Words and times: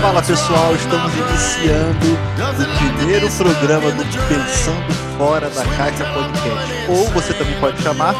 Fala 0.00 0.22
pessoal, 0.22 0.76
estamos 0.76 1.12
iniciando 1.12 2.06
o 2.14 2.98
primeiro 2.98 3.28
programa 3.32 3.90
do 3.90 4.04
Pensando 4.28 5.18
Fora 5.18 5.50
da 5.50 5.64
Caixa 5.76 6.04
Podcast. 6.04 6.88
Ou 6.88 7.10
você 7.10 7.34
também 7.34 7.58
pode 7.58 7.82
chamar 7.82 8.14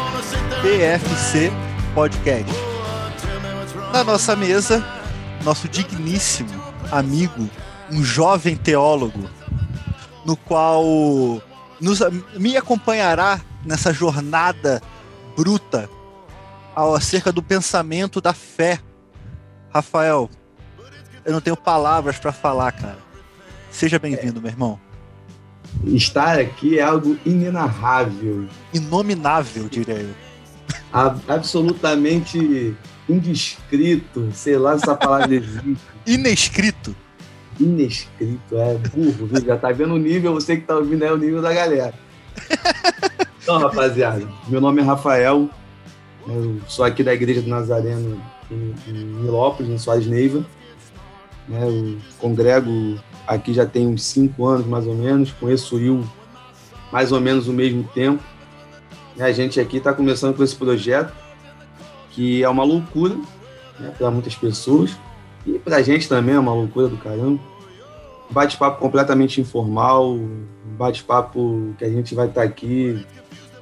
PFC 0.61 1.49
Podcast. 1.95 2.51
Na 3.93 4.03
nossa 4.03 4.35
mesa, 4.35 4.85
nosso 5.45 5.69
digníssimo 5.69 6.49
amigo, 6.91 7.49
um 7.89 8.03
jovem 8.03 8.57
teólogo, 8.57 9.29
no 10.25 10.35
qual 10.35 10.83
nos, 11.79 12.01
me 12.35 12.57
acompanhará 12.57 13.39
nessa 13.65 13.93
jornada 13.93 14.81
bruta 15.35 15.89
acerca 16.75 17.31
do 17.31 17.41
pensamento 17.41 18.19
da 18.19 18.33
fé. 18.33 18.79
Rafael, 19.73 20.29
eu 21.29 21.33
não 21.33 21.41
tenho 21.41 21.55
palavras 21.55 22.17
para 22.17 22.31
falar, 22.31 22.71
cara. 22.71 22.97
Seja 23.69 23.99
bem-vindo, 23.99 24.41
meu 24.41 24.49
irmão. 24.49 24.79
Estar 25.85 26.39
aqui 26.39 26.79
é 26.79 26.81
algo 26.81 27.15
inenarrável. 27.23 28.47
Inominável, 28.73 29.69
diria 29.69 29.93
eu. 29.93 30.15
absolutamente 31.27 32.75
indescrito, 33.07 34.27
sei 34.33 34.57
lá 34.57 34.75
se 34.75 34.85
essa 34.85 34.95
palavra 34.95 35.35
existe. 35.35 35.77
Inescrito. 36.07 36.95
Inescrito, 37.59 38.57
é 38.57 38.73
burro, 38.75 39.27
viu? 39.27 39.45
Já 39.45 39.55
tá 39.55 39.71
vendo 39.71 39.93
o 39.93 39.99
nível, 39.99 40.33
você 40.33 40.57
que 40.57 40.63
tá 40.63 40.77
ouvindo 40.77 41.05
é 41.05 41.13
o 41.13 41.17
nível 41.17 41.41
da 41.41 41.53
galera. 41.53 41.93
Então, 43.41 43.57
rapaziada, 43.57 44.27
meu 44.47 44.61
nome 44.61 44.79
é 44.79 44.83
Rafael, 44.83 45.49
eu 46.27 46.61
sou 46.67 46.85
aqui 46.85 47.01
da 47.01 47.15
Igreja 47.15 47.41
do 47.41 47.49
Nazareno 47.49 48.21
em, 48.51 48.75
em 48.87 49.05
Milópolis, 49.05 49.71
em 49.71 49.77
Soares 49.79 50.05
Neiva. 50.05 50.45
Né, 51.49 51.67
eu 51.67 51.97
congrego 52.19 52.99
aqui 53.27 53.53
já 53.53 53.65
tem 53.65 53.87
uns 53.87 54.03
cinco 54.03 54.45
anos, 54.45 54.65
mais 54.67 54.85
ou 54.85 54.95
menos. 54.95 55.31
Conheço 55.31 55.75
o 55.75 55.79
Will 55.79 56.03
mais 56.91 57.11
ou 57.11 57.19
menos 57.19 57.47
o 57.47 57.53
mesmo 57.53 57.83
tempo. 57.83 58.23
A 59.19 59.31
gente 59.31 59.59
aqui 59.59 59.77
está 59.77 59.93
começando 59.93 60.35
com 60.35 60.43
esse 60.43 60.55
projeto, 60.55 61.13
que 62.11 62.43
é 62.43 62.49
uma 62.49 62.63
loucura 62.63 63.15
né, 63.79 63.91
para 63.97 64.09
muitas 64.09 64.35
pessoas. 64.35 64.95
E 65.45 65.57
para 65.59 65.77
a 65.77 65.81
gente 65.81 66.07
também 66.07 66.35
é 66.35 66.39
uma 66.39 66.53
loucura 66.53 66.87
do 66.87 66.97
caramba. 66.97 67.39
Bate-papo 68.29 68.79
completamente 68.79 69.41
informal, 69.41 70.19
bate-papo 70.77 71.73
que 71.77 71.83
a 71.83 71.89
gente 71.89 72.13
vai 72.13 72.27
estar 72.27 72.41
tá 72.41 72.47
aqui, 72.47 73.05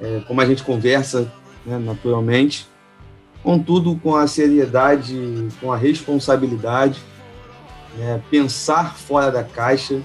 é, 0.00 0.22
como 0.28 0.42
a 0.42 0.46
gente 0.46 0.62
conversa 0.62 1.32
né, 1.64 1.78
naturalmente, 1.78 2.68
contudo 3.42 3.96
com 3.96 4.14
a 4.14 4.26
seriedade, 4.26 5.48
com 5.58 5.72
a 5.72 5.76
responsabilidade, 5.76 7.00
né, 7.96 8.20
pensar 8.30 8.96
fora 8.96 9.30
da 9.30 9.44
caixa. 9.44 10.00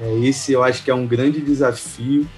É, 0.00 0.18
esse 0.18 0.52
eu 0.52 0.62
acho 0.62 0.82
que 0.82 0.90
é 0.90 0.94
um 0.94 1.06
grande 1.06 1.40
desafio, 1.40 2.28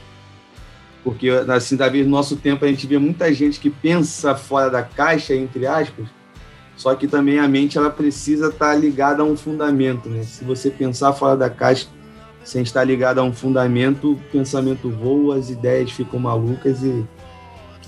porque 1.02 1.30
assim, 1.30 1.77
Davi, 1.77 2.02
no 2.02 2.11
nosso 2.11 2.36
tempo 2.36 2.64
a 2.64 2.69
gente 2.69 2.86
vê 2.86 2.98
muita 2.98 3.33
gente 3.33 3.61
que 3.61 3.70
pensa 3.70 4.34
fora 4.34 4.69
da 4.69 4.83
caixa, 4.83 5.34
entre 5.34 5.67
aspas, 5.67 6.06
só 6.77 6.94
que 6.94 7.08
também 7.08 7.39
a 7.39 7.48
mente 7.48 7.78
ela 7.78 7.91
precisa 7.91 8.48
estar 8.48 8.74
ligada 8.74 9.22
a 9.22 9.24
um 9.24 9.36
fundamento, 9.36 10.08
né? 10.08 10.22
Se 10.22 10.44
você 10.44 10.70
pensar 10.70 11.12
fora 11.12 11.36
da 11.36 11.48
caixa 11.48 11.86
sem 12.44 12.62
estar 12.62 12.84
ligado 12.84 13.19
a 13.19 13.22
um 13.22 13.33
fundamento, 13.33 14.12
o 14.12 14.17
pensamento 14.30 14.91
voa, 14.91 15.36
as 15.36 15.48
ideias 15.48 15.91
ficam 15.91 16.20
malucas 16.20 16.83
e 16.83 17.05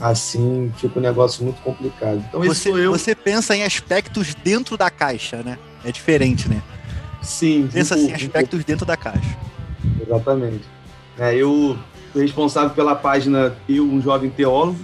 assim 0.01 0.73
fica 0.77 0.99
um 0.99 1.03
negócio 1.03 1.45
muito 1.45 1.61
complicado. 1.63 2.25
Então, 2.29 2.43
você, 2.43 2.71
eu... 2.71 2.91
você 2.91 3.15
pensa 3.15 3.55
em 3.55 3.63
aspectos 3.63 4.35
dentro 4.35 4.77
da 4.77 4.91
caixa, 4.91 5.43
né? 5.43 5.59
É 5.85 5.93
diferente, 5.93 6.49
né? 6.49 6.63
Sim. 7.23 7.69
Pensa 7.73 7.95
assim, 7.95 8.13
aspectos 8.13 8.65
dentro 8.65 8.87
da 8.87 8.97
caixa. 8.97 9.37
Exatamente. 10.01 10.65
É, 11.19 11.35
eu 11.35 11.77
fui 12.13 12.23
responsável 12.23 12.71
pela 12.71 12.95
página 12.95 13.57
Eu, 13.69 13.85
um 13.85 14.01
jovem 14.01 14.31
teólogo, 14.31 14.79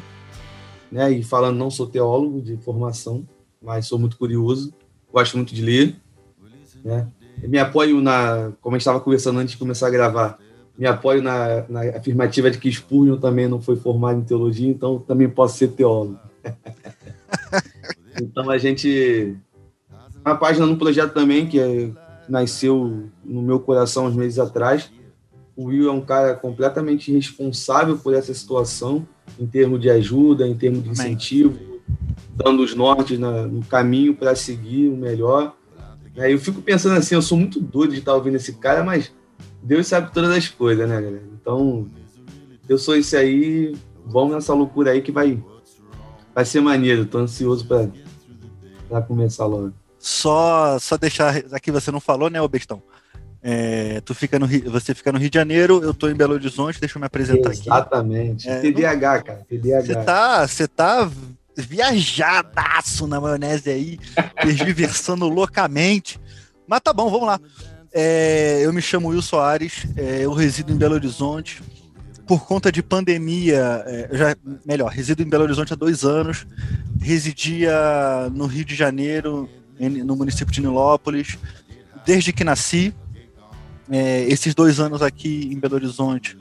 né? 0.91 1.11
E 1.11 1.23
falando, 1.23 1.57
não 1.57 1.71
sou 1.71 1.87
teólogo 1.87 2.41
de 2.41 2.57
formação, 2.59 3.27
mas 3.63 3.87
sou 3.87 3.99
muito 3.99 4.17
curioso, 4.17 4.73
gosto 5.13 5.37
muito 5.37 5.55
de 5.55 5.63
ler, 5.63 5.97
né? 6.85 7.09
Eu 7.43 7.49
me 7.49 7.59
apoio 7.59 8.01
na, 8.01 8.53
como 8.61 8.75
a 8.75 8.79
gente 8.79 8.83
estava 8.83 9.01
conversando 9.01 9.39
antes 9.39 9.53
de 9.53 9.59
começar 9.59 9.89
a 9.89 9.91
gravar, 9.91 10.39
me 10.79 10.87
apoio 10.87 11.23
na, 11.23 11.65
na 11.69 11.81
afirmativa 11.97 12.51
de 12.51 12.59
que 12.59 12.71
Spurgeon 12.71 13.17
também 13.17 13.49
não 13.49 13.61
foi 13.61 13.77
formado 13.77 14.21
em 14.21 14.25
teologia, 14.25 14.69
então 14.69 14.99
também 14.99 15.29
posso 15.29 15.59
ser 15.59 15.69
teólogo. 15.69 16.19
então 18.21 18.51
a 18.51 18.59
gente. 18.59 19.37
Uma 20.25 20.37
página 20.37 20.65
no 20.65 20.77
projeto 20.77 21.13
também, 21.13 21.47
que 21.47 21.61
é, 21.61 21.91
nasceu 22.29 23.05
no 23.25 23.43
meu 23.43 23.61
coração 23.61 24.07
uns 24.07 24.15
meses 24.15 24.39
atrás. 24.39 24.91
O 25.57 25.67
Will 25.67 25.89
é 25.89 25.93
um 25.93 26.01
cara 26.01 26.35
completamente 26.35 27.13
responsável 27.13 27.97
por 27.97 28.15
essa 28.15 28.35
situação, 28.35 29.07
em 29.39 29.47
termos 29.47 29.81
de 29.81 29.89
ajuda, 29.89 30.47
em 30.47 30.55
termos 30.55 30.83
de 30.83 30.91
incentivo, 30.91 31.59
dando 32.35 32.63
os 32.63 32.75
nortes 32.75 33.19
na, 33.19 33.47
no 33.47 33.65
caminho 33.65 34.15
para 34.15 34.35
seguir 34.35 34.89
o 34.89 34.97
melhor. 34.97 35.55
Aí 36.17 36.33
eu 36.33 36.39
fico 36.39 36.61
pensando 36.61 36.97
assim, 36.97 37.15
eu 37.15 37.23
sou 37.23 37.39
muito 37.39 37.61
doido 37.61 37.93
de 37.93 37.99
estar 37.99 38.15
ouvindo 38.15 38.37
esse 38.37 38.55
cara, 38.55 38.85
mas 38.85 39.13
Deus 39.63 39.87
sabe 39.87 40.13
todas 40.13 40.31
as 40.31 40.49
coisas, 40.49 40.89
né, 40.89 41.01
galera? 41.01 41.23
Então, 41.41 41.89
eu 42.69 42.79
sou 42.79 42.97
esse 42.97 43.17
aí, 43.17 43.75
vamos 44.05 44.35
nessa 44.35 44.55
loucura 44.55 44.91
aí 44.91 45.03
que 45.03 45.13
vai, 45.13 45.43
vai 46.35 46.45
ser 46.45 46.61
maneiro. 46.61 47.07
Tô 47.07 47.19
ansioso 47.19 47.67
para 47.67 49.03
começar 49.03 49.47
logo. 49.47 49.73
Só, 50.05 50.79
só 50.79 50.99
deixar 50.99 51.35
aqui, 51.51 51.71
você 51.71 51.91
não 51.91 51.99
falou, 51.99 52.29
né, 52.29 52.39
ô 52.39 52.47
Bestão? 52.47 52.83
É, 53.43 54.03
tu 54.03 54.15
fica 54.15 54.39
no 54.39 54.45
Rio, 54.45 54.71
você 54.71 54.95
fica 54.95 55.11
no 55.11 55.19
Rio 55.19 55.31
de 55.31 55.39
Janeiro, 55.39 55.83
eu 55.83 55.95
tô 55.95 56.11
em 56.11 56.15
Belo 56.15 56.35
Horizonte, 56.35 56.79
deixa 56.79 56.99
eu 56.99 57.01
me 57.01 57.07
apresentar 57.07 57.51
Exatamente. 57.51 58.47
aqui. 58.47 58.49
Exatamente. 58.49 58.49
É, 58.51 58.61
TDAH, 58.61 59.23
cara. 59.23 59.47
TDAH. 59.49 59.87
Você 59.87 59.95
tá, 59.95 60.47
você 60.47 60.69
tá 60.69 61.11
viajadaço 61.57 63.07
na 63.07 63.19
maionese 63.19 63.71
aí, 63.71 63.99
versando 64.77 65.27
loucamente. 65.27 66.21
Mas 66.69 66.81
tá 66.81 66.93
bom, 66.93 67.09
vamos 67.09 67.27
lá. 67.27 67.41
É, 67.91 68.61
eu 68.63 68.75
me 68.75 68.83
chamo 68.83 69.09
Will 69.09 69.23
Soares, 69.23 69.87
é, 69.97 70.21
eu 70.21 70.35
resido 70.35 70.71
em 70.71 70.77
Belo 70.77 70.97
Horizonte. 70.97 71.63
Por 72.27 72.45
conta 72.45 72.71
de 72.71 72.83
pandemia, 72.83 73.83
é, 73.87 74.09
já, 74.13 74.37
melhor, 74.67 74.91
resido 74.91 75.23
em 75.23 75.29
Belo 75.31 75.45
Horizonte 75.45 75.73
há 75.73 75.77
dois 75.77 76.05
anos, 76.05 76.47
residia 77.01 77.73
no 78.35 78.45
Rio 78.45 78.67
de 78.67 78.75
Janeiro, 78.75 79.49
no 79.89 80.17
município 80.17 80.53
de 80.53 80.61
Nilópolis, 80.61 81.39
desde 82.05 82.33
que 82.33 82.45
nasci. 82.45 82.95
É, 83.91 84.25
esses 84.25 84.55
dois 84.55 84.81
anos 84.81 85.03
aqui 85.03 85.51
em 85.53 85.59
Belo 85.59 85.75
Horizonte, 85.75 86.39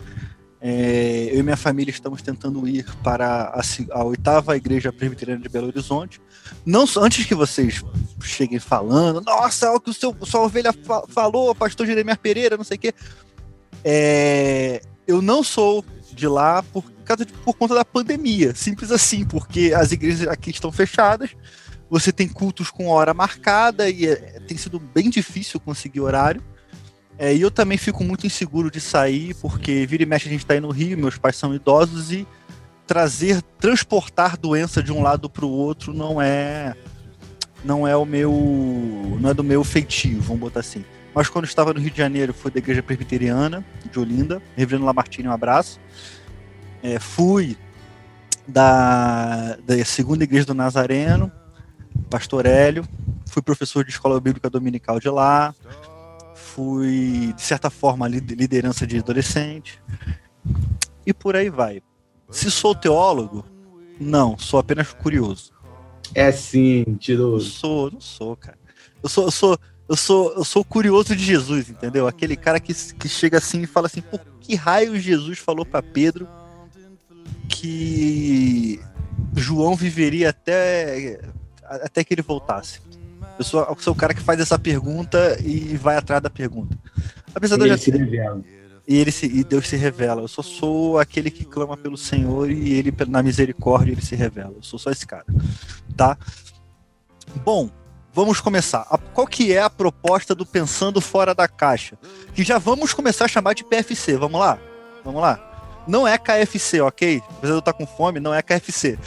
é, 0.61 1.27
eu 1.29 1.39
e 1.39 1.43
minha 1.43 1.57
família 1.57 1.91
estamos 1.91 2.21
tentando 2.21 2.65
ir 2.65 2.85
para 3.03 3.53
a, 3.53 3.61
a, 3.91 4.03
oitava 4.05 4.55
igreja 4.55 4.93
presbiteriana 4.93 5.41
de 5.41 5.49
Belo 5.49 5.67
Horizonte. 5.67 6.21
Não 6.65 6.85
antes 6.97 7.25
que 7.25 7.35
vocês 7.35 7.83
cheguem 8.21 8.59
falando, 8.59 9.19
nossa, 9.19 9.69
o 9.73 9.79
que 9.79 9.89
o 9.89 9.93
seu 9.93 10.15
sua 10.21 10.43
ovelha 10.43 10.71
fa 10.71 11.03
falou, 11.09 11.53
pastor 11.53 11.85
Jeremias 11.85 12.17
Pereira, 12.17 12.55
não 12.55 12.63
sei 12.63 12.77
o 12.77 12.79
quê. 12.79 12.93
É, 13.83 14.81
eu 15.05 15.21
não 15.21 15.43
sou 15.43 15.83
de 16.13 16.27
lá 16.27 16.63
por 16.63 16.93
por 17.43 17.53
conta 17.55 17.75
da 17.75 17.83
pandemia, 17.83 18.55
simples 18.55 18.91
assim, 18.91 19.25
porque 19.25 19.73
as 19.75 19.91
igrejas 19.91 20.27
aqui 20.27 20.51
estão 20.51 20.71
fechadas. 20.71 21.31
Você 21.93 22.11
tem 22.11 22.27
cultos 22.27 22.71
com 22.71 22.87
hora 22.87 23.13
marcada 23.13 23.87
e 23.87 24.07
é, 24.07 24.15
tem 24.47 24.57
sido 24.57 24.79
bem 24.79 25.11
difícil 25.11 25.59
conseguir 25.59 26.01
horário. 26.01 26.43
É, 27.19 27.35
e 27.35 27.39
eu 27.39 27.51
também 27.51 27.77
fico 27.77 28.03
muito 28.03 28.25
inseguro 28.25 28.71
de 28.71 28.81
sair, 28.81 29.35
porque 29.35 29.85
vira 29.85 30.01
e 30.01 30.05
mexe 30.07 30.27
a 30.27 30.31
gente 30.31 30.41
está 30.41 30.55
aí 30.55 30.59
no 30.59 30.71
Rio, 30.71 30.97
meus 30.97 31.19
pais 31.19 31.35
são 31.35 31.53
idosos 31.53 32.11
e 32.11 32.27
trazer, 32.87 33.43
transportar 33.59 34.39
doença 34.39 34.81
de 34.81 34.91
um 34.91 35.03
lado 35.03 35.29
para 35.29 35.45
o 35.45 35.51
outro 35.51 35.93
não 35.93 36.19
é 36.19 36.75
não 37.63 37.87
é 37.87 37.95
o 37.95 38.05
meu 38.05 38.31
não 39.21 39.29
é 39.29 39.33
do 39.35 39.43
meu 39.43 39.63
feitio, 39.63 40.19
vamos 40.19 40.39
botar 40.39 40.61
assim. 40.61 40.83
Mas 41.13 41.29
quando 41.29 41.45
estava 41.45 41.75
no 41.75 41.79
Rio 41.79 41.91
de 41.91 41.97
Janeiro, 41.99 42.33
foi 42.33 42.49
da 42.49 42.57
igreja 42.57 42.81
presbiteriana 42.81 43.63
de 43.91 43.99
Olinda, 43.99 44.41
Reverendo 44.55 44.87
Lamartine, 44.87 45.27
um 45.27 45.31
abraço. 45.31 45.79
É, 46.81 46.97
fui 46.97 47.55
da, 48.47 49.57
da 49.63 49.85
segunda 49.85 50.23
igreja 50.23 50.47
do 50.47 50.55
Nazareno, 50.55 51.31
Pastor 52.13 52.45
Hélio, 52.45 52.87
fui 53.25 53.41
professor 53.41 53.83
de 53.83 53.89
escola 53.89 54.21
bíblica 54.21 54.47
dominical 54.47 54.99
de 54.99 55.09
lá, 55.09 55.51
fui, 56.35 57.33
de 57.35 57.41
certa 57.41 57.71
forma, 57.71 58.07
liderança 58.07 58.85
de 58.85 58.99
adolescente. 58.99 59.81
E 61.07 61.11
por 61.11 61.35
aí 61.35 61.49
vai. 61.49 61.81
Se 62.29 62.51
sou 62.51 62.75
teólogo, 62.75 63.43
não, 63.99 64.37
sou 64.37 64.59
apenas 64.59 64.93
curioso. 64.93 65.51
É 66.13 66.31
sim, 66.31 66.83
mentiroso. 66.85 67.45
Não 67.45 67.51
sou, 67.51 67.91
não 67.93 67.99
sou, 67.99 68.35
cara. 68.35 68.59
Eu 69.01 69.09
sou, 69.09 69.25
eu 69.25 69.31
sou, 69.31 69.59
eu 69.89 69.95
sou, 69.95 70.33
eu 70.33 70.43
sou 70.43 70.63
curioso 70.63 71.15
de 71.15 71.23
Jesus, 71.23 71.67
entendeu? 71.67 72.07
Aquele 72.07 72.35
cara 72.35 72.59
que, 72.59 72.75
que 72.75 73.09
chega 73.09 73.39
assim 73.39 73.63
e 73.63 73.65
fala 73.65 73.87
assim, 73.87 74.01
por 74.01 74.19
que 74.39 74.53
raio 74.53 74.99
Jesus 74.99 75.39
falou 75.39 75.65
para 75.65 75.81
Pedro 75.81 76.27
que 77.49 78.79
João 79.35 79.75
viveria 79.75 80.29
até 80.29 81.32
até 81.67 82.03
que 82.03 82.13
ele 82.13 82.21
voltasse? 82.21 82.79
Eu 83.37 83.43
sou, 83.43 83.61
eu 83.61 83.77
sou 83.79 83.93
o 83.93 83.95
cara 83.95 84.13
que 84.13 84.21
faz 84.21 84.39
essa 84.39 84.59
pergunta 84.59 85.37
e 85.43 85.75
vai 85.77 85.97
atrás 85.97 86.21
da 86.21 86.29
pergunta. 86.29 86.77
Apesar 87.33 87.57
de 87.57 87.63
eu 87.63 87.67
já 87.69 87.77
se 87.77 87.91
revela. 87.91 88.41
E, 88.87 88.97
ele 88.97 89.11
se, 89.11 89.25
e 89.25 89.43
Deus 89.43 89.67
se 89.67 89.75
revela. 89.75 90.21
Eu 90.21 90.27
só 90.27 90.41
sou 90.41 90.99
aquele 90.99 91.31
que 91.31 91.45
clama 91.45 91.75
pelo 91.75 91.97
Senhor 91.97 92.51
e 92.51 92.73
ele, 92.73 92.93
na 93.07 93.23
misericórdia, 93.23 93.91
ele 93.91 94.01
se 94.01 94.15
revela. 94.15 94.53
Eu 94.55 94.63
sou 94.63 94.77
só 94.77 94.91
esse 94.91 95.07
cara. 95.07 95.25
Tá? 95.95 96.17
Bom, 97.43 97.69
vamos 98.13 98.39
começar. 98.39 98.83
Qual 99.13 99.25
que 99.25 99.53
é 99.53 99.61
a 99.61 99.69
proposta 99.69 100.35
do 100.35 100.45
Pensando 100.45 101.01
Fora 101.01 101.33
da 101.33 101.47
Caixa? 101.47 101.97
Que 102.35 102.43
já 102.43 102.57
vamos 102.57 102.93
começar 102.93 103.25
a 103.25 103.29
chamar 103.29 103.53
de 103.53 103.63
PFC. 103.63 104.17
Vamos 104.17 104.39
lá? 104.39 104.59
Vamos 105.03 105.21
lá? 105.21 105.83
Não 105.87 106.07
é 106.07 106.17
KFC, 106.17 106.81
ok? 106.81 107.21
Apesar 107.29 107.47
de 107.47 107.57
eu 107.57 107.59
estar 107.59 107.73
com 107.73 107.85
fome, 107.85 108.19
não 108.19 108.33
é 108.33 108.41
KFC. 108.41 108.97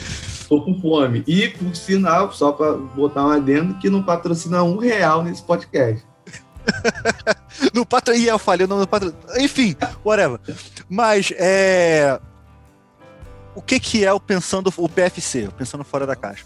Estou 0.47 0.63
com 0.63 0.79
fome. 0.79 1.25
E, 1.27 1.49
por 1.49 1.75
sinal, 1.75 2.31
só 2.31 2.53
para 2.53 2.71
botar 2.71 3.25
um 3.25 3.31
adendo, 3.31 3.73
que 3.79 3.89
não 3.89 4.01
patrocina 4.01 4.63
um 4.63 4.77
real 4.77 5.21
nesse 5.21 5.43
podcast. 5.43 6.07
no 7.75 7.85
patro... 7.85 8.15
Ih, 8.15 8.27
eu 8.27 8.39
falei, 8.39 8.65
não 8.65 8.79
no 8.79 8.87
patro... 8.87 9.13
Enfim, 9.39 9.75
whatever. 10.05 10.39
Mas, 10.87 11.33
é... 11.35 12.17
O 13.53 13.61
que 13.61 13.77
que 13.77 14.05
é 14.05 14.13
o 14.13 14.21
pensando... 14.21 14.73
O 14.77 14.87
PFC, 14.87 15.49
o 15.49 15.51
Pensando 15.51 15.83
Fora 15.83 16.07
da 16.07 16.15
Caixa? 16.15 16.45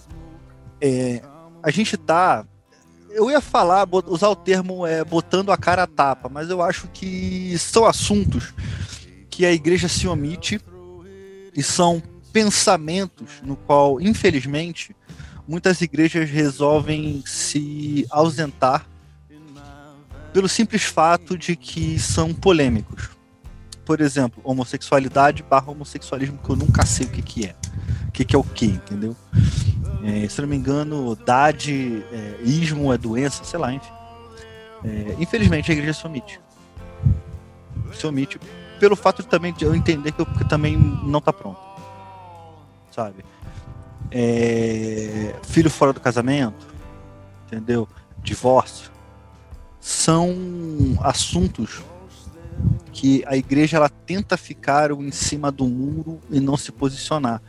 É... 0.81 1.21
A 1.61 1.69
gente 1.69 1.95
tá... 1.95 2.43
Eu 3.11 3.29
ia 3.29 3.39
falar, 3.39 3.87
usar 4.07 4.29
o 4.29 4.35
termo 4.35 4.87
é, 4.87 5.03
botando 5.03 5.51
a 5.51 5.57
cara 5.57 5.83
a 5.83 5.87
tapa, 5.87 6.27
mas 6.27 6.49
eu 6.49 6.59
acho 6.59 6.87
que 6.87 7.55
são 7.59 7.85
assuntos 7.85 8.51
que 9.29 9.45
a 9.45 9.51
igreja 9.51 9.87
se 9.87 10.07
omite 10.07 10.59
e 11.55 11.61
são 11.61 12.01
pensamentos 12.31 13.41
no 13.43 13.55
qual, 13.55 13.99
infelizmente, 13.99 14.95
muitas 15.47 15.81
igrejas 15.81 16.29
resolvem 16.29 17.23
se 17.25 18.05
ausentar 18.09 18.85
pelo 20.33 20.47
simples 20.47 20.83
fato 20.83 21.37
de 21.37 21.55
que 21.55 21.99
são 21.99 22.33
polêmicos. 22.33 23.09
Por 23.85 23.99
exemplo, 23.99 24.41
homossexualidade 24.43 25.43
barra 25.43 25.71
homossexualismo, 25.71 26.37
que 26.37 26.49
eu 26.49 26.55
nunca 26.55 26.85
sei 26.85 27.05
o 27.05 27.09
que, 27.09 27.21
que 27.21 27.45
é. 27.45 27.55
O 28.07 28.11
que, 28.11 28.23
que 28.23 28.35
é 28.35 28.39
o 28.39 28.43
que, 28.43 28.65
entendeu? 28.65 29.15
É, 30.03 30.27
se 30.27 30.39
não 30.41 30.47
me 30.47 30.55
engano, 30.55 31.15
dade, 31.15 32.03
é, 32.11 32.41
ismo 32.43 32.93
é 32.93 32.97
doença, 32.97 33.43
sei 33.43 33.59
lá, 33.59 33.73
enfim. 33.73 33.91
É, 34.83 35.15
infelizmente 35.19 35.69
a 35.69 35.73
igreja 35.73 35.93
se 35.93 36.05
omite. 36.05 36.39
Se 37.93 38.07
omite 38.07 38.39
pelo 38.79 38.95
fato 38.95 39.21
de 39.21 39.27
também 39.27 39.53
de 39.53 39.63
eu 39.63 39.75
entender 39.75 40.11
que, 40.11 40.21
eu, 40.21 40.25
que 40.25 40.47
também 40.47 40.77
não 40.77 41.19
está 41.19 41.31
pronto. 41.31 41.59
Sabe? 43.01 43.25
É, 44.11 45.33
filho 45.43 45.69
fora 45.69 45.91
do 45.91 45.99
casamento, 45.99 46.67
entendeu? 47.47 47.87
Divórcio 48.21 48.91
são 49.79 50.35
assuntos 51.01 51.81
que 52.93 53.23
a 53.25 53.35
igreja 53.35 53.77
ela 53.77 53.89
tenta 53.89 54.37
ficar 54.37 54.91
em 54.91 55.11
cima 55.11 55.51
do 55.51 55.65
muro 55.65 56.19
e 56.29 56.39
não 56.39 56.55
se 56.55 56.71
posicionar. 56.71 57.41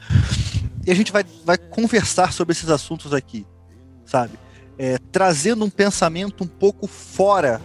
E 0.87 0.90
a 0.90 0.94
gente 0.94 1.12
vai, 1.12 1.25
vai 1.44 1.58
conversar 1.58 2.32
sobre 2.32 2.52
esses 2.52 2.70
assuntos 2.70 3.12
aqui, 3.12 3.46
sabe? 4.06 4.38
É, 4.78 4.96
trazendo 5.10 5.64
um 5.66 5.70
pensamento 5.70 6.43
um 6.43 6.46
pouco 6.46 6.87
fora 6.87 7.60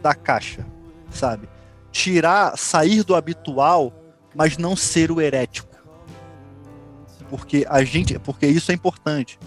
da 0.00 0.14
caixa, 0.14 0.64
sabe? 1.10 1.48
Tirar, 1.90 2.56
sair 2.56 3.02
do 3.02 3.16
habitual, 3.16 3.92
mas 4.34 4.56
não 4.56 4.76
ser 4.76 5.10
o 5.10 5.20
herético. 5.20 5.73
Porque 7.30 7.66
a 7.68 7.82
gente, 7.84 8.18
porque 8.18 8.46
isso 8.46 8.70
é 8.70 8.74
importante. 8.74 9.38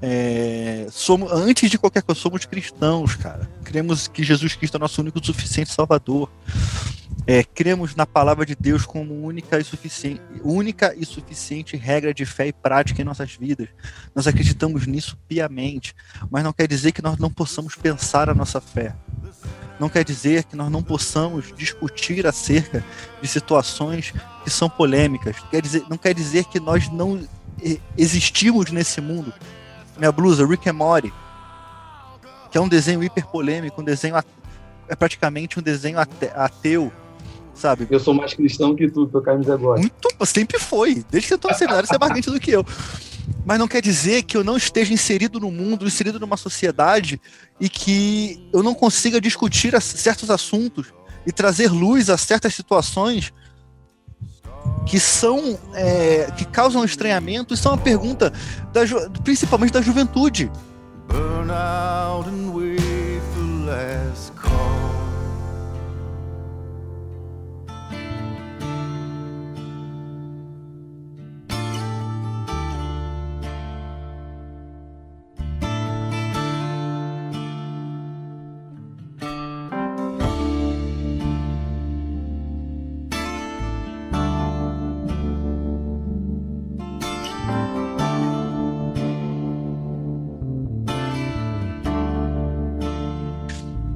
É, 0.00 0.86
somos, 0.90 1.32
antes 1.32 1.70
de 1.70 1.78
qualquer 1.78 2.02
coisa, 2.02 2.20
somos 2.20 2.44
cristãos, 2.44 3.14
cara. 3.16 3.48
Cremos 3.64 4.08
que 4.08 4.22
Jesus 4.22 4.54
Cristo 4.54 4.76
é 4.76 4.80
nosso 4.80 5.00
único 5.00 5.24
suficiente 5.24 5.72
Salvador. 5.72 6.30
É, 7.26 7.42
cremos 7.42 7.96
na 7.96 8.06
palavra 8.06 8.46
de 8.46 8.54
Deus 8.54 8.86
como 8.86 9.26
única 9.26 9.58
e, 9.58 9.64
suficiente, 9.64 10.20
única 10.44 10.94
e 10.96 11.04
suficiente 11.04 11.76
regra 11.76 12.14
de 12.14 12.24
fé 12.24 12.46
e 12.46 12.52
prática 12.52 13.02
em 13.02 13.04
nossas 13.04 13.34
vidas. 13.34 13.68
Nós 14.14 14.28
acreditamos 14.28 14.86
nisso 14.86 15.18
piamente, 15.26 15.94
mas 16.30 16.44
não 16.44 16.52
quer 16.52 16.68
dizer 16.68 16.92
que 16.92 17.02
nós 17.02 17.18
não 17.18 17.30
possamos 17.30 17.74
pensar 17.74 18.30
a 18.30 18.34
nossa 18.34 18.60
fé. 18.60 18.94
Não 19.80 19.88
quer 19.88 20.04
dizer 20.04 20.44
que 20.44 20.54
nós 20.54 20.70
não 20.70 20.82
possamos 20.82 21.52
discutir 21.56 22.26
acerca 22.26 22.84
de 23.20 23.26
situações 23.26 24.14
que 24.44 24.50
são 24.50 24.70
polêmicas. 24.70 25.36
Quer 25.50 25.60
dizer, 25.60 25.84
não 25.90 25.98
quer 25.98 26.14
dizer 26.14 26.44
que 26.44 26.60
nós 26.60 26.88
não 26.90 27.26
existimos 27.96 28.70
nesse 28.70 29.00
mundo 29.00 29.34
minha 29.98 30.12
blusa, 30.12 30.46
Rick 30.46 30.68
and 30.68 30.74
Morty, 30.74 31.12
que 32.50 32.58
é 32.58 32.60
um 32.60 32.68
desenho 32.68 33.02
hiper 33.02 33.26
polêmico, 33.26 33.80
um 33.80 33.84
desenho 33.84 34.14
é 34.88 34.94
praticamente 34.94 35.58
um 35.58 35.62
desenho 35.62 35.98
ateu, 35.98 36.92
sabe? 37.56 37.86
Eu 37.90 37.98
sou 37.98 38.14
mais 38.14 38.34
cristão 38.34 38.74
que 38.74 38.88
tu, 38.88 39.06
teu 39.06 39.22
camisa 39.22 39.54
agora. 39.54 39.80
Muito, 39.80 40.08
sempre 40.24 40.58
foi. 40.58 41.04
Desde 41.10 41.28
que 41.28 41.34
eu 41.34 41.38
tô 41.38 41.48
no 41.48 41.54
seminário, 41.54 41.88
você 41.88 41.96
é 41.96 41.98
mais 41.98 42.12
crente 42.12 42.30
do 42.30 42.38
que 42.38 42.50
eu. 42.50 42.64
Mas 43.44 43.58
não 43.58 43.66
quer 43.66 43.82
dizer 43.82 44.22
que 44.22 44.36
eu 44.36 44.44
não 44.44 44.56
esteja 44.56 44.92
inserido 44.92 45.40
no 45.40 45.50
mundo, 45.50 45.86
inserido 45.86 46.20
numa 46.20 46.36
sociedade 46.36 47.20
e 47.60 47.68
que 47.68 48.48
eu 48.52 48.62
não 48.62 48.74
consiga 48.74 49.20
discutir 49.20 49.80
certos 49.80 50.30
assuntos 50.30 50.92
e 51.26 51.32
trazer 51.32 51.70
luz 51.70 52.08
a 52.08 52.16
certas 52.16 52.54
situações 52.54 53.32
que 54.86 55.00
são 55.00 55.58
é, 55.74 56.30
que 56.36 56.44
causam 56.44 56.84
estranhamento 56.84 57.54
e 57.54 57.56
são 57.56 57.72
uma 57.72 57.78
pergunta 57.78 58.32
da, 58.72 58.82
principalmente 59.24 59.72
da 59.72 59.82
juventude. 59.82 60.50
Burn 61.08 61.50
out 61.50 62.28
and 62.28 62.52
wait 62.52 62.80
for 63.34 63.66
last 63.66 64.32
call. 64.32 64.55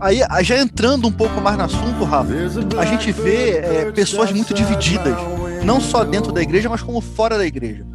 Aí, 0.01 0.21
já 0.43 0.59
entrando 0.59 1.07
um 1.07 1.13
pouco 1.13 1.41
mais 1.43 1.59
no 1.59 1.65
assunto, 1.65 2.05
Rafa, 2.05 2.33
a 2.79 2.85
gente 2.87 3.13
vê 3.13 3.59
é, 3.59 3.93
pessoas 3.93 4.33
muito 4.33 4.55
divididas, 4.55 5.15
não 5.63 5.79
só 5.79 6.05
dentro 6.05 6.33
da 6.33 6.41
igreja, 6.41 6.71
mas 6.71 6.83
como 6.83 7.03
fora 7.03 7.37
da 7.37 7.45
igreja. 7.45 7.87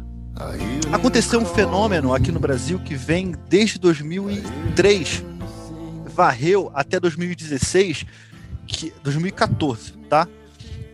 Aconteceu 0.92 1.40
um 1.40 1.44
fenômeno 1.44 2.14
aqui 2.14 2.30
no 2.30 2.38
Brasil 2.38 2.78
que 2.78 2.94
vem 2.94 3.34
desde 3.48 3.80
2003, 3.80 5.24
varreu 6.06 6.70
até 6.74 7.00
2016, 7.00 8.06
que, 8.68 8.92
2014, 9.02 9.92
tá? 10.08 10.28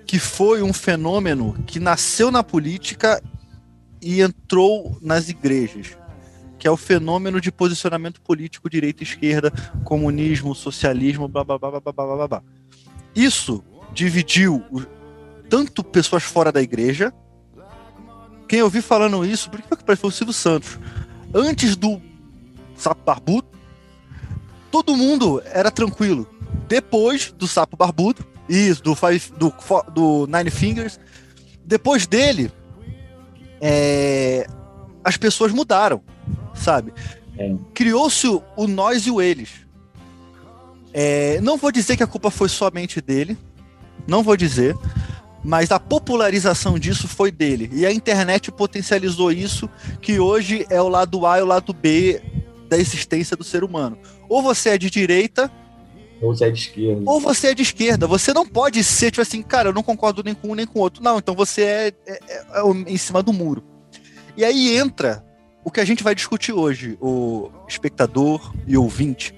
Que 0.06 0.18
foi 0.18 0.62
um 0.62 0.72
fenômeno 0.72 1.54
que 1.66 1.78
nasceu 1.78 2.30
na 2.30 2.42
política 2.42 3.22
e 4.00 4.22
entrou 4.22 4.96
nas 5.02 5.28
igrejas 5.28 5.96
que 6.62 6.68
é 6.68 6.70
o 6.70 6.76
fenômeno 6.76 7.40
de 7.40 7.50
posicionamento 7.50 8.20
político 8.20 8.70
direita 8.70 9.02
e 9.02 9.04
esquerda, 9.04 9.50
comunismo, 9.82 10.54
socialismo, 10.54 11.26
blá 11.26 11.42
blá 11.42 11.58
blá 11.58 11.70
blá 11.72 11.92
blá 11.92 11.92
blá 11.92 12.28
blá. 12.28 12.42
Isso 13.16 13.64
dividiu 13.92 14.64
tanto 15.50 15.82
pessoas 15.82 16.22
fora 16.22 16.52
da 16.52 16.62
igreja. 16.62 17.12
Quem 18.48 18.60
eu 18.60 18.70
vi 18.70 18.80
falando 18.80 19.26
isso, 19.26 19.50
por 19.50 19.60
que 19.60 19.96
foi 19.96 20.08
o 20.08 20.12
Silvio 20.12 20.32
Santos? 20.32 20.78
Antes 21.34 21.74
do 21.74 22.00
sapo 22.76 23.02
barbudo, 23.04 23.48
todo 24.70 24.96
mundo 24.96 25.42
era 25.46 25.68
tranquilo. 25.68 26.28
Depois 26.68 27.32
do 27.32 27.48
sapo 27.48 27.76
barbudo, 27.76 28.24
isso, 28.48 28.84
do, 28.84 28.94
five, 28.94 29.32
do, 29.36 29.52
do 29.92 30.28
Nine 30.28 30.50
Fingers, 30.52 31.00
depois 31.64 32.06
dele, 32.06 32.52
é, 33.60 34.46
as 35.02 35.16
pessoas 35.16 35.50
mudaram 35.50 36.00
sabe? 36.62 36.92
É. 37.38 37.54
Criou-se 37.74 38.26
o 38.26 38.66
nós 38.66 39.06
e 39.06 39.10
o 39.10 39.20
eles. 39.20 39.50
É, 40.92 41.40
não 41.40 41.56
vou 41.56 41.72
dizer 41.72 41.96
que 41.96 42.02
a 42.02 42.06
culpa 42.06 42.30
foi 42.30 42.48
somente 42.48 43.00
dele, 43.00 43.36
não 44.06 44.22
vou 44.22 44.36
dizer, 44.36 44.76
mas 45.42 45.70
a 45.70 45.80
popularização 45.80 46.78
disso 46.78 47.08
foi 47.08 47.30
dele. 47.30 47.70
E 47.72 47.86
a 47.86 47.92
internet 47.92 48.52
potencializou 48.52 49.32
isso, 49.32 49.68
que 50.00 50.20
hoje 50.20 50.66
é 50.68 50.80
o 50.80 50.88
lado 50.88 51.26
A 51.26 51.38
e 51.38 51.42
o 51.42 51.46
lado 51.46 51.72
B 51.72 52.22
da 52.68 52.76
existência 52.78 53.36
do 53.36 53.44
ser 53.44 53.64
humano. 53.64 53.98
Ou 54.28 54.42
você 54.42 54.70
é 54.70 54.78
de 54.78 54.90
direita, 54.90 55.50
ou 56.20 56.32
você 56.32 56.44
é 56.44 56.50
de 56.50 56.60
esquerda. 56.60 57.02
Ou 57.10 57.20
você 57.20 57.46
é 57.48 57.54
de 57.54 57.62
esquerda. 57.62 58.06
Você 58.06 58.32
não 58.32 58.46
pode 58.46 58.84
ser, 58.84 59.10
tipo 59.10 59.22
assim, 59.22 59.42
cara, 59.42 59.70
eu 59.70 59.72
não 59.72 59.82
concordo 59.82 60.22
nem 60.22 60.34
com 60.34 60.50
um 60.50 60.54
nem 60.54 60.66
com 60.66 60.78
o 60.78 60.82
outro. 60.82 61.02
Não, 61.02 61.18
então 61.18 61.34
você 61.34 61.62
é, 61.62 61.92
é, 62.06 62.18
é 62.28 62.62
em 62.86 62.96
cima 62.96 63.22
do 63.22 63.32
muro. 63.32 63.64
E 64.36 64.44
aí 64.44 64.76
entra 64.76 65.24
o 65.64 65.70
que 65.70 65.80
a 65.80 65.84
gente 65.84 66.02
vai 66.02 66.14
discutir 66.14 66.52
hoje, 66.52 66.98
o 67.00 67.50
espectador 67.68 68.52
e 68.66 68.76
ouvinte, 68.76 69.34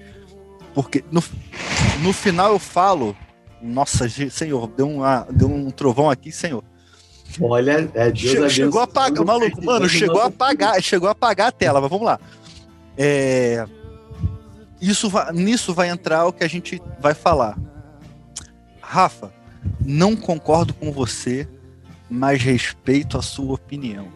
porque 0.73 1.03
no, 1.11 1.23
no 2.01 2.11
final 2.11 2.51
eu 2.51 2.59
falo, 2.59 3.15
nossa, 3.61 4.09
senhor, 4.09 4.67
deu, 4.67 4.89
uma, 4.89 5.27
deu 5.31 5.47
um 5.47 5.71
trovão 5.71 6.09
aqui, 6.09 6.31
senhor. 6.31 6.63
Olha, 7.41 7.89
é 7.93 8.11
Deus 8.11 8.19
Chegou, 8.19 8.49
chegou 8.49 8.81
a 8.81 8.83
apagar, 8.83 9.25
maluco, 9.25 9.63
mano, 9.63 9.89
chegou 9.89 10.21
a 10.21 10.25
apagar, 10.25 10.81
chegou 10.81 11.07
a 11.07 11.11
apagar 11.11 11.47
a 11.47 11.51
tela, 11.51 11.81
mas 11.81 11.89
vamos 11.89 12.05
lá. 12.05 12.19
É, 12.97 13.65
isso 14.79 15.09
vai, 15.09 15.31
nisso 15.33 15.73
vai 15.73 15.89
entrar 15.89 16.25
o 16.25 16.33
que 16.33 16.43
a 16.43 16.47
gente 16.47 16.81
vai 16.99 17.13
falar. 17.13 17.57
Rafa, 18.81 19.33
não 19.83 20.15
concordo 20.15 20.73
com 20.73 20.91
você, 20.91 21.47
mas 22.09 22.41
respeito 22.41 23.17
a 23.17 23.21
sua 23.21 23.55
opinião. 23.55 24.07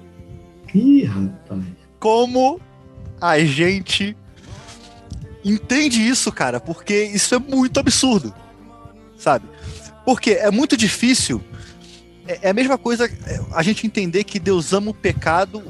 Ih, 0.73 1.03
rapaz. 1.03 1.78
Como 1.99 2.59
a 3.19 3.39
gente 3.39 4.15
entende 5.43 6.07
isso, 6.07 6.31
cara? 6.31 6.59
Porque 6.59 7.03
isso 7.03 7.35
é 7.35 7.39
muito 7.39 7.79
absurdo, 7.79 8.33
sabe? 9.17 9.45
Porque 10.05 10.31
é 10.31 10.49
muito 10.49 10.77
difícil. 10.77 11.43
É, 12.27 12.39
é 12.43 12.49
a 12.49 12.53
mesma 12.53 12.77
coisa 12.77 13.05
é, 13.05 13.41
a 13.51 13.63
gente 13.63 13.85
entender 13.85 14.23
que 14.23 14.39
Deus 14.39 14.71
ama 14.73 14.91
o 14.91 14.93
pecado, 14.93 15.63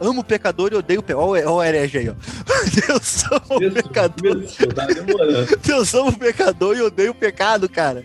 ama 0.00 0.20
o 0.20 0.24
pecador 0.24 0.72
e 0.72 0.76
odeia 0.76 1.00
o 1.00 1.02
pecado. 1.02 1.24
Olha 1.24 1.50
o 1.50 1.62
herege 1.62 1.98
aí, 1.98 2.08
ó. 2.08 2.14
Deus 2.86 3.24
ama 3.30 3.56
o 3.56 3.72
pecador. 3.72 4.44
Tá 4.74 4.86
Deus 5.62 5.94
ama 5.94 6.08
o 6.08 6.18
pecador 6.18 6.76
e 6.76 6.82
odeia 6.82 7.10
o 7.10 7.14
pecado, 7.14 7.68
cara. 7.68 8.04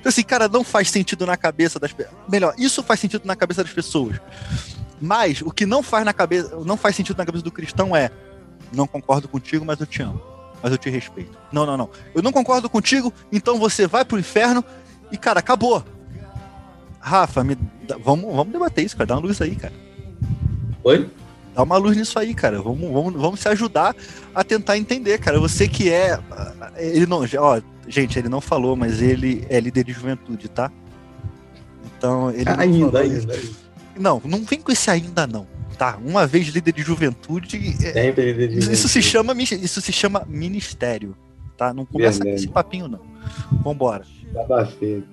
Então, 0.00 0.08
assim, 0.10 0.22
cara, 0.22 0.48
não 0.48 0.62
faz 0.62 0.90
sentido 0.90 1.26
na 1.26 1.36
cabeça 1.36 1.78
das 1.78 1.92
pessoas. 1.92 2.16
Melhor, 2.28 2.54
isso 2.58 2.82
faz 2.82 3.00
sentido 3.00 3.22
na 3.24 3.36
cabeça 3.36 3.62
das 3.62 3.72
pessoas. 3.72 4.20
Mas 5.00 5.42
o 5.42 5.50
que 5.50 5.66
não 5.66 5.82
faz 5.82 6.04
na 6.04 6.12
cabeça, 6.12 6.56
não 6.64 6.76
faz 6.76 6.96
sentido 6.96 7.16
na 7.18 7.26
cabeça 7.26 7.44
do 7.44 7.50
cristão 7.52 7.94
é: 7.94 8.10
não 8.72 8.86
concordo 8.86 9.28
contigo, 9.28 9.64
mas 9.64 9.80
eu 9.80 9.86
te 9.86 10.02
amo. 10.02 10.20
Mas 10.62 10.72
eu 10.72 10.78
te 10.78 10.88
respeito. 10.88 11.36
Não, 11.52 11.66
não, 11.66 11.76
não. 11.76 11.90
Eu 12.14 12.22
não 12.22 12.32
concordo 12.32 12.68
contigo, 12.68 13.12
então 13.30 13.58
você 13.58 13.86
vai 13.86 14.04
pro 14.04 14.18
inferno 14.18 14.64
e, 15.12 15.16
cara, 15.16 15.40
acabou. 15.40 15.84
Rafa, 16.98 17.44
me, 17.44 17.56
vamos, 18.02 18.34
vamos 18.34 18.52
debater 18.52 18.84
isso, 18.84 18.96
cara. 18.96 19.06
Dá 19.06 19.14
uma 19.14 19.22
luz 19.22 19.40
aí, 19.40 19.54
cara. 19.54 19.74
Oi? 20.82 21.08
Dá 21.54 21.62
uma 21.62 21.76
luz 21.76 21.96
nisso 21.96 22.18
aí, 22.18 22.34
cara. 22.34 22.60
Vamos, 22.60 22.90
vamos, 22.90 23.14
vamos 23.14 23.40
se 23.40 23.48
ajudar 23.48 23.94
a 24.34 24.42
tentar 24.42 24.76
entender, 24.76 25.18
cara. 25.18 25.38
Você 25.38 25.68
que 25.68 25.90
é. 25.90 26.18
Ele 26.76 27.06
não. 27.06 27.20
Ó, 27.38 27.60
gente, 27.86 28.18
ele 28.18 28.28
não 28.28 28.40
falou, 28.40 28.74
mas 28.76 29.00
ele 29.00 29.46
é 29.48 29.60
líder 29.60 29.84
de 29.84 29.92
juventude, 29.92 30.48
tá? 30.48 30.70
Então, 31.96 32.30
ele. 32.30 32.48
Ainda, 32.48 33.00
ainda, 33.00 33.00
ainda. 33.00 33.65
Não, 33.98 34.20
não 34.24 34.44
vem 34.44 34.60
com 34.60 34.72
esse 34.72 34.90
ainda 34.90 35.26
não. 35.26 35.46
Tá, 35.78 35.98
uma 36.02 36.26
vez 36.26 36.48
líder 36.48 36.72
de 36.72 36.82
juventude. 36.82 37.56
É, 37.84 38.06
líder 38.06 38.34
de 38.34 38.44
juventude. 38.54 38.72
Isso 38.72 38.88
se 38.88 39.02
chama, 39.02 39.34
isso 39.34 39.80
se 39.80 39.92
chama 39.92 40.24
ministério. 40.26 41.16
Tá? 41.56 41.72
Não 41.72 41.84
começa 41.84 42.22
com 42.22 42.30
esse 42.30 42.48
papinho, 42.48 42.88
não. 42.88 43.00
Vambora. 43.62 44.04
Desabafei. 44.26 45.04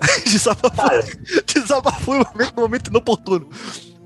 Desabafou. 0.24 0.90
Desabafou 1.46 2.16
em 2.16 2.20
um 2.20 2.60
momento 2.60 2.88
inoportuno. 2.88 3.48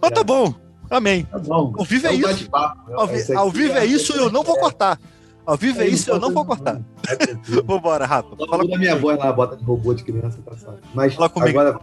Mas 0.00 0.10
tá 0.10 0.24
bom. 0.24 0.54
Amém. 0.90 1.24
Tá 1.24 1.38
bom. 1.38 1.72
Ao 1.76 1.84
vivo 1.84 2.06
é, 2.06 2.10
é 2.10 2.14
isso. 2.14 2.48
Ao, 2.52 3.06
vi 3.06 3.34
ao 3.34 3.50
vivo 3.50 3.74
é 3.74 3.86
isso 3.86 4.14
e 4.14 4.18
eu 4.18 4.30
não 4.30 4.42
vou 4.42 4.58
cortar. 4.58 4.98
Ao 5.46 5.56
vivo 5.56 5.80
é, 5.82 5.84
é 5.84 5.88
isso, 5.88 6.10
eu 6.10 6.18
não 6.18 6.32
vou 6.32 6.44
cortar. 6.44 6.80
Vambora, 7.66 8.06
Rafa. 8.06 8.34
Fala 8.48 8.66
com 8.66 8.74
a 8.74 8.78
minha 8.78 8.96
voz 8.96 9.18
lá, 9.18 9.30
bota 9.32 9.56
de 9.56 9.64
robô 9.64 9.92
de 9.92 10.02
criança, 10.02 10.38
tá 10.42 10.74
Mas 10.94 11.14
agora, 11.18 11.78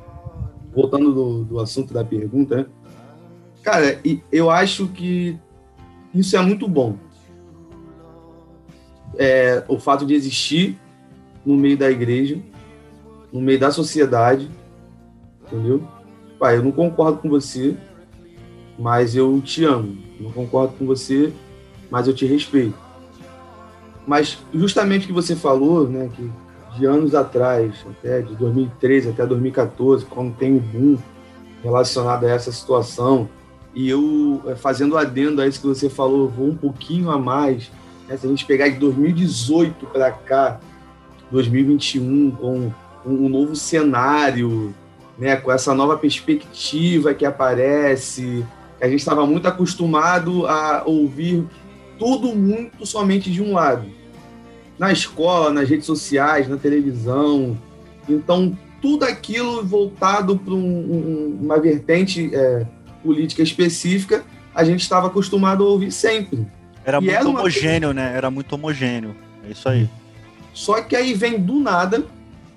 voltando 0.73 1.13
do, 1.13 1.43
do 1.43 1.59
assunto 1.59 1.93
da 1.93 2.03
pergunta, 2.03 2.57
né? 2.57 2.65
Cara, 3.61 3.99
eu 4.31 4.49
acho 4.49 4.87
que 4.87 5.37
isso 6.13 6.35
é 6.35 6.41
muito 6.41 6.67
bom. 6.67 6.97
É, 9.17 9.63
o 9.67 9.77
fato 9.77 10.05
de 10.05 10.13
existir 10.13 10.79
no 11.45 11.55
meio 11.55 11.77
da 11.77 11.91
igreja, 11.91 12.39
no 13.31 13.41
meio 13.41 13.59
da 13.59 13.71
sociedade, 13.71 14.49
entendeu? 15.41 15.87
Pai, 16.39 16.57
eu 16.57 16.63
não 16.63 16.71
concordo 16.71 17.19
com 17.19 17.29
você, 17.29 17.77
mas 18.79 19.15
eu 19.15 19.39
te 19.41 19.63
amo. 19.63 19.97
Não 20.19 20.31
concordo 20.31 20.73
com 20.73 20.85
você, 20.85 21.31
mas 21.89 22.07
eu 22.07 22.15
te 22.15 22.25
respeito. 22.25 22.77
Mas 24.07 24.39
justamente 24.53 25.03
o 25.03 25.07
que 25.07 25.13
você 25.13 25.35
falou, 25.35 25.87
né, 25.87 26.09
que 26.15 26.31
de 26.75 26.85
anos 26.85 27.13
atrás, 27.13 27.85
até 27.89 28.21
de 28.21 28.35
2013 28.35 29.09
até 29.09 29.25
2014, 29.25 30.05
quando 30.05 30.35
tem 30.35 30.53
um 30.53 30.59
boom 30.59 30.97
relacionado 31.63 32.25
a 32.25 32.29
essa 32.29 32.51
situação, 32.51 33.29
e 33.73 33.89
eu 33.89 34.41
eh, 34.47 34.55
fazendo 34.55 34.97
adendo 34.97 35.41
a 35.41 35.47
isso 35.47 35.61
que 35.61 35.67
você 35.67 35.89
falou, 35.89 36.27
vou 36.27 36.47
um 36.47 36.55
pouquinho 36.55 37.09
a 37.09 37.17
mais, 37.17 37.71
né, 38.07 38.17
se 38.17 38.25
a 38.25 38.29
gente 38.29 38.45
pegar 38.45 38.67
de 38.69 38.77
2018 38.77 39.85
para 39.87 40.11
cá, 40.11 40.59
2021, 41.29 42.31
com 42.31 42.71
um 43.05 43.29
novo 43.29 43.55
cenário, 43.55 44.73
né, 45.17 45.35
com 45.35 45.51
essa 45.51 45.73
nova 45.73 45.97
perspectiva 45.97 47.13
que 47.13 47.25
aparece, 47.25 48.45
a 48.81 48.87
gente 48.87 48.99
estava 48.99 49.25
muito 49.25 49.47
acostumado 49.47 50.45
a 50.47 50.83
ouvir 50.85 51.47
tudo 51.97 52.35
muito 52.35 52.85
somente 52.85 53.31
de 53.31 53.41
um 53.41 53.53
lado 53.53 54.00
na 54.81 54.91
escola, 54.91 55.53
nas 55.53 55.69
redes 55.69 55.85
sociais, 55.85 56.47
na 56.47 56.57
televisão. 56.57 57.55
Então, 58.09 58.57
tudo 58.81 59.05
aquilo 59.05 59.63
voltado 59.63 60.35
para 60.35 60.55
um, 60.55 60.57
um, 60.57 61.39
uma 61.39 61.59
vertente 61.59 62.31
é, 62.33 62.65
política 63.03 63.43
específica, 63.43 64.25
a 64.55 64.63
gente 64.63 64.79
estava 64.79 65.05
acostumado 65.05 65.63
a 65.63 65.67
ouvir 65.67 65.91
sempre. 65.91 66.47
Era 66.83 66.97
e 66.97 67.01
muito 67.01 67.15
era 67.15 67.29
homogêneo, 67.29 67.93
né? 67.93 68.11
Era 68.15 68.31
muito 68.31 68.53
homogêneo. 68.53 69.15
É 69.47 69.51
isso 69.51 69.69
aí. 69.69 69.87
Só 70.51 70.81
que 70.81 70.95
aí 70.95 71.13
vem 71.13 71.39
do 71.39 71.59
nada, 71.59 72.03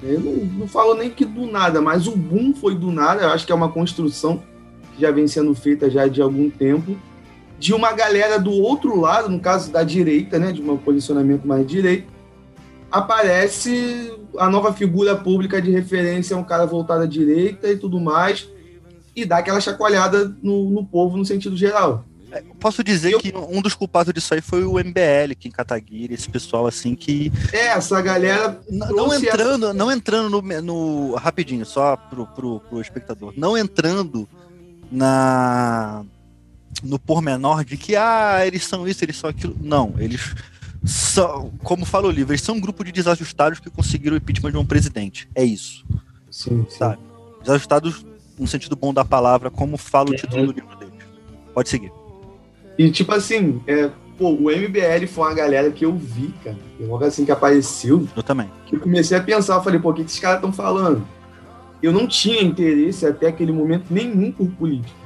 eu 0.03 0.19
não, 0.19 0.33
não 0.33 0.67
falo 0.67 0.95
nem 0.95 1.11
que 1.11 1.27
do 1.27 1.47
nada, 1.47 1.83
mas 1.83 2.07
o 2.07 2.17
boom 2.17 2.55
foi 2.55 2.75
do 2.75 2.91
nada, 2.91 3.25
eu 3.25 3.29
acho 3.33 3.45
que 3.45 3.53
é 3.53 3.55
uma 3.55 3.69
construção 3.69 4.43
que 4.95 5.03
já 5.03 5.11
vem 5.11 5.29
sendo 5.29 5.55
feita 5.55 5.91
já 5.91 6.09
de 6.09 6.23
algum 6.23 6.49
tempo, 6.49 6.97
de 7.59 7.75
uma 7.75 7.93
galera 7.93 8.39
do 8.39 8.51
outro 8.51 8.99
lado, 8.99 9.29
no 9.29 9.41
caso 9.41 9.71
da 9.71 9.83
direita, 9.83 10.39
né, 10.39 10.53
de 10.53 10.63
um 10.63 10.77
posicionamento 10.79 11.47
mais 11.47 11.67
direito, 11.67 12.14
aparece 12.91 14.13
a 14.39 14.49
nova 14.49 14.73
figura 14.73 15.17
pública 15.17 15.61
de 15.61 15.71
referência, 15.71 16.37
um 16.37 16.45
cara 16.45 16.67
voltado 16.67 17.03
à 17.03 17.07
direita 17.07 17.69
e 17.69 17.77
tudo 17.77 18.01
mais, 18.01 18.49
e 19.15 19.25
dá 19.25 19.39
aquela 19.39 19.61
chacoalhada 19.61 20.37
no, 20.43 20.71
no 20.71 20.85
povo 20.85 21.17
no 21.17 21.25
sentido 21.25 21.57
geral. 21.57 22.05
É, 22.35 22.43
posso 22.59 22.83
dizer 22.83 23.13
eu... 23.13 23.21
que 23.21 23.33
um 23.37 23.63
dos 23.63 23.75
culpados 23.75 24.13
disso 24.13 24.35
aí 24.35 24.41
foi 24.41 24.65
o 24.65 24.73
MBL, 24.73 25.35
que 25.39 25.47
em 25.47 25.53
Kataguiri, 25.53 26.15
esse 26.15 26.29
pessoal 26.29 26.67
assim 26.67 26.97
que. 26.97 27.33
É, 27.53 27.69
essa 27.69 28.01
galera. 28.03 28.61
Não, 28.69 28.89
não 28.89 29.15
entrando, 29.15 29.67
essa... 29.67 29.75
não 29.75 29.93
entrando 29.93 30.43
no, 30.43 30.63
no. 30.63 31.15
Rapidinho, 31.15 31.65
só 31.65 31.97
pro, 31.97 32.27
pro, 32.27 32.59
pro 32.59 32.81
espectador. 32.81 33.33
Não 33.37 33.57
entrando 33.57 34.29
na. 34.91 36.05
No 36.83 36.99
pormenor 36.99 37.65
de 37.65 37.77
que, 37.77 37.95
ah, 37.95 38.45
eles 38.45 38.65
são 38.65 38.87
isso, 38.87 39.05
eles 39.05 39.17
são 39.17 39.31
aquilo. 39.31 39.57
Não, 39.61 39.95
eles 39.97 40.35
são, 40.85 41.51
como 41.63 41.87
fala 41.87 42.09
o 42.09 42.11
livro, 42.11 42.33
eles 42.33 42.43
são 42.43 42.57
um 42.57 42.61
grupo 42.61 42.85
de 42.85 42.93
desajustados 42.93 43.59
que 43.59 43.71
conseguiram 43.71 44.15
o 44.15 44.19
impeachment 44.19 44.53
de 44.53 44.59
um 44.59 44.67
presidente. 44.67 45.29
É 45.35 45.43
isso. 45.43 45.85
Sim, 46.31 46.67
sabe? 46.69 46.99
Desajustados 47.41 48.05
no 48.39 48.47
sentido 48.47 48.77
bom 48.77 48.93
da 48.93 49.05
palavra, 49.05 49.51
como 49.51 49.77
fala 49.79 50.11
o 50.11 50.15
título 50.15 50.47
do 50.47 50.53
livro 50.53 50.77
deles. 50.77 50.95
Pode 51.55 51.69
seguir. 51.69 51.93
E 52.77 52.91
tipo 52.91 53.13
assim, 53.13 53.63
é, 53.67 53.91
pô, 54.19 54.31
o 54.31 54.51
MBL 54.51 55.07
foi 55.09 55.25
uma 55.25 55.35
galera 55.35 55.71
que 55.71 55.85
eu 55.85 55.97
vi, 55.97 56.35
cara. 56.43 56.59
Logo 56.81 57.05
assim 57.05 57.25
que 57.25 57.33
apareceu. 57.33 58.07
Eu 58.15 58.23
também. 58.23 58.51
Que 58.67 58.77
eu 58.77 58.81
comecei 58.81 59.17
a 59.17 59.23
pensar, 59.23 59.55
eu 59.55 59.63
falei, 59.63 59.81
pô, 59.81 59.91
o 59.91 59.95
que 59.95 60.03
esses 60.03 60.19
caras 60.19 60.39
estão 60.39 60.53
falando? 60.53 61.07
Eu 61.83 61.93
não 61.93 62.07
tinha 62.07 62.43
interesse 62.43 63.07
até 63.07 63.29
aquele 63.29 63.53
momento 63.53 63.87
nenhum 63.91 64.33
por 64.33 64.49
política. 64.51 65.05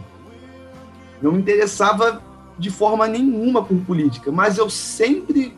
Não 1.20 1.32
me 1.32 1.38
interessava 1.38 2.22
de 2.58 2.70
forma 2.70 3.06
nenhuma 3.06 3.62
por 3.62 3.76
política, 3.78 4.32
mas 4.32 4.58
eu 4.58 4.70
sempre 4.70 5.54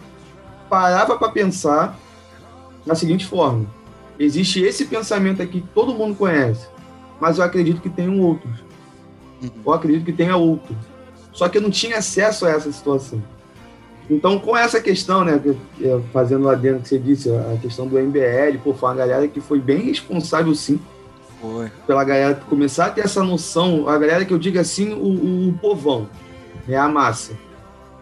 parava 0.71 1.19
para 1.19 1.29
pensar 1.29 1.99
na 2.87 2.95
seguinte 2.95 3.27
forma: 3.27 3.67
existe 4.19 4.63
esse 4.63 4.87
pensamento 4.87 5.43
aqui 5.43 5.61
que 5.61 5.69
todo 5.75 5.93
mundo 5.93 6.15
conhece, 6.15 6.69
mas 7.21 7.39
eu 7.39 7.45
acredito 7.45 7.83
que 7.83 7.91
tem 7.91 8.09
um 8.09 8.23
outro. 8.23 8.49
Uhum. 9.43 9.51
Eu 9.67 9.73
acredito 9.73 10.05
que 10.05 10.13
tenha 10.13 10.37
outro. 10.37 10.75
Só 11.33 11.49
que 11.49 11.59
eu 11.59 11.63
não 11.63 11.71
tinha 11.71 11.99
acesso 11.99 12.47
a 12.47 12.51
essa 12.51 12.71
situação. 12.71 13.23
Então, 14.09 14.39
com 14.41 14.57
essa 14.57 14.81
questão, 14.81 15.25
né, 15.25 15.41
fazendo 16.13 16.45
lá 16.45 16.55
dentro 16.55 16.83
que 16.83 16.89
você 16.89 16.99
disse, 16.99 17.31
a 17.31 17.57
questão 17.63 17.87
do 17.87 17.97
MBL, 17.97 18.59
pô, 18.63 18.75
foi 18.75 18.89
uma 18.89 18.97
galera 18.97 19.29
que 19.29 19.41
foi 19.41 19.61
bem 19.61 19.83
responsável, 19.83 20.53
sim, 20.53 20.81
foi. 21.41 21.71
pela 21.87 22.03
galera 22.03 22.35
começar 22.35 22.87
a 22.87 22.91
ter 22.91 23.03
essa 23.03 23.23
noção, 23.23 23.89
a 23.89 23.97
galera 23.97 24.25
que 24.25 24.35
eu 24.35 24.39
digo 24.39 24.59
assim, 24.59 24.93
o, 24.93 25.51
o 25.51 25.59
povão, 25.61 26.09
é 26.69 26.77
a 26.77 26.89
massa 26.89 27.35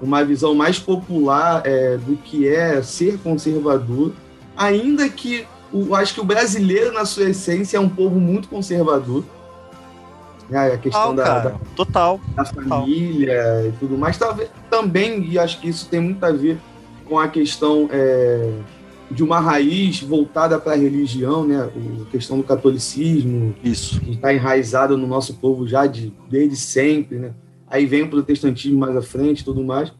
uma 0.01 0.25
visão 0.25 0.55
mais 0.55 0.79
popular 0.79 1.63
é, 1.65 1.97
do 1.97 2.17
que 2.17 2.47
é 2.47 2.81
ser 2.83 3.19
conservador, 3.19 4.13
ainda 4.57 5.09
que 5.09 5.47
o, 5.73 5.95
acho 5.95 6.15
que 6.15 6.21
o 6.21 6.25
brasileiro, 6.25 6.93
na 6.93 7.05
sua 7.05 7.31
essência, 7.31 7.77
é 7.77 7.81
um 7.81 7.89
povo 7.89 8.19
muito 8.19 8.49
conservador. 8.49 9.25
Né? 10.49 10.73
A 10.73 10.79
questão 10.79 11.15
Total, 11.15 11.15
da, 11.15 11.25
cara. 11.25 11.51
da, 11.51 11.59
Total. 11.77 12.21
da 12.35 12.45
família 12.45 13.67
e 13.69 13.73
tudo 13.79 13.99
mais. 13.99 14.17
Talvez, 14.17 14.49
também, 14.71 15.25
e 15.29 15.39
acho 15.39 15.61
que 15.61 15.69
isso 15.69 15.89
tem 15.89 16.01
muito 16.01 16.25
a 16.25 16.33
ver 16.33 16.59
com 17.05 17.19
a 17.19 17.29
questão 17.29 17.89
é, 17.91 18.51
de 19.11 19.23
uma 19.23 19.41
raiz 19.41 20.01
voltada 20.01 20.59
para 20.59 20.73
a 20.73 20.77
religião, 20.77 21.47
né? 21.47 21.69
A 22.07 22.11
questão 22.11 22.39
do 22.39 22.45
catolicismo, 22.45 23.55
Isso. 23.63 24.01
que 24.01 24.13
está 24.13 24.33
enraizada 24.33 24.97
no 24.97 25.07
nosso 25.07 25.35
povo 25.35 25.67
já 25.67 25.87
de, 25.87 26.13
desde 26.31 26.57
sempre, 26.57 27.19
né? 27.19 27.33
Aí 27.71 27.85
vem 27.87 28.03
o 28.03 28.09
protestantismo 28.11 28.79
mais 28.79 28.97
à 28.97 29.03
frente 29.03 29.41
e 29.41 29.45
tudo 29.45 29.63
mais. 29.63 29.93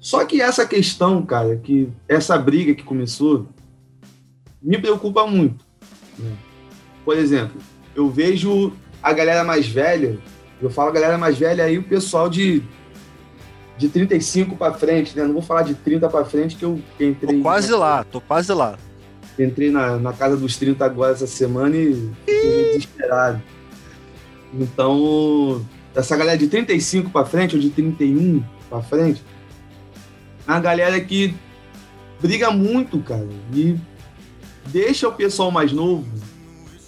Só 0.00 0.24
que 0.24 0.40
essa 0.40 0.66
questão, 0.66 1.24
cara, 1.24 1.56
que 1.56 1.88
essa 2.08 2.38
briga 2.38 2.74
que 2.74 2.82
começou, 2.82 3.46
me 4.62 4.78
preocupa 4.78 5.26
muito. 5.26 5.64
né? 6.18 6.32
Por 7.04 7.16
exemplo, 7.16 7.60
eu 7.94 8.08
vejo 8.10 8.72
a 9.02 9.12
galera 9.12 9.44
mais 9.44 9.66
velha, 9.66 10.18
eu 10.60 10.70
falo 10.70 10.92
galera 10.92 11.16
mais 11.18 11.38
velha 11.38 11.64
aí, 11.64 11.78
o 11.78 11.82
pessoal 11.82 12.28
de, 12.28 12.62
de 13.76 13.88
35 13.88 14.56
para 14.56 14.74
frente, 14.74 15.16
né? 15.16 15.24
Não 15.24 15.32
vou 15.32 15.42
falar 15.42 15.62
de 15.62 15.74
30 15.74 16.08
para 16.08 16.24
frente, 16.24 16.56
que 16.56 16.64
eu 16.64 16.80
entrei, 17.00 17.36
Tô 17.36 17.42
quase 17.42 17.72
lá, 17.72 18.04
tô 18.04 18.20
quase 18.20 18.52
lá. 18.52 18.76
entrei 19.38 19.70
na, 19.70 19.96
na 19.96 20.12
casa 20.12 20.36
dos 20.36 20.56
30 20.56 20.84
agora 20.84 21.12
essa 21.12 21.26
semana 21.26 21.76
e 21.76 22.10
fiquei 22.26 22.64
desesperado. 22.74 23.42
Então, 24.54 25.64
essa 25.98 26.16
galera 26.16 26.38
de 26.38 26.46
35 26.46 27.10
para 27.10 27.26
frente, 27.26 27.56
ou 27.56 27.60
de 27.60 27.70
31 27.70 28.42
para 28.70 28.80
frente, 28.82 29.22
é 30.46 30.50
uma 30.50 30.60
galera 30.60 31.00
que 31.00 31.34
briga 32.20 32.50
muito, 32.50 32.98
cara, 33.00 33.28
e 33.52 33.76
deixa 34.66 35.08
o 35.08 35.12
pessoal 35.12 35.50
mais 35.50 35.72
novo 35.72 36.06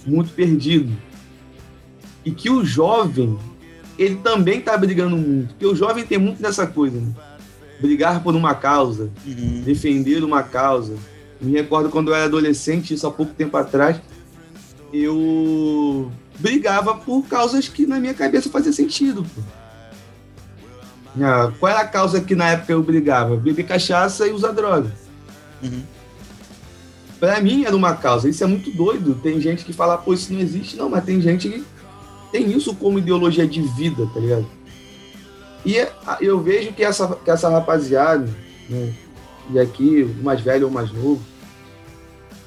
muito 0.06 0.30
perdido. 0.32 0.92
E 2.24 2.30
que 2.30 2.48
o 2.50 2.64
jovem, 2.64 3.38
ele 3.98 4.16
também 4.16 4.60
tá 4.60 4.76
brigando 4.76 5.16
muito, 5.16 5.48
porque 5.54 5.66
o 5.66 5.74
jovem 5.74 6.04
tem 6.04 6.18
muito 6.18 6.40
dessa 6.40 6.66
coisa, 6.66 7.00
né? 7.00 7.12
Brigar 7.80 8.22
por 8.22 8.34
uma 8.36 8.54
causa, 8.54 9.10
Uhum. 9.26 9.62
defender 9.64 10.22
uma 10.22 10.42
causa. 10.42 10.94
Me 11.40 11.52
recordo 11.52 11.88
quando 11.88 12.08
eu 12.08 12.14
era 12.14 12.26
adolescente, 12.26 12.92
isso 12.94 13.06
há 13.06 13.10
pouco 13.10 13.32
tempo 13.34 13.56
atrás, 13.56 14.00
eu 14.92 16.10
brigava 16.40 16.96
por 16.96 17.22
causas 17.26 17.68
que 17.68 17.86
na 17.86 18.00
minha 18.00 18.14
cabeça 18.14 18.50
fazia 18.50 18.72
sentido. 18.72 19.22
Pô. 19.22 19.42
Ah, 21.22 21.52
qual 21.58 21.72
era 21.72 21.80
a 21.80 21.88
causa 21.88 22.20
que 22.20 22.34
na 22.34 22.50
época 22.50 22.72
eu 22.72 22.82
brigava? 22.82 23.36
Beber 23.36 23.66
cachaça 23.66 24.26
e 24.26 24.32
usar 24.32 24.52
droga. 24.52 24.92
Uhum. 25.62 25.82
Pra 27.18 27.40
mim 27.40 27.64
era 27.64 27.76
uma 27.76 27.94
causa. 27.94 28.28
Isso 28.28 28.42
é 28.42 28.46
muito 28.46 28.70
doido. 28.70 29.14
Tem 29.16 29.40
gente 29.40 29.64
que 29.64 29.72
fala, 29.72 29.98
pô, 29.98 30.14
isso 30.14 30.32
não 30.32 30.40
existe. 30.40 30.76
Não, 30.76 30.88
mas 30.88 31.04
tem 31.04 31.20
gente 31.20 31.48
que 31.48 31.64
tem 32.32 32.50
isso 32.50 32.74
como 32.74 32.98
ideologia 32.98 33.46
de 33.46 33.60
vida, 33.60 34.06
tá 34.14 34.20
ligado? 34.20 34.46
E 35.66 35.78
ah, 36.06 36.16
eu 36.20 36.40
vejo 36.40 36.72
que 36.72 36.82
essa, 36.82 37.06
que 37.22 37.30
essa 37.30 37.50
rapaziada, 37.50 38.28
né, 38.68 38.94
e 39.52 39.58
aqui, 39.58 40.02
o 40.02 40.22
mais 40.22 40.40
velho 40.40 40.66
ou 40.66 40.70
o 40.70 40.74
mais 40.74 40.90
novo, 40.92 41.20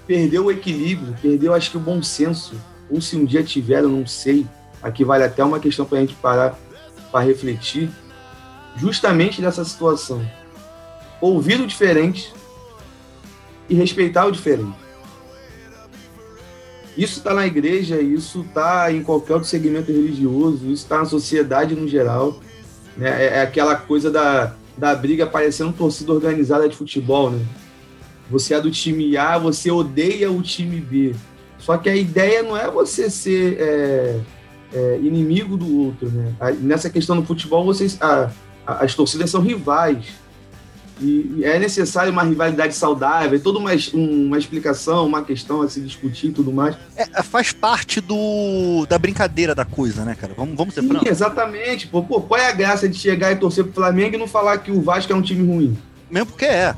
perdeu 0.07 0.45
o 0.45 0.51
equilíbrio, 0.51 1.15
perdeu, 1.21 1.53
acho 1.53 1.69
que, 1.69 1.77
o 1.77 1.81
bom 1.81 2.01
senso. 2.01 2.55
Ou 2.93 3.01
se 3.01 3.15
um 3.15 3.25
dia 3.25 3.43
tiver, 3.43 3.81
eu 3.81 3.89
não 3.89 4.05
sei. 4.05 4.45
Aqui 4.81 5.03
vale 5.03 5.23
até 5.23 5.43
uma 5.43 5.59
questão 5.59 5.83
pra 5.83 5.99
gente 5.99 6.13
parar 6.13 6.55
para 7.11 7.25
refletir. 7.25 7.89
Justamente 8.75 9.41
nessa 9.41 9.65
situação. 9.65 10.23
Ouvir 11.19 11.59
o 11.59 11.65
diferente 11.65 12.31
e 13.67 13.73
respeitar 13.73 14.25
o 14.27 14.31
diferente. 14.31 14.75
Isso 16.95 17.17
está 17.17 17.33
na 17.33 17.47
igreja, 17.47 17.99
isso 17.99 18.41
está 18.41 18.91
em 18.91 19.01
qualquer 19.01 19.33
outro 19.33 19.49
segmento 19.49 19.91
religioso, 19.91 20.65
isso 20.65 20.83
está 20.83 20.99
na 20.99 21.05
sociedade 21.05 21.73
no 21.73 21.87
geral. 21.87 22.39
Né? 22.95 23.09
É, 23.09 23.37
é 23.37 23.41
aquela 23.41 23.75
coisa 23.75 24.11
da, 24.11 24.53
da 24.77 24.93
briga 24.93 25.25
parecendo 25.25 25.73
torcida 25.73 26.13
organizada 26.13 26.69
de 26.69 26.75
futebol. 26.75 27.31
Né? 27.31 27.43
Você 28.29 28.53
é 28.53 28.61
do 28.61 28.69
time 28.69 29.17
A, 29.17 29.39
você 29.39 29.71
odeia 29.71 30.31
o 30.31 30.43
time 30.43 30.79
B. 30.79 31.15
Só 31.63 31.77
que 31.77 31.89
a 31.89 31.95
ideia 31.95 32.43
não 32.43 32.57
é 32.57 32.69
você 32.69 33.09
ser 33.09 33.57
é, 33.59 34.19
é, 34.73 34.99
inimigo 35.01 35.55
do 35.55 35.79
outro. 35.85 36.09
Né? 36.09 36.33
Nessa 36.59 36.89
questão 36.89 37.15
do 37.15 37.25
futebol, 37.25 37.63
vocês, 37.63 37.97
a- 38.01 38.29
a- 38.67 38.83
as 38.83 38.93
torcidas 38.93 39.29
são 39.29 39.41
rivais. 39.41 40.05
E 41.01 41.41
é 41.43 41.57
necessário 41.57 42.11
uma 42.11 42.21
rivalidade 42.23 42.75
saudável, 42.75 43.37
é 43.37 43.41
toda 43.41 43.57
uma, 43.59 43.71
um- 43.93 44.27
uma 44.27 44.37
explicação, 44.37 45.07
uma 45.07 45.23
questão 45.23 45.61
a 45.61 45.67
se 45.69 45.81
discutir 45.81 46.27
e 46.27 46.31
tudo 46.31 46.51
mais. 46.51 46.75
É, 46.95 47.23
faz 47.23 47.51
parte 47.51 47.99
do 47.99 48.85
da 48.87 48.97
brincadeira 48.99 49.55
da 49.55 49.65
coisa, 49.65 50.05
né, 50.05 50.15
cara? 50.15 50.33
Vamos, 50.37 50.55
vamos 50.55 50.73
ser 50.73 50.81
Sim, 50.81 50.89
francos. 50.89 51.09
exatamente. 51.09 51.87
Pô, 51.87 52.03
pô, 52.03 52.21
qual 52.21 52.39
é 52.39 52.47
a 52.47 52.51
graça 52.51 52.87
de 52.87 52.97
chegar 52.97 53.31
e 53.31 53.37
torcer 53.37 53.63
pro 53.63 53.73
Flamengo 53.73 54.15
e 54.15 54.19
não 54.19 54.27
falar 54.27 54.59
que 54.59 54.71
o 54.71 54.81
Vasco 54.81 55.11
é 55.11 55.15
um 55.15 55.21
time 55.21 55.45
ruim? 55.47 55.77
Mesmo 56.11 56.27
porque 56.27 56.45
é. 56.45 56.75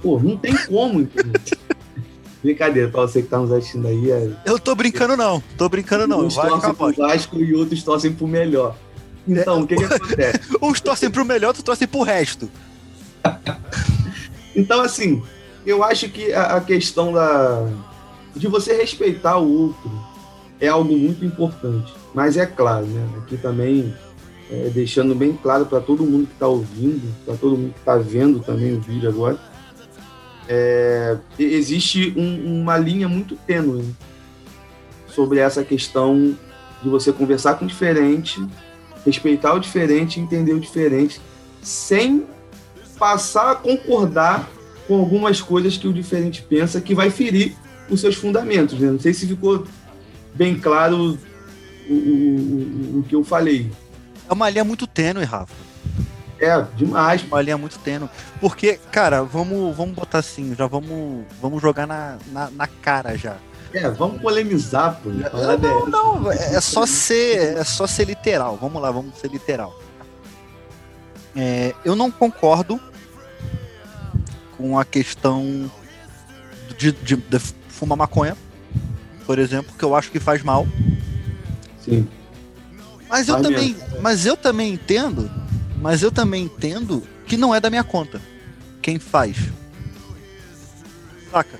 Pô, 0.00 0.18
não 0.20 0.36
tem 0.36 0.54
como, 0.66 1.00
entendeu? 1.00 1.32
Brincadeira, 2.42 2.88
pra 2.88 3.02
você 3.02 3.22
que 3.22 3.28
tá 3.28 3.38
nos 3.38 3.52
assistindo 3.52 3.86
aí. 3.86 4.10
É... 4.10 4.30
Eu 4.44 4.58
tô 4.58 4.74
brincando, 4.74 5.16
não. 5.16 5.42
Tô 5.56 5.68
brincando, 5.68 6.06
não. 6.06 6.26
Uns 6.26 6.34
Vai 6.34 6.48
torcem 6.48 6.74
pro. 6.74 6.92
Vasco 6.92 7.36
e 7.38 7.54
outros 7.54 7.82
torcem 7.82 8.12
pro 8.12 8.26
melhor. 8.26 8.76
Então, 9.26 9.60
o 9.60 9.66
que 9.66 9.76
que 9.76 9.84
acontece? 9.84 10.40
Uns 10.60 10.80
torcem 10.80 11.10
pro 11.10 11.24
melhor, 11.24 11.48
outros 11.48 11.64
torcem 11.64 11.86
pro 11.86 12.02
resto. 12.02 12.50
Então, 14.54 14.82
assim, 14.82 15.22
eu 15.64 15.82
acho 15.82 16.10
que 16.10 16.30
a, 16.32 16.56
a 16.56 16.60
questão 16.60 17.10
da, 17.10 17.66
de 18.36 18.46
você 18.48 18.76
respeitar 18.76 19.38
o 19.38 19.50
outro 19.50 19.90
é 20.60 20.68
algo 20.68 20.96
muito 20.96 21.24
importante. 21.24 21.92
Mas 22.14 22.36
é 22.36 22.44
claro, 22.44 22.84
né? 22.84 23.08
Aqui 23.18 23.38
também, 23.38 23.94
é, 24.50 24.70
deixando 24.74 25.14
bem 25.14 25.32
claro 25.42 25.64
para 25.64 25.80
todo 25.80 26.04
mundo 26.04 26.26
que 26.26 26.34
está 26.34 26.46
ouvindo, 26.46 27.02
para 27.24 27.34
todo 27.34 27.56
mundo 27.56 27.72
que 27.72 27.78
está 27.78 27.96
vendo 27.96 28.40
também 28.40 28.74
o 28.76 28.80
vídeo 28.80 29.08
agora, 29.08 29.38
é, 30.48 31.16
existe 31.38 32.12
um- 32.16 32.60
uma 32.62 32.76
linha 32.76 33.08
muito 33.08 33.36
tênue 33.36 33.84
sobre 35.08 35.38
essa 35.38 35.62
questão 35.64 36.36
de 36.82 36.88
você 36.88 37.12
conversar 37.12 37.54
com 37.54 37.64
o 37.64 37.68
diferente, 37.68 38.44
respeitar 39.04 39.54
o 39.54 39.58
diferente, 39.60 40.18
entender 40.20 40.52
o 40.52 40.60
diferente, 40.60 41.20
sem 41.62 42.24
passar 42.98 43.52
a 43.52 43.54
concordar 43.54 44.48
com 44.88 44.98
algumas 44.98 45.40
coisas 45.40 45.76
que 45.76 45.86
o 45.86 45.92
diferente 45.92 46.42
pensa 46.42 46.80
que 46.80 46.94
vai 46.94 47.10
ferir 47.10 47.54
os 47.88 48.00
seus 48.00 48.14
fundamentos. 48.16 48.78
Né? 48.78 48.90
Não 48.90 48.98
sei 48.98 49.12
se 49.14 49.26
ficou 49.26 49.64
bem 50.34 50.58
claro 50.58 51.18
o, 51.88 51.92
o- 51.92 51.94
o- 51.94 52.98
o 53.00 53.04
que 53.08 53.14
eu 53.14 53.22
falei. 53.22 53.70
É 54.28 54.32
uma 54.32 54.48
linha 54.48 54.64
muito 54.64 54.86
tênue, 54.86 55.24
Rafa. 55.24 55.52
É, 56.42 56.60
demais. 56.76 57.22
Uma 57.22 57.40
linha 57.40 57.56
muito 57.56 57.78
tênue. 57.78 58.08
Porque, 58.40 58.78
cara, 58.90 59.22
vamos, 59.22 59.76
vamos 59.76 59.94
botar 59.94 60.18
assim, 60.18 60.54
já 60.56 60.66
vamos, 60.66 61.24
vamos 61.40 61.62
jogar 61.62 61.86
na, 61.86 62.18
na, 62.32 62.50
na 62.50 62.66
cara 62.66 63.16
já. 63.16 63.36
É, 63.72 63.88
vamos 63.88 64.20
polemizar, 64.20 65.00
pô. 65.02 65.10
É 65.10 65.30
Não, 65.30 65.52
essa. 65.52 65.86
não, 65.88 66.32
é 66.32 66.60
só 66.60 66.84
ser, 66.84 67.56
é 67.58 67.64
só 67.64 67.86
ser 67.86 68.04
literal. 68.06 68.58
Vamos 68.60 68.82
lá, 68.82 68.90
vamos 68.90 69.16
ser 69.18 69.30
literal. 69.30 69.78
É, 71.36 71.74
eu 71.84 71.94
não 71.94 72.10
concordo 72.10 72.78
com 74.56 74.78
a 74.78 74.84
questão 74.84 75.70
de, 76.76 76.92
de- 76.92 77.16
de 77.16 77.38
fumar 77.68 77.96
maconha, 77.96 78.36
por 79.24 79.38
exemplo, 79.38 79.72
que 79.78 79.84
eu 79.84 79.94
acho 79.94 80.10
que 80.10 80.18
faz 80.20 80.42
mal. 80.42 80.66
Sim. 81.82 82.06
Mas 83.08 83.28
eu 83.28 83.40
também, 83.40 83.76
mas 84.00 84.26
eu 84.26 84.36
também 84.36 84.72
entendo, 84.74 85.30
mas 85.82 86.00
eu 86.00 86.12
também 86.12 86.44
entendo 86.44 87.02
que 87.26 87.36
não 87.36 87.52
é 87.52 87.60
da 87.60 87.68
minha 87.68 87.82
conta 87.82 88.22
quem 88.80 89.00
faz. 89.00 89.36
Saca? 91.30 91.58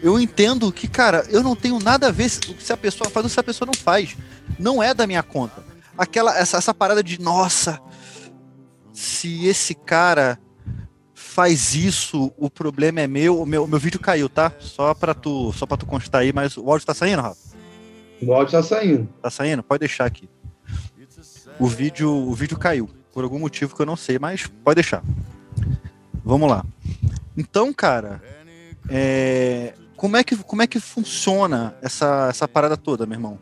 Eu 0.00 0.20
entendo 0.20 0.70
que, 0.70 0.86
cara, 0.86 1.26
eu 1.30 1.42
não 1.42 1.56
tenho 1.56 1.80
nada 1.80 2.06
a 2.06 2.12
ver 2.12 2.28
se, 2.28 2.40
se 2.60 2.72
a 2.72 2.76
pessoa 2.76 3.10
faz 3.10 3.24
ou 3.24 3.30
se 3.30 3.40
a 3.40 3.42
pessoa 3.42 3.66
não 3.66 3.74
faz. 3.74 4.16
Não 4.56 4.80
é 4.80 4.94
da 4.94 5.06
minha 5.06 5.22
conta. 5.22 5.64
Aquela 5.98 6.38
essa, 6.38 6.58
essa 6.58 6.72
parada 6.72 7.02
de, 7.02 7.20
nossa, 7.20 7.80
se 8.92 9.46
esse 9.46 9.74
cara 9.74 10.38
faz 11.12 11.74
isso, 11.74 12.32
o 12.36 12.48
problema 12.48 13.00
é 13.00 13.06
meu. 13.08 13.40
O 13.40 13.46
meu, 13.46 13.66
meu 13.66 13.78
vídeo 13.80 13.98
caiu, 13.98 14.28
tá? 14.28 14.52
Só 14.60 14.94
pra 14.94 15.12
tu, 15.12 15.52
só 15.54 15.66
para 15.66 15.78
tu 15.78 15.86
constar 15.86 16.20
aí, 16.20 16.32
mas 16.32 16.56
o 16.56 16.70
áudio 16.70 16.86
tá 16.86 16.94
saindo, 16.94 17.22
Rafa? 17.22 17.40
O 18.22 18.32
áudio 18.32 18.52
tá 18.52 18.62
saindo. 18.62 19.08
Tá 19.20 19.30
saindo? 19.30 19.62
Pode 19.62 19.80
deixar 19.80 20.04
aqui. 20.04 20.28
O 21.58 21.66
vídeo, 21.66 22.10
o 22.10 22.34
vídeo 22.34 22.56
caiu. 22.58 22.88
Por 23.16 23.24
algum 23.24 23.38
motivo 23.38 23.74
que 23.74 23.80
eu 23.80 23.86
não 23.86 23.96
sei, 23.96 24.18
mas 24.18 24.46
pode 24.46 24.74
deixar. 24.74 25.02
Vamos 26.22 26.50
lá. 26.50 26.62
Então, 27.34 27.72
cara, 27.72 28.22
é, 28.90 29.72
como, 29.96 30.18
é 30.18 30.22
que, 30.22 30.36
como 30.36 30.60
é 30.60 30.66
que 30.66 30.78
funciona 30.78 31.74
essa, 31.80 32.26
essa 32.28 32.46
parada 32.46 32.76
toda, 32.76 33.06
meu 33.06 33.14
irmão? 33.16 33.38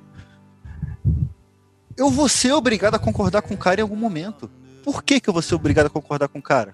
Eu 1.97 2.09
vou 2.09 2.29
ser 2.29 2.53
obrigado 2.53 2.95
a 2.95 3.01
concordar 3.01 3.43
com 3.43 3.55
o 3.55 3.59
cara 3.59 3.81
em 3.81 3.83
algum 3.83 3.97
momento. 3.97 4.49
Por 4.85 5.03
que, 5.03 5.19
que 5.19 5.29
eu 5.29 5.33
vou 5.33 5.43
ser 5.43 5.57
obrigado 5.57 5.87
a 5.87 5.91
concordar 5.91 6.29
com 6.29 6.39
o 6.39 6.43
cara? 6.43 6.73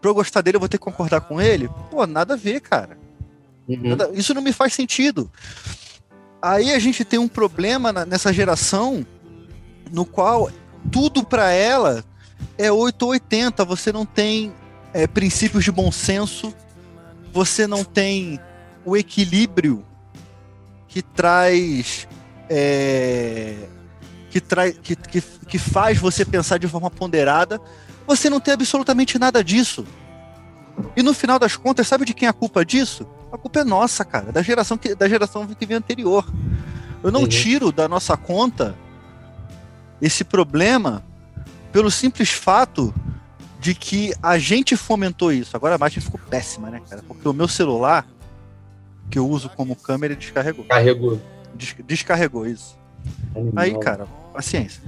Pra 0.00 0.08
eu 0.08 0.14
gostar 0.14 0.42
dele, 0.42 0.58
eu 0.58 0.60
vou 0.60 0.68
ter 0.68 0.78
que 0.78 0.84
concordar 0.84 1.22
com 1.22 1.40
ele? 1.40 1.68
Pô, 1.90 2.06
nada 2.06 2.34
a 2.34 2.36
ver, 2.36 2.60
cara. 2.60 2.96
Nada- 3.66 4.10
Isso 4.14 4.32
não 4.32 4.42
me 4.42 4.52
faz 4.52 4.74
sentido. 4.74 5.28
Aí 6.40 6.72
a 6.72 6.78
gente 6.78 7.04
tem 7.04 7.18
um 7.18 7.26
problema 7.26 7.92
na- 7.92 8.06
nessa 8.06 8.32
geração 8.32 9.04
no 9.90 10.04
qual 10.04 10.52
tudo 10.92 11.24
para 11.24 11.50
ela 11.50 12.04
é 12.58 12.70
8 12.70 13.02
ou 13.02 13.10
80. 13.10 13.64
Você 13.64 13.92
não 13.92 14.04
tem 14.04 14.52
é, 14.92 15.06
princípios 15.06 15.64
de 15.64 15.72
bom 15.72 15.90
senso, 15.90 16.54
você 17.32 17.66
não 17.66 17.84
tem 17.84 18.40
o 18.84 18.96
equilíbrio 18.96 19.84
que 20.88 21.02
traz. 21.02 22.06
É, 22.48 23.68
que, 24.30 24.40
traz 24.40 24.76
que, 24.82 24.94
que, 24.96 25.20
que 25.20 25.58
faz 25.58 25.98
você 25.98 26.24
pensar 26.24 26.58
de 26.58 26.68
forma 26.68 26.90
ponderada. 26.90 27.60
Você 28.06 28.28
não 28.28 28.40
tem 28.40 28.54
absolutamente 28.54 29.18
nada 29.18 29.42
disso. 29.42 29.86
E 30.96 31.02
no 31.02 31.14
final 31.14 31.38
das 31.38 31.56
contas, 31.56 31.86
sabe 31.86 32.04
de 32.04 32.14
quem 32.14 32.26
é 32.26 32.30
a 32.30 32.32
culpa 32.32 32.64
disso? 32.64 33.06
A 33.30 33.38
culpa 33.38 33.60
é 33.60 33.64
nossa, 33.64 34.04
cara, 34.04 34.32
da 34.32 34.42
geração 34.42 34.76
que, 34.76 34.94
da 34.94 35.08
geração 35.08 35.46
que 35.46 35.66
vem 35.66 35.76
anterior. 35.76 36.26
Eu 37.02 37.10
não 37.10 37.22
uhum. 37.22 37.28
tiro 37.28 37.72
da 37.72 37.88
nossa 37.88 38.16
conta 38.16 38.74
esse 40.00 40.24
problema 40.24 41.04
pelo 41.72 41.90
simples 41.90 42.30
fato 42.30 42.94
de 43.58 43.74
que 43.74 44.12
a 44.22 44.38
gente 44.38 44.76
fomentou 44.76 45.32
isso. 45.32 45.56
Agora 45.56 45.74
a 45.74 45.76
imagem 45.76 46.02
ficou 46.02 46.20
péssima, 46.28 46.68
né, 46.68 46.82
cara? 46.88 47.02
Porque 47.02 47.26
o 47.28 47.32
meu 47.32 47.48
celular, 47.48 48.06
que 49.08 49.18
eu 49.18 49.28
uso 49.28 49.48
como 49.50 49.74
câmera, 49.74 50.14
descarregou. 50.14 50.64
Carregou. 50.64 51.20
Des 51.54 51.74
descarregou 51.86 52.46
isso. 52.46 52.76
Animal. 53.34 53.52
Aí, 53.56 53.78
cara, 53.78 54.06
paciência. 54.32 54.82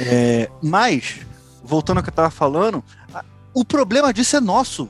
É, 0.00 0.50
mas, 0.62 1.20
voltando 1.62 1.98
ao 1.98 2.02
que 2.02 2.10
eu 2.10 2.14
tava 2.14 2.30
falando, 2.30 2.82
o 3.54 3.64
problema 3.64 4.12
disso 4.12 4.36
é 4.36 4.40
nosso. 4.40 4.88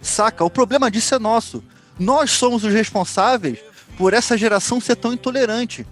Saca? 0.00 0.44
O 0.44 0.50
problema 0.50 0.90
disso 0.90 1.14
é 1.14 1.18
nosso. 1.18 1.62
Nós 1.98 2.30
somos 2.30 2.64
os 2.64 2.72
responsáveis 2.72 3.58
por 3.98 4.14
essa 4.14 4.38
geração 4.38 4.80
ser 4.80 4.96
tão 4.96 5.12
intolerante. 5.12 5.86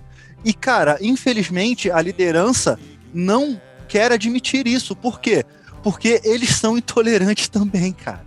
E, 0.45 0.55
cara, 0.55 0.97
infelizmente, 1.01 1.91
a 1.91 2.01
liderança 2.01 2.79
não 3.13 3.61
quer 3.89 4.13
admitir 4.13 4.67
isso. 4.67 4.95
Por 4.95 5.21
quê? 5.21 5.45
Porque 5.83 6.21
eles 6.25 6.51
são 6.51 6.77
intolerantes 6.77 7.49
também, 7.49 7.93
cara. 7.93 8.25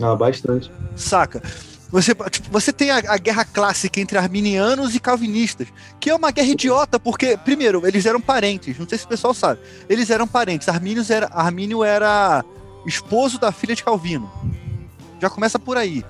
Ah, 0.00 0.14
bastante. 0.14 0.70
Saca? 0.94 1.42
Você, 1.90 2.14
tipo, 2.30 2.50
você 2.50 2.72
tem 2.72 2.90
a, 2.90 2.96
a, 2.96 3.16
guerra 3.16 3.44
clássica 3.44 4.00
entre 4.00 4.18
arminianos 4.18 4.94
e 4.94 5.00
calvinistas, 5.00 5.68
que 6.00 6.10
é 6.10 6.14
uma 6.14 6.30
guerra 6.30 6.48
idiota, 6.48 6.98
porque, 6.98 7.36
primeiro, 7.36 7.86
eles 7.86 8.04
eram 8.04 8.20
parentes, 8.20 8.76
não 8.78 8.88
sei 8.88 8.98
se 8.98 9.04
o 9.04 9.08
pessoal 9.08 9.32
sabe. 9.32 9.60
Eles 9.88 10.10
eram 10.10 10.26
parentes. 10.26 10.68
Arminius 10.68 11.10
era, 11.10 11.28
Armínio 11.32 11.84
era 11.84 12.44
esposo 12.86 13.38
da 13.38 13.52
filha 13.52 13.74
de 13.74 13.84
Calvino. 13.84 14.30
Já 15.20 15.30
começa 15.30 15.58
por 15.58 15.76
aí. 15.76 16.04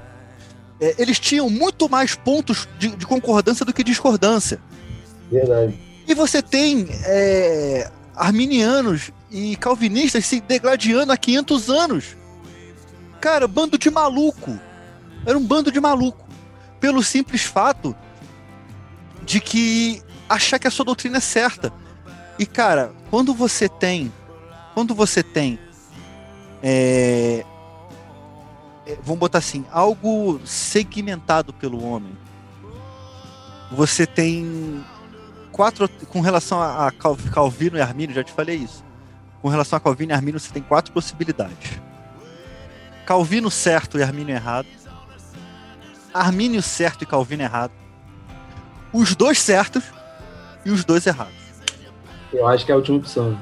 É, 0.80 0.94
eles 0.98 1.20
tinham 1.20 1.48
muito 1.48 1.88
mais 1.88 2.14
pontos 2.14 2.68
de, 2.78 2.88
de, 2.88 3.06
concordância 3.06 3.64
do 3.64 3.72
que 3.72 3.84
discordância. 3.84 4.60
Verdade. 5.30 5.78
E 6.06 6.14
você 6.14 6.42
tem 6.42 6.86
é, 7.04 7.90
arminianos 8.16 9.12
e 9.30 9.54
calvinistas 9.56 10.24
se 10.24 10.40
degladiando 10.40 11.12
há 11.12 11.16
500 11.16 11.70
anos. 11.70 12.16
Cara, 13.20 13.46
bando 13.46 13.76
de 13.76 13.90
maluco. 13.90 14.58
Era 15.24 15.36
um 15.36 15.44
bando 15.44 15.70
de 15.70 15.80
maluco. 15.80 16.26
Pelo 16.80 17.02
simples 17.02 17.42
fato 17.42 17.94
de 19.22 19.40
que 19.40 20.02
achar 20.28 20.58
que 20.58 20.66
a 20.66 20.70
sua 20.70 20.84
doutrina 20.84 21.18
é 21.18 21.20
certa. 21.20 21.72
E, 22.38 22.46
cara, 22.46 22.92
quando 23.10 23.34
você 23.34 23.68
tem. 23.68 24.12
Quando 24.72 24.94
você 24.94 25.22
tem. 25.22 25.58
É, 26.62 27.44
é, 28.86 28.96
vamos 29.02 29.18
botar 29.18 29.38
assim, 29.38 29.64
algo 29.70 30.40
segmentado 30.44 31.52
pelo 31.52 31.82
homem. 31.82 32.16
Você 33.72 34.06
tem 34.06 34.84
quatro. 35.56 35.88
Com 36.08 36.20
relação 36.20 36.60
a 36.60 36.92
Calvino 37.32 37.78
e 37.78 37.80
Armínio, 37.80 38.14
já 38.14 38.22
te 38.22 38.32
falei 38.32 38.56
isso. 38.56 38.84
Com 39.40 39.48
relação 39.48 39.78
a 39.78 39.80
Calvino 39.80 40.12
e 40.12 40.14
Armínio, 40.14 40.38
você 40.38 40.52
tem 40.52 40.62
quatro 40.62 40.92
possibilidades: 40.92 41.80
Calvino 43.06 43.50
certo 43.50 43.98
e 43.98 44.02
Armínio 44.02 44.34
errado. 44.34 44.68
Armínio 46.12 46.62
certo 46.62 47.02
e 47.02 47.06
Calvino 47.06 47.42
errado. 47.42 47.72
Os 48.92 49.14
dois 49.14 49.40
certos 49.40 49.84
e 50.64 50.70
os 50.70 50.84
dois 50.84 51.06
errados. 51.06 51.34
Eu 52.32 52.46
acho 52.46 52.64
que 52.64 52.70
é 52.70 52.74
a 52.74 52.78
última 52.78 52.98
opção. 52.98 53.40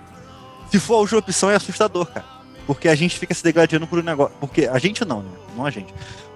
Se 0.70 0.79
for 0.79 0.94
a 0.94 0.98
última 0.98 1.18
opção, 1.20 1.50
é 1.50 1.57
assustador, 1.57 2.07
cara. 2.07 2.27
Porque 2.66 2.88
a 2.88 2.94
gente 2.94 3.18
fica 3.18 3.35
se 3.35 3.42
degradando 3.42 3.87
por 3.87 3.98
um 3.98 4.03
negócio. 4.03 4.35
Porque 4.40 4.66
a 4.66 4.79
gente 4.79 5.05
não, 5.05 5.22
né? 5.22 5.31
Não 5.57 5.66
a 5.66 5.70
gente. 5.70 5.94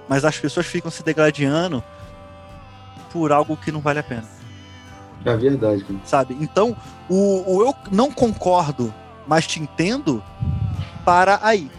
Mas 0.08 0.24
as 0.24 0.38
pessoas 0.38 0.66
ficam 0.66 0.90
se 0.90 1.02
degradando 1.02 1.82
por 3.12 3.32
algo 3.32 3.56
que 3.56 3.72
não 3.72 3.80
vale 3.80 3.98
a 3.98 4.02
pena. 4.02 4.37
É 5.28 5.36
verdade, 5.36 5.84
cara. 5.84 6.00
Sabe? 6.04 6.36
Então, 6.40 6.76
o, 7.08 7.56
o 7.56 7.62
eu 7.66 7.74
não 7.90 8.10
concordo, 8.10 8.92
mas 9.26 9.46
te 9.46 9.60
entendo, 9.60 10.22
para 11.04 11.38
aí. 11.42 11.70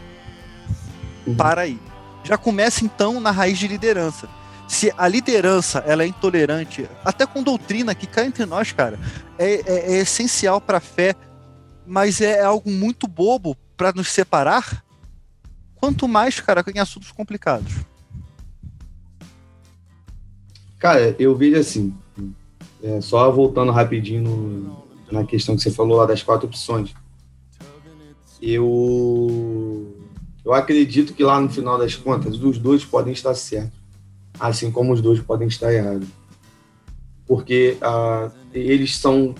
Uhum. 1.25 1.35
Para 1.35 1.61
aí. 1.61 1.79
Já 2.23 2.37
começa 2.37 2.85
então 2.85 3.19
na 3.19 3.31
raiz 3.31 3.57
de 3.57 3.67
liderança 3.67 4.27
se 4.69 4.93
a 4.95 5.07
liderança 5.07 5.79
ela 5.79 6.03
é 6.03 6.05
intolerante, 6.05 6.87
até 7.03 7.25
com 7.25 7.41
doutrina 7.41 7.95
que 7.95 8.05
cai 8.05 8.27
entre 8.27 8.45
nós, 8.45 8.71
cara, 8.71 8.99
é, 9.35 9.53
é, 9.65 9.93
é 9.93 9.97
essencial 9.97 10.61
para 10.61 10.77
a 10.77 10.81
fé, 10.81 11.15
mas 11.87 12.21
é 12.21 12.43
algo 12.43 12.69
muito 12.69 13.07
bobo 13.07 13.57
para 13.75 13.91
nos 13.91 14.11
separar. 14.11 14.85
Quanto 15.75 16.07
mais, 16.07 16.39
cara, 16.39 16.63
em 16.73 16.77
assuntos 16.77 17.11
complicados. 17.11 17.73
Cara, 20.77 21.15
eu 21.17 21.35
vejo 21.35 21.57
assim, 21.57 21.95
é, 22.83 23.01
só 23.01 23.29
voltando 23.31 23.71
rapidinho 23.71 24.23
no, 24.23 24.83
na 25.11 25.23
questão 25.25 25.55
que 25.55 25.61
você 25.61 25.71
falou 25.71 25.97
lá 25.97 26.05
das 26.05 26.23
quatro 26.23 26.47
opções. 26.47 26.93
Eu, 28.41 29.93
eu 30.45 30.53
acredito 30.53 31.13
que 31.13 31.23
lá 31.23 31.39
no 31.41 31.49
final 31.49 31.77
das 31.77 31.95
contas, 31.95 32.41
os 32.41 32.57
dois 32.57 32.85
podem 32.85 33.13
estar 33.13 33.33
certos 33.33 33.79
assim 34.39 34.71
como 34.71 34.93
os 34.93 35.01
dois 35.01 35.19
podem 35.19 35.47
estar 35.47 35.73
errados. 35.73 36.07
Porque 37.27 37.77
ah, 37.81 38.31
eles 38.53 38.95
são 38.95 39.35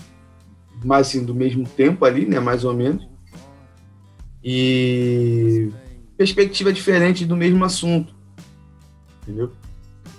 mais 0.84 1.08
assim, 1.08 1.24
do 1.24 1.34
mesmo 1.34 1.66
tempo 1.66 2.04
ali, 2.04 2.26
né, 2.26 2.38
mais 2.38 2.64
ou 2.64 2.72
menos, 2.72 3.06
e 4.42 5.70
perspectiva 6.16 6.72
diferente 6.72 7.26
do 7.26 7.36
mesmo 7.36 7.64
assunto, 7.64 8.14
entendeu? 9.22 9.52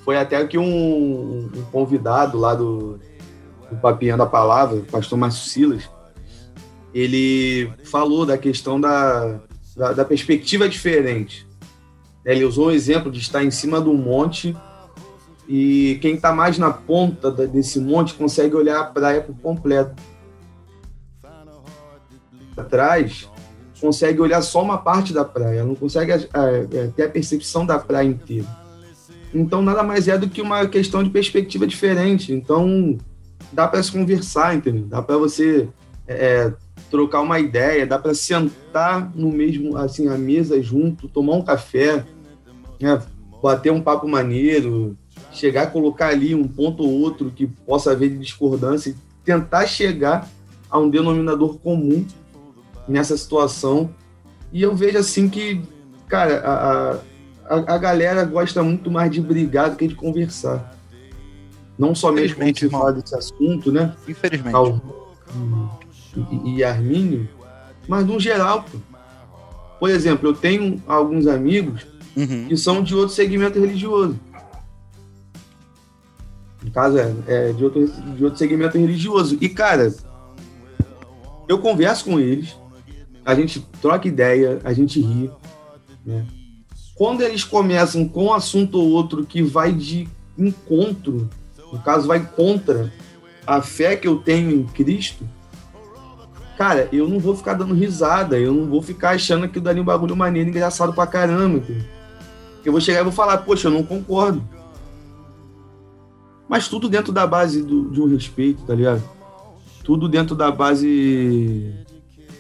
Foi 0.04 0.18
até 0.18 0.46
que 0.46 0.58
um, 0.58 1.46
um 1.46 1.62
convidado 1.72 2.38
lá 2.38 2.54
do, 2.54 3.00
do 3.72 3.78
Papinha 3.78 4.18
da 4.18 4.26
Palavra, 4.26 4.78
o 4.78 4.84
pastor 4.84 5.18
Márcio 5.18 5.50
Silas, 5.50 5.90
ele 6.94 7.72
falou 7.86 8.26
da 8.26 8.38
questão 8.38 8.80
da, 8.80 9.40
da, 9.76 9.94
da 9.94 10.06
perspectiva 10.06 10.68
diferente. 10.68 11.48
Ele 12.26 12.44
usou 12.44 12.68
o 12.68 12.72
exemplo 12.72 13.10
de 13.10 13.20
estar 13.20 13.44
em 13.44 13.50
cima 13.50 13.80
do 13.80 13.94
monte 13.94 14.56
e 15.48 15.98
quem 16.02 16.16
está 16.16 16.34
mais 16.34 16.58
na 16.58 16.72
ponta 16.72 17.32
desse 17.32 17.80
monte 17.80 18.14
consegue 18.14 18.56
olhar 18.56 18.80
a 18.80 18.84
praia 18.84 19.22
por 19.22 19.36
completo. 19.38 20.02
Atrás, 22.56 23.30
consegue 23.80 24.20
olhar 24.20 24.42
só 24.42 24.62
uma 24.62 24.78
parte 24.78 25.14
da 25.14 25.26
praia, 25.26 25.64
não 25.64 25.74
consegue 25.74 26.12
é, 26.12 26.18
é, 26.22 26.88
ter 26.96 27.04
a 27.04 27.10
percepção 27.10 27.66
da 27.66 27.80
praia 27.80 28.08
inteira. 28.08 28.48
Então, 29.34 29.62
nada 29.62 29.82
mais 29.82 30.08
é 30.08 30.18
do 30.18 30.30
que 30.30 30.42
uma 30.42 30.68
questão 30.68 31.02
de 31.02 31.10
perspectiva 31.10 31.66
diferente. 31.66 32.34
Então, 32.34 32.98
dá 33.52 33.68
para 33.68 33.82
se 33.82 33.92
conversar, 33.92 34.56
entendeu? 34.56 34.86
Dá 34.86 35.02
para 35.02 35.18
você 35.18 35.68
é, 36.08 36.52
trocar 36.90 37.22
uma 37.22 37.40
ideia, 37.40 37.86
dá 37.86 37.98
para 37.98 38.14
sentar 38.14 39.12
no 39.16 39.32
mesmo, 39.32 39.78
assim, 39.78 40.08
a 40.08 40.18
mesa 40.18 40.62
junto, 40.62 41.08
tomar 41.08 41.36
um 41.36 41.42
café, 41.42 42.06
né? 42.80 43.02
bater 43.42 43.72
um 43.72 43.82
papo 43.82 44.08
maneiro, 44.08 44.98
chegar 45.32 45.64
a 45.64 45.68
colocar 45.68 46.08
ali 46.08 46.36
um 46.36 46.48
ponto 46.48 46.84
ou 46.84 47.02
outro 47.02 47.32
que 47.32 47.48
possa 47.48 47.92
haver 47.92 48.10
de 48.10 48.20
discordância 48.20 48.96
tentar 49.24 49.66
chegar 49.66 50.28
a 50.70 50.80
um 50.80 50.90
denominador 50.90 51.58
comum 51.60 52.06
nessa 52.88 53.16
situação. 53.16 53.94
E 54.52 54.62
eu 54.62 54.76
vejo 54.76 54.98
assim 54.98 55.30
que, 55.30 55.62
cara, 56.08 56.40
a, 56.40 57.56
a, 57.56 57.76
a 57.76 57.78
galera 57.78 58.24
gosta 58.26 58.62
muito 58.64 58.90
mais 58.90 59.12
de 59.12 59.22
brigar 59.22 59.70
do 59.70 59.76
que 59.76 59.88
de 59.88 59.96
conversar. 59.96 60.76
Não 61.82 61.96
somente 61.96 62.36
quando 62.36 62.56
se 62.56 62.70
fala 62.70 62.94
desse 62.94 63.16
assunto, 63.16 63.72
né? 63.72 63.96
Infelizmente. 64.08 64.54
e, 66.46 66.58
e 66.58 66.64
Armínio, 66.64 67.28
mas 67.88 68.06
no 68.06 68.20
geral. 68.20 68.64
Pô. 68.72 68.78
Por 69.80 69.90
exemplo, 69.90 70.30
eu 70.30 70.34
tenho 70.36 70.80
alguns 70.86 71.26
amigos 71.26 71.88
uhum. 72.16 72.48
que 72.48 72.56
são 72.56 72.84
de 72.84 72.94
outro 72.94 73.16
segmento 73.16 73.60
religioso. 73.60 74.16
No 76.64 76.70
caso, 76.70 77.00
é, 77.00 77.16
é 77.28 77.52
de, 77.52 77.64
outro, 77.64 77.88
de 77.88 78.24
outro 78.26 78.38
segmento 78.38 78.78
religioso. 78.78 79.36
E, 79.42 79.50
cara, 79.50 79.92
eu 81.50 81.58
converso 81.58 82.06
com 82.06 82.20
eles, 82.20 82.56
a 83.26 83.34
gente 83.34 83.60
troca 83.82 84.08
ideia, 84.08 84.62
a 84.64 84.72
gente 84.72 85.02
ri. 85.02 85.32
Né? 86.06 86.28
Quando 86.94 87.22
eles 87.22 87.44
começam 87.44 88.08
com 88.08 88.26
um 88.26 88.34
assunto 88.34 88.78
ou 88.78 88.92
outro 88.92 89.26
que 89.26 89.42
vai 89.42 89.74
de 89.74 90.08
encontro, 90.38 91.28
no 91.72 91.80
caso, 91.80 92.08
vai 92.08 92.20
contra 92.20 92.92
a 93.46 93.62
fé 93.62 93.96
que 93.96 94.08
eu 94.08 94.18
tenho 94.18 94.52
em 94.52 94.64
Cristo, 94.64 95.28
cara, 96.58 96.88
eu 96.92 97.08
não 97.08 97.20
vou 97.20 97.36
ficar 97.36 97.54
dando 97.54 97.74
risada, 97.74 98.38
eu 98.38 98.54
não 98.54 98.68
vou 98.68 98.82
ficar 98.82 99.12
achando 99.12 99.48
que 99.50 99.60
dali 99.60 99.80
um 99.80 99.86
bagulho 99.86 100.16
maneiro, 100.16 100.50
engraçado 100.50 100.94
pra 100.94 101.08
caramba. 101.08 101.64
Eu 102.64 102.72
vou 102.72 102.82
chegar 102.82 103.00
e 103.00 103.04
vou 103.04 103.12
falar, 103.12 103.40
poxa, 103.40 103.68
eu 103.68 103.72
não 103.72 103.84
concordo. 103.84 104.48
Mas 106.48 106.68
tudo 106.68 106.90
dentro 106.90 107.12
da 107.12 107.26
base 107.26 107.64
do, 107.64 107.90
de 107.90 108.02
um 108.02 108.08
respeito, 108.08 108.64
tá 108.64 108.76
ligado? 108.76 109.02
Tudo 109.84 110.08
dentro 110.08 110.36
da 110.36 110.52
base 110.52 111.74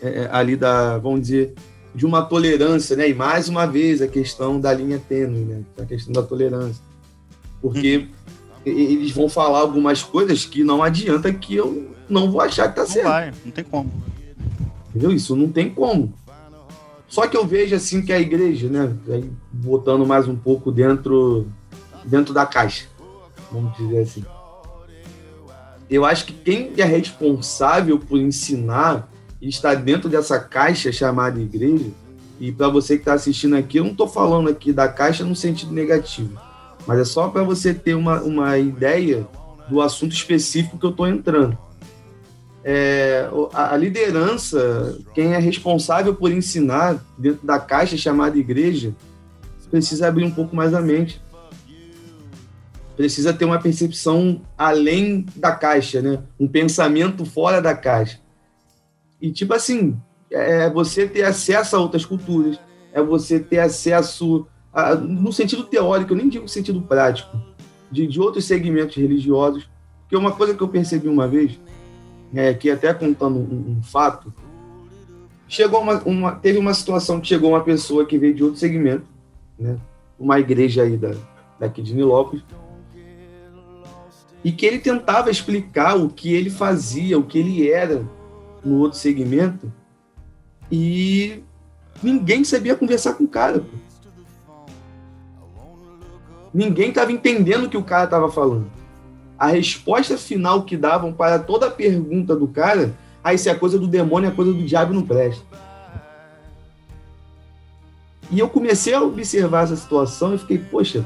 é, 0.01 0.23
é 0.23 0.29
ali 0.31 0.55
da, 0.55 0.97
vamos 0.97 1.21
dizer, 1.21 1.55
de 1.95 2.05
uma 2.05 2.21
tolerância, 2.21 2.95
né? 2.95 3.09
E 3.09 3.13
mais 3.13 3.49
uma 3.49 3.65
vez 3.65 4.01
a 4.01 4.07
questão 4.07 4.59
da 4.59 4.73
linha 4.73 4.99
tênue, 4.99 5.45
né? 5.45 5.61
A 5.79 5.85
questão 5.85 6.13
da 6.13 6.21
tolerância. 6.21 6.83
Porque 7.61 7.97
hum. 7.97 8.20
Eles 8.65 9.12
vão 9.12 9.28
falar 9.28 9.60
algumas 9.60 10.04
coisas 10.04 10.45
que 10.45 10.63
não 10.63 10.84
adianta 10.84 11.34
que 11.34 11.56
eu 11.56 11.91
não 12.10 12.32
vou 12.32 12.41
achar 12.41 12.69
que 12.69 12.76
tá 12.76 12.82
não 12.82 12.88
certo. 12.88 13.06
Não 13.06 13.12
vai, 13.12 13.34
não 13.45 13.52
tem 13.52 13.63
como. 13.63 13.91
Entendeu? 14.89 15.12
Isso 15.12 15.36
não 15.36 15.50
tem 15.50 15.69
como. 15.69 16.13
Só 17.08 17.28
que 17.28 17.36
eu 17.36 17.45
vejo 17.45 17.76
assim 17.76 18.02
que 18.02 18.13
a 18.13 18.19
igreja, 18.19 18.69
né, 18.69 18.93
botando 19.52 20.06
mais 20.06 20.28
um 20.28 20.36
pouco 20.36 20.71
dentro 20.71 21.47
dentro 22.06 22.34
da 22.34 22.45
caixa, 22.45 22.86
vamos 23.52 23.76
dizer 23.78 24.00
assim. 24.00 24.24
Eu 25.89 26.06
acho 26.06 26.26
que 26.26 26.34
quem 26.34 26.71
é 26.78 26.86
responsável 26.86 28.00
por 28.00 28.17
ensinar 28.17 29.12
e 29.41 29.50
está 29.50 29.74
dentro 29.74 30.10
dessa 30.10 30.39
caixa 30.39 30.91
chamada 30.91 31.41
igreja, 31.41 31.91
e 32.39 32.52
para 32.52 32.69
você 32.69 32.95
que 32.95 33.02
está 33.02 33.13
assistindo 33.13 33.56
aqui, 33.56 33.78
eu 33.78 33.84
não 33.84 33.91
estou 33.91 34.08
falando 34.08 34.50
aqui 34.50 34.71
da 34.71 34.88
caixa 34.88 35.24
no 35.24 35.36
sentido 35.36 35.74
negativo, 35.74 36.39
mas 36.87 36.99
é 36.99 37.05
só 37.05 37.29
para 37.29 37.43
você 37.43 37.73
ter 37.73 37.93
uma, 37.93 38.21
uma 38.21 38.57
ideia 38.57 39.27
do 39.69 39.81
assunto 39.81 40.13
específico 40.13 40.77
que 40.77 40.85
eu 40.85 40.91
estou 40.91 41.07
entrando 41.07 41.57
é, 42.63 43.27
a, 43.53 43.75
liderança, 43.75 44.97
quem 45.13 45.33
é 45.33 45.39
responsável 45.39 46.13
por 46.13 46.31
ensinar 46.31 47.03
dentro 47.17 47.45
da 47.45 47.59
caixa 47.59 47.97
chamada 47.97 48.37
igreja, 48.37 48.95
precisa 49.69 50.07
abrir 50.07 50.25
um 50.25 50.31
pouco 50.31 50.55
mais 50.55 50.73
a 50.73 50.81
mente. 50.81 51.21
Precisa 52.95 53.33
ter 53.33 53.45
uma 53.45 53.59
percepção 53.59 54.41
além 54.57 55.25
da 55.35 55.53
caixa, 55.53 56.01
né? 56.01 56.21
Um 56.39 56.47
pensamento 56.47 57.25
fora 57.25 57.61
da 57.61 57.73
caixa. 57.73 58.19
E, 59.19 59.31
tipo 59.31 59.53
assim, 59.53 59.97
é 60.29 60.69
você 60.69 61.07
ter 61.07 61.23
acesso 61.23 61.75
a 61.75 61.79
outras 61.79 62.05
culturas, 62.05 62.59
é 62.93 63.01
você 63.01 63.39
ter 63.39 63.59
acesso, 63.59 64.45
no 65.01 65.34
sentido 65.34 65.63
teórico, 65.63 66.13
eu 66.13 66.17
nem 66.17 66.29
digo 66.29 66.47
sentido 66.47 66.81
prático, 66.81 67.38
de, 67.91 68.07
de 68.07 68.19
outros 68.19 68.45
segmentos 68.45 68.95
religiosos. 68.95 69.69
Porque 70.01 70.15
uma 70.15 70.31
coisa 70.31 70.53
que 70.53 70.62
eu 70.62 70.67
percebi 70.67 71.07
uma 71.07 71.27
vez, 71.27 71.60
é, 72.34 72.53
que 72.53 72.69
até 72.69 72.93
contando 72.93 73.39
um, 73.39 73.77
um 73.77 73.84
fato, 73.84 74.34
chegou 75.47 75.81
uma, 75.81 76.01
uma, 76.03 76.31
teve 76.31 76.57
uma 76.57 76.73
situação 76.73 77.19
que 77.19 77.27
chegou 77.27 77.51
uma 77.51 77.63
pessoa 77.63 78.05
que 78.05 78.17
veio 78.17 78.34
de 78.34 78.43
outro 78.43 78.60
segmento, 78.60 79.05
né, 79.60 79.77
uma 80.17 80.39
igreja 80.39 80.84
aí 80.84 80.95
da, 80.95 81.13
daqui 81.60 81.81
de 81.81 81.93
Nilópolis, 81.93 82.43
e 84.43 84.51
que 84.51 84.65
ele 84.65 84.79
tentava 84.79 85.29
explicar 85.29 85.95
o 85.97 86.10
que 86.10 86.34
ele 86.34 86.49
fazia, 86.49 87.19
o 87.19 87.23
que 87.23 87.38
ele 87.38 87.69
era 87.69 88.03
no 88.63 88.79
outro 88.79 88.97
segmento, 88.97 89.71
e 90.71 91.43
ninguém 92.01 92.43
sabia 92.43 92.75
conversar 92.75 93.13
com 93.13 93.25
o 93.25 93.27
cara. 93.27 93.60
Pô. 93.60 93.90
Ninguém 96.53 96.89
estava 96.89 97.11
entendendo 97.11 97.65
o 97.65 97.69
que 97.69 97.77
o 97.77 97.83
cara 97.83 98.05
estava 98.05 98.31
falando 98.31 98.69
a 99.41 99.47
resposta 99.47 100.19
final 100.19 100.61
que 100.61 100.77
davam 100.77 101.11
para 101.11 101.39
toda 101.39 101.65
a 101.65 101.71
pergunta 101.71 102.35
do 102.35 102.47
cara, 102.47 102.93
aí 103.23 103.39
se 103.39 103.49
é 103.49 103.55
coisa 103.55 103.79
do 103.79 103.87
demônio, 103.87 104.29
é 104.29 104.31
coisa 104.31 104.53
do 104.53 104.63
diabo, 104.63 104.93
não 104.93 105.01
presta. 105.01 105.43
E 108.29 108.37
eu 108.37 108.47
comecei 108.47 108.93
a 108.93 109.01
observar 109.01 109.63
essa 109.63 109.75
situação 109.75 110.35
e 110.35 110.37
fiquei, 110.37 110.59
poxa, 110.59 111.03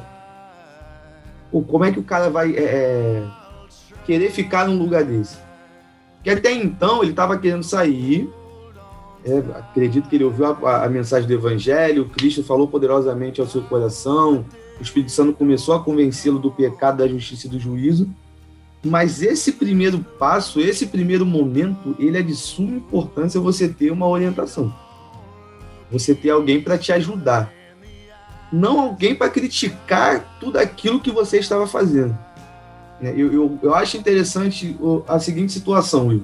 como 1.49 1.85
é 1.85 1.93
que 1.93 1.99
o 1.99 2.03
cara 2.03 2.29
vai 2.29 2.53
é, 2.57 2.61
é 2.61 3.27
querer 4.05 4.29
ficar 4.31 4.67
num 4.67 4.77
lugar 4.77 5.05
desse? 5.05 5.37
Que 6.21 6.29
até 6.29 6.51
então 6.51 7.03
ele 7.03 7.11
estava 7.11 7.37
querendo 7.37 7.63
sair, 7.63 8.29
é, 9.23 9.37
acredito 9.57 10.09
que 10.09 10.17
ele 10.17 10.25
ouviu 10.25 10.45
a, 10.45 10.83
a, 10.83 10.89
mensagem 10.89 11.25
do 11.25 11.33
Evangelho, 11.33 12.09
Cristo 12.09 12.43
falou 12.43 12.67
poderosamente 12.67 13.39
ao 13.39 13.47
seu 13.47 13.61
coração, 13.61 14.43
o 14.79 14.83
Espírito 14.83 15.11
Santo 15.11 15.33
começou 15.33 15.75
a 15.75 15.83
convencê-lo 15.83 16.39
do 16.39 16.51
pecado, 16.51 16.97
da 16.97 17.07
justiça 17.07 17.47
e 17.47 17.49
do 17.49 17.59
juízo, 17.59 18.09
mas 18.83 19.23
esse 19.23 19.53
primeiro 19.53 19.99
passo, 20.19 20.59
esse 20.59 20.85
primeiro 20.85 21.25
momento, 21.25 21.95
ele 21.97 22.17
é 22.17 22.21
de 22.21 22.35
suma 22.35 22.75
importância 22.75 23.39
você 23.39 23.67
ter 23.67 23.91
uma 23.91 24.07
orientação. 24.07 24.73
Você 25.91 26.13
ter 26.13 26.29
alguém 26.29 26.61
para 26.61 26.77
te 26.77 26.91
ajudar. 26.91 27.51
Não 28.51 28.79
alguém 28.79 29.15
para 29.15 29.29
criticar 29.29 30.37
tudo 30.39 30.57
aquilo 30.57 30.99
que 30.99 31.09
você 31.09 31.39
estava 31.39 31.65
fazendo. 31.65 32.15
Né, 33.01 33.13
eu, 33.17 33.33
eu, 33.33 33.59
eu 33.61 33.73
acho 33.73 33.97
interessante 33.97 34.77
a 35.07 35.19
seguinte 35.19 35.51
situação, 35.51 36.07
Will. 36.07 36.23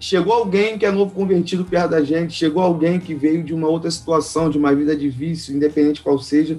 Chegou 0.00 0.32
alguém 0.32 0.78
que 0.78 0.86
é 0.86 0.90
novo 0.90 1.14
convertido 1.14 1.64
perto 1.64 1.90
da 1.90 2.02
gente, 2.02 2.34
chegou 2.34 2.62
alguém 2.62 2.98
que 2.98 3.14
veio 3.14 3.42
de 3.42 3.54
uma 3.54 3.68
outra 3.68 3.90
situação, 3.90 4.50
de 4.50 4.58
uma 4.58 4.74
vida 4.74 4.96
de 4.96 5.08
vício, 5.08 5.54
independente 5.54 6.02
qual 6.02 6.18
seja, 6.18 6.58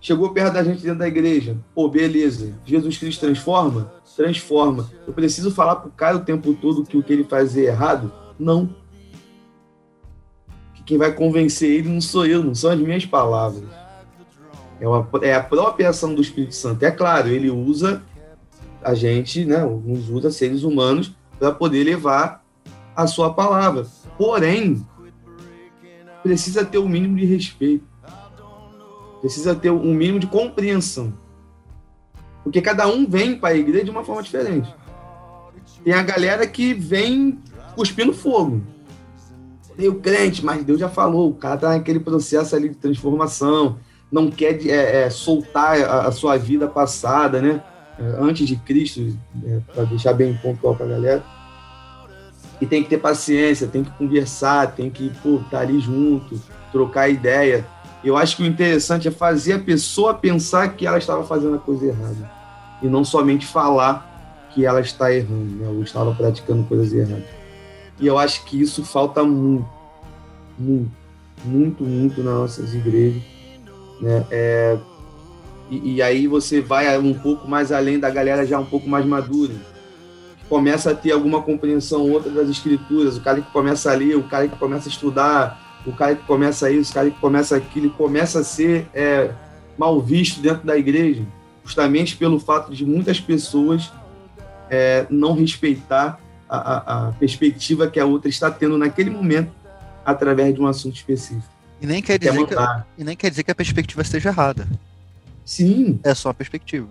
Chegou 0.00 0.30
perto 0.30 0.54
da 0.54 0.62
gente 0.62 0.82
dentro 0.82 0.98
da 0.98 1.08
igreja. 1.08 1.56
Pô, 1.74 1.88
beleza. 1.88 2.54
Jesus 2.64 2.98
Cristo 2.98 3.20
transforma? 3.20 3.92
Transforma. 4.16 4.90
Eu 5.06 5.12
preciso 5.12 5.50
falar 5.50 5.76
pro 5.76 5.90
cara 5.90 6.16
o 6.16 6.24
tempo 6.24 6.54
todo 6.54 6.84
que 6.84 6.96
o 6.96 7.02
que 7.02 7.12
ele 7.12 7.24
faz 7.24 7.56
é 7.56 7.62
errado? 7.62 8.12
Não. 8.38 8.68
Que 10.74 10.82
quem 10.84 10.98
vai 10.98 11.12
convencer 11.12 11.70
ele 11.70 11.88
não 11.88 12.00
sou 12.00 12.26
eu, 12.26 12.42
não 12.42 12.54
são 12.54 12.70
as 12.70 12.78
minhas 12.78 13.04
palavras. 13.04 13.64
É, 14.80 14.86
uma, 14.86 15.08
é 15.22 15.34
a 15.34 15.42
própria 15.42 15.88
ação 15.88 16.14
do 16.14 16.22
Espírito 16.22 16.54
Santo. 16.54 16.84
É 16.84 16.90
claro, 16.90 17.28
ele 17.28 17.50
usa 17.50 18.02
a 18.82 18.94
gente, 18.94 19.44
né, 19.44 19.64
nos 19.64 20.08
usa 20.08 20.30
seres 20.30 20.62
humanos 20.62 21.12
para 21.38 21.50
poder 21.50 21.82
levar 21.82 22.44
a 22.94 23.06
sua 23.06 23.32
palavra. 23.32 23.86
Porém, 24.16 24.86
precisa 26.22 26.64
ter 26.64 26.78
o 26.78 26.84
um 26.84 26.88
mínimo 26.88 27.16
de 27.16 27.24
respeito 27.24 27.84
precisa 29.26 29.56
ter 29.56 29.70
um 29.70 29.92
mínimo 29.92 30.20
de 30.20 30.28
compreensão. 30.28 31.12
Porque 32.44 32.62
cada 32.62 32.86
um 32.86 33.04
vem 33.08 33.36
para 33.36 33.54
a 33.54 33.58
igreja 33.58 33.84
de 33.84 33.90
uma 33.90 34.04
forma 34.04 34.22
diferente. 34.22 34.72
Tem 35.82 35.92
a 35.92 36.02
galera 36.02 36.46
que 36.46 36.72
vem 36.72 37.40
cuspindo 37.74 38.12
fogo. 38.12 38.62
Tem 39.76 39.88
o 39.88 39.96
crente, 39.96 40.44
mas 40.44 40.62
Deus 40.62 40.78
já 40.78 40.88
falou, 40.88 41.28
o 41.28 41.34
cara 41.34 41.56
tá 41.56 41.68
naquele 41.70 41.98
processo 41.98 42.54
ali 42.54 42.68
de 42.68 42.76
transformação, 42.76 43.78
não 44.10 44.30
quer 44.30 44.64
é, 44.64 45.02
é, 45.02 45.10
soltar 45.10 45.80
a, 45.82 46.06
a, 46.06 46.12
sua 46.12 46.36
vida 46.36 46.68
passada, 46.68 47.42
né? 47.42 47.60
É, 47.98 48.02
antes 48.20 48.46
de 48.46 48.54
Cristo, 48.54 49.18
é, 49.44 49.60
para 49.74 49.84
deixar 49.84 50.12
bem 50.12 50.38
pontual 50.40 50.76
para 50.76 50.86
a 50.86 50.90
galera. 50.90 51.24
E 52.60 52.64
tem 52.64 52.82
que 52.82 52.88
ter 52.88 52.98
paciência, 52.98 53.66
tem 53.66 53.82
que 53.82 53.90
conversar, 53.90 54.72
tem 54.72 54.88
que 54.88 55.08
estar 55.08 55.50
tá 55.50 55.58
ali 55.58 55.80
junto, 55.80 56.40
trocar 56.70 57.08
ideia. 57.08 57.66
Eu 58.04 58.16
acho 58.16 58.36
que 58.36 58.42
o 58.42 58.46
interessante 58.46 59.08
é 59.08 59.10
fazer 59.10 59.54
a 59.54 59.58
pessoa 59.58 60.14
pensar 60.14 60.68
que 60.74 60.86
ela 60.86 60.98
estava 60.98 61.24
fazendo 61.24 61.56
a 61.56 61.58
coisa 61.58 61.86
errada 61.86 62.30
e 62.82 62.86
não 62.86 63.04
somente 63.04 63.46
falar 63.46 64.48
que 64.54 64.64
ela 64.64 64.80
está 64.80 65.12
errando, 65.12 65.56
né? 65.56 65.68
ou 65.68 65.82
estava 65.82 66.14
praticando 66.14 66.64
coisas 66.64 66.92
erradas. 66.92 67.24
E 67.98 68.06
eu 68.06 68.18
acho 68.18 68.44
que 68.44 68.60
isso 68.60 68.84
falta 68.84 69.22
muito, 69.24 69.68
muito, 70.58 70.92
muito, 71.44 71.84
muito 71.84 72.22
nas 72.22 72.34
nossas 72.34 72.74
igrejas. 72.74 73.22
Né? 74.00 74.24
É, 74.30 74.78
e, 75.70 75.96
e, 75.96 76.02
aí 76.02 76.26
você 76.26 76.60
vai 76.60 76.96
um 76.98 77.14
pouco 77.14 77.48
mais 77.48 77.72
além 77.72 77.98
da 77.98 78.10
galera 78.10 78.46
já 78.46 78.58
um 78.58 78.64
pouco 78.64 78.88
mais 78.88 79.04
madura, 79.04 79.54
que 80.38 80.46
começa 80.48 80.90
a 80.90 80.94
ter 80.94 81.12
alguma 81.12 81.42
compreensão 81.42 82.10
outra 82.10 82.30
das 82.30 82.48
escrituras, 82.48 83.16
o 83.16 83.22
cara 83.22 83.40
que 83.40 83.50
começa 83.50 83.90
a 83.90 83.94
ler, 83.94 84.16
o 84.16 84.22
cara 84.22 84.46
que 84.46 84.56
começa 84.56 84.88
a 84.88 84.92
estudar 84.92 85.65
o 85.86 85.92
cara 85.92 86.16
que 86.16 86.24
começa 86.24 86.70
isso, 86.70 86.90
o 86.90 86.94
cara 86.94 87.10
que 87.10 87.20
começa 87.20 87.56
aquilo, 87.56 87.90
começa 87.90 88.40
a 88.40 88.44
ser 88.44 88.86
é, 88.92 89.30
mal 89.78 90.00
visto 90.00 90.40
dentro 90.40 90.66
da 90.66 90.76
igreja, 90.76 91.24
justamente 91.64 92.16
pelo 92.16 92.38
fato 92.38 92.72
de 92.72 92.84
muitas 92.84 93.20
pessoas 93.20 93.92
é, 94.70 95.06
não 95.08 95.34
respeitar 95.34 96.20
a, 96.48 96.56
a, 96.56 97.08
a, 97.08 97.12
perspectiva 97.12 97.88
que 97.88 97.98
a 98.00 98.04
outra 98.04 98.28
está 98.28 98.50
tendo 98.50 98.76
naquele 98.78 99.10
momento 99.10 99.50
através 100.04 100.54
de 100.54 100.60
um 100.60 100.66
assunto 100.66 100.96
específico. 100.96 101.54
E 101.80 101.86
nem 101.86 102.02
quer, 102.02 102.18
dizer 102.18 102.46
que, 102.46 102.54
e 102.96 103.04
nem 103.04 103.16
quer 103.16 103.30
dizer 103.30 103.42
que 103.42 103.50
a 103.50 103.54
perspectiva 103.54 104.02
esteja 104.02 104.30
errada. 104.30 104.66
Sim. 105.44 106.00
É 106.02 106.14
só 106.14 106.30
a 106.30 106.34
perspectiva. 106.34 106.88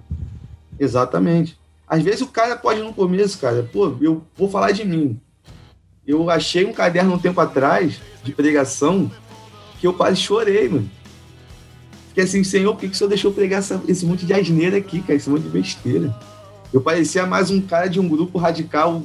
Exatamente. 0.79 1.57
Às 1.87 2.03
vezes 2.03 2.21
o 2.21 2.27
cara 2.27 2.55
pode 2.55 2.81
no 2.81 2.93
começo, 2.93 3.39
cara, 3.39 3.63
pô, 3.63 3.95
eu 4.01 4.23
vou 4.35 4.49
falar 4.49 4.71
de 4.71 4.85
mim. 4.85 5.19
Eu 6.07 6.29
achei 6.29 6.65
um 6.65 6.73
caderno 6.73 7.13
um 7.13 7.19
tempo 7.19 7.39
atrás 7.41 7.99
de 8.23 8.31
pregação 8.31 9.11
que 9.79 9.87
eu 9.87 9.93
quase 9.93 10.17
chorei, 10.17 10.69
mano. 10.69 10.89
Fiquei 12.09 12.23
assim, 12.23 12.43
Senhor, 12.43 12.73
por 12.73 12.81
que, 12.81 12.87
que 12.87 12.93
o 12.93 12.97
Senhor 12.97 13.09
deixou 13.09 13.33
pregar 13.33 13.59
essa, 13.59 13.81
esse 13.87 14.05
monte 14.05 14.25
de 14.25 14.33
asneira 14.33 14.77
aqui, 14.77 15.01
cara? 15.01 15.15
Esse 15.15 15.29
monte 15.29 15.43
de 15.43 15.49
besteira. 15.49 16.15
Eu 16.71 16.79
parecia 16.79 17.25
mais 17.25 17.49
um 17.49 17.59
cara 17.59 17.87
de 17.87 17.99
um 17.99 18.07
grupo 18.07 18.37
radical 18.37 19.03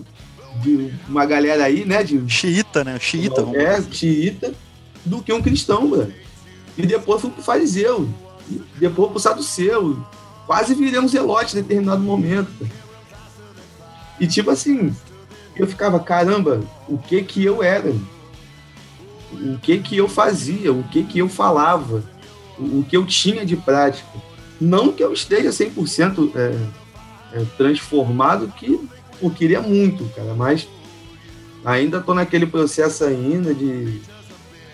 de 0.62 0.92
uma 1.08 1.24
galera 1.24 1.64
aí, 1.64 1.84
né? 1.84 2.02
De, 2.02 2.22
xiita, 2.28 2.84
né? 2.84 2.98
Xiita. 2.98 3.42
É, 3.54 3.82
xiita, 3.82 4.54
do 5.04 5.22
que 5.22 5.32
um 5.32 5.42
cristão, 5.42 5.88
mano. 5.88 6.12
E 6.76 6.86
depois 6.86 7.20
fui 7.20 7.30
pro 7.30 7.42
fariseu. 7.42 8.08
Depois 8.78 9.10
pro 9.10 9.20
saduceu. 9.20 10.04
Quase 10.46 10.74
virei 10.74 11.00
um 11.00 11.08
zelote 11.08 11.56
em 11.56 11.62
determinado 11.62 12.02
momento. 12.02 12.68
E 14.18 14.26
tipo 14.26 14.50
assim, 14.50 14.94
eu 15.60 15.66
ficava, 15.66 16.00
caramba, 16.00 16.62
o 16.88 16.96
que 16.96 17.22
que 17.22 17.44
eu 17.44 17.62
era? 17.62 17.94
O 19.30 19.58
que 19.58 19.78
que 19.78 19.94
eu 19.94 20.08
fazia? 20.08 20.72
O 20.72 20.82
que 20.84 21.04
que 21.04 21.18
eu 21.18 21.28
falava? 21.28 22.02
O 22.58 22.82
que 22.82 22.96
eu 22.96 23.04
tinha 23.04 23.44
de 23.44 23.56
prática? 23.56 24.08
Não 24.58 24.90
que 24.90 25.04
eu 25.04 25.12
esteja 25.12 25.50
100% 25.50 26.32
é, 26.34 27.38
é, 27.38 27.44
transformado, 27.58 28.48
que 28.56 28.80
eu 29.22 29.30
queria 29.30 29.60
muito, 29.60 30.04
cara, 30.16 30.32
mas 30.34 30.66
ainda 31.62 31.98
estou 31.98 32.14
naquele 32.14 32.46
processo 32.46 33.04
ainda 33.04 33.54
de, 33.54 34.00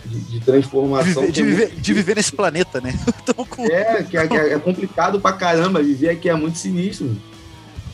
de, 0.05 0.20
de 0.20 0.40
transformação. 0.40 1.29
De 1.29 1.42
viver, 1.42 1.66
de, 1.66 1.66
viver, 1.66 1.81
de 1.81 1.92
viver, 1.94 2.16
nesse 2.16 2.33
planeta, 2.33 2.81
né? 2.81 2.94
Com... 3.51 3.64
É, 3.64 4.05
que 4.05 4.16
é, 4.16 4.29
que 4.29 4.37
é, 4.37 4.59
complicado 4.61 5.20
pra 5.20 5.33
caramba, 5.33 5.83
viver 5.83 6.11
aqui 6.11 6.29
é 6.29 6.35
muito 6.35 6.59
sinistro. 6.59 7.16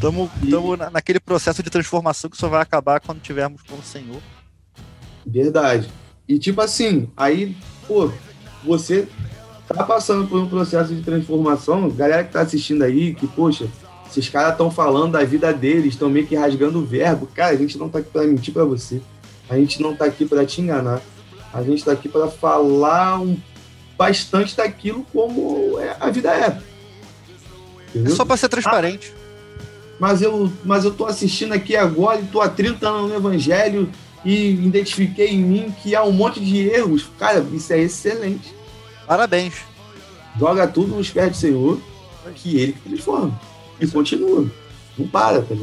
Estamos 0.02 0.30
e... 0.42 0.90
naquele 0.90 1.20
processo 1.20 1.62
de 1.62 1.70
transformação 1.70 2.28
que 2.28 2.36
só 2.36 2.48
vai 2.48 2.60
acabar 2.60 3.00
quando 3.00 3.20
tivermos 3.20 3.62
com 3.62 3.76
o 3.76 3.82
Senhor. 3.82 4.20
Verdade. 5.24 5.88
E 6.28 6.40
tipo 6.40 6.60
assim, 6.60 7.08
aí, 7.16 7.56
pô, 7.86 8.10
você 8.64 9.06
tá 9.68 9.84
passando 9.84 10.26
por 10.26 10.40
um 10.40 10.48
processo 10.48 10.92
de 10.92 11.02
transformação, 11.02 11.88
galera 11.88 12.24
que 12.24 12.32
tá 12.32 12.40
assistindo 12.40 12.82
aí, 12.82 13.14
que, 13.14 13.28
poxa, 13.28 13.68
esses 14.10 14.28
caras 14.28 14.52
estão 14.52 14.72
falando 14.72 15.12
da 15.12 15.24
vida 15.24 15.52
deles, 15.52 15.94
estão 15.94 16.10
meio 16.10 16.26
que 16.26 16.34
rasgando 16.34 16.80
o 16.80 16.84
verbo. 16.84 17.28
Cara, 17.28 17.52
a 17.52 17.56
gente 17.56 17.78
não 17.78 17.88
tá 17.88 18.00
aqui 18.00 18.10
para 18.10 18.26
mentir 18.26 18.52
para 18.52 18.64
você. 18.64 19.00
A 19.48 19.56
gente 19.56 19.80
não 19.80 19.94
tá 19.94 20.06
aqui 20.06 20.24
para 20.24 20.44
te 20.44 20.60
enganar. 20.60 21.00
A 21.52 21.62
gente 21.62 21.84
tá 21.84 21.92
aqui 21.92 22.08
para 22.08 22.28
falar 22.28 23.20
um, 23.20 23.38
bastante 23.96 24.56
daquilo 24.56 25.06
como 25.12 25.78
é, 25.78 25.96
a 26.00 26.10
vida 26.10 26.30
é. 26.30 26.60
Entendeu? 27.90 28.12
É 28.12 28.16
só 28.16 28.24
para 28.24 28.36
ser 28.36 28.48
transparente. 28.48 29.21
Mas 30.02 30.20
eu, 30.20 30.52
mas 30.64 30.84
eu 30.84 30.92
tô 30.92 31.06
assistindo 31.06 31.52
aqui 31.52 31.76
agora 31.76 32.20
e 32.20 32.24
tô 32.24 32.40
há 32.40 32.48
30 32.48 32.88
anos 32.88 33.08
no 33.08 33.16
evangelho 33.16 33.88
e 34.24 34.50
identifiquei 34.50 35.28
em 35.28 35.38
mim 35.38 35.72
que 35.80 35.94
há 35.94 36.02
um 36.02 36.10
monte 36.10 36.40
de 36.40 36.58
erros. 36.58 37.08
Cara, 37.16 37.46
isso 37.52 37.72
é 37.72 37.78
excelente. 37.78 38.52
Parabéns. 39.06 39.54
Joga 40.36 40.66
tudo 40.66 40.96
nos 40.96 41.08
pés 41.08 41.30
do 41.30 41.36
Senhor, 41.36 41.80
que 42.34 42.56
ele 42.56 42.72
que 42.72 42.88
transforma 42.88 43.40
e 43.80 43.86
continua. 43.86 44.50
Não 44.98 45.06
para, 45.06 45.40
tá 45.40 45.54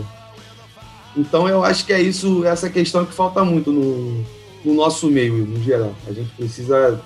Então 1.17 1.49
eu 1.49 1.61
acho 1.61 1.85
que 1.85 1.91
é 1.91 2.01
isso, 2.01 2.45
essa 2.45 2.69
questão 2.69 3.05
que 3.05 3.13
falta 3.13 3.43
muito 3.43 3.73
no, 3.73 4.23
no 4.63 4.73
nosso 4.73 5.07
meio, 5.07 5.45
no 5.45 5.61
geral. 5.61 5.93
A 6.07 6.13
gente 6.13 6.29
precisa 6.37 7.01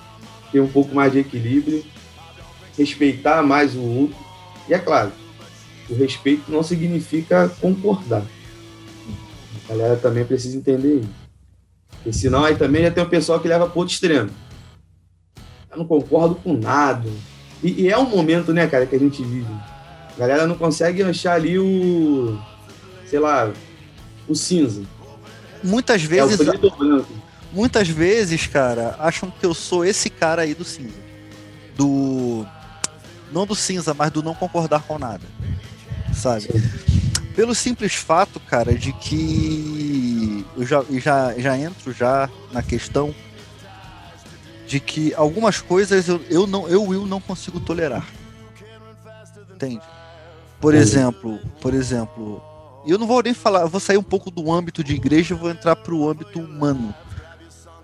ter 0.52 0.60
um 0.60 0.68
pouco 0.68 0.94
mais 0.94 1.12
de 1.12 1.18
equilíbrio, 1.18 1.84
respeitar 2.78 3.42
mais 3.42 3.74
o 3.74 3.82
outro. 3.82 4.16
E 4.68 4.74
é 4.74 4.78
claro, 4.78 5.10
o 5.88 5.94
respeito 5.94 6.50
não 6.50 6.62
significa 6.62 7.48
concordar. 7.60 8.24
A 9.64 9.68
galera 9.68 9.96
também 9.96 10.24
precisa 10.24 10.56
entender 10.56 11.00
isso. 11.00 11.24
Porque 11.90 12.12
senão 12.12 12.44
aí 12.44 12.56
também 12.56 12.82
já 12.82 12.90
tem 12.90 13.02
o 13.02 13.08
pessoal 13.08 13.40
que 13.40 13.48
leva 13.48 13.66
para 13.66 13.78
outro 13.78 13.94
extremo. 13.94 14.30
Eu 15.70 15.78
não 15.78 15.86
concordo 15.86 16.34
com 16.36 16.54
nada. 16.54 17.08
E, 17.62 17.82
e, 17.82 17.88
é 17.88 17.96
um 17.96 18.08
momento, 18.08 18.52
né, 18.52 18.66
cara, 18.66 18.84
que 18.84 18.94
a 18.94 18.98
gente 18.98 19.22
vive. 19.22 19.52
A 20.14 20.18
galera 20.18 20.46
não 20.46 20.56
consegue 20.56 21.02
achar 21.02 21.34
ali 21.34 21.58
o. 21.58 22.38
sei 23.06 23.18
lá, 23.18 23.50
o 24.28 24.34
cinza. 24.34 24.82
Muitas 25.62 26.04
é 26.04 26.06
vezes. 26.06 26.40
É 26.40 26.52
muitas 27.52 27.88
vezes, 27.88 28.46
cara, 28.46 28.96
acham 28.98 29.30
que 29.30 29.46
eu 29.46 29.54
sou 29.54 29.84
esse 29.84 30.10
cara 30.10 30.42
aí 30.42 30.54
do 30.54 30.64
cinza. 30.64 31.02
Do. 31.74 32.46
Não 33.32 33.46
do 33.46 33.54
cinza, 33.54 33.94
mas 33.94 34.12
do 34.12 34.22
não 34.22 34.34
concordar 34.34 34.82
com 34.82 34.98
nada. 34.98 35.24
Sabe? 36.14 36.48
Pelo 37.34 37.54
simples 37.54 37.94
fato, 37.94 38.38
cara, 38.38 38.74
de 38.74 38.92
que 38.92 40.46
eu 40.56 40.64
já, 40.64 40.84
já, 40.90 41.34
já 41.36 41.58
entro 41.58 41.92
já 41.92 42.30
na 42.52 42.62
questão 42.62 43.14
de 44.66 44.80
que 44.80 45.12
algumas 45.14 45.60
coisas 45.60 46.08
eu, 46.08 46.20
eu 46.30 46.46
não 46.46 46.68
eu 46.68 46.82
Will 46.84 47.06
não 47.06 47.20
consigo 47.20 47.60
tolerar. 47.60 48.06
Entende? 49.54 49.82
Por 50.60 50.74
exemplo, 50.74 51.38
por 51.60 51.74
exemplo, 51.74 52.42
eu 52.86 52.98
não 52.98 53.06
vou 53.06 53.22
nem 53.22 53.34
falar, 53.34 53.62
eu 53.62 53.68
vou 53.68 53.80
sair 53.80 53.98
um 53.98 54.02
pouco 54.02 54.30
do 54.30 54.50
âmbito 54.52 54.82
de 54.82 54.94
igreja 54.94 55.34
e 55.34 55.38
vou 55.38 55.50
entrar 55.50 55.76
para 55.76 55.94
o 55.94 56.08
âmbito 56.08 56.38
humano. 56.38 56.94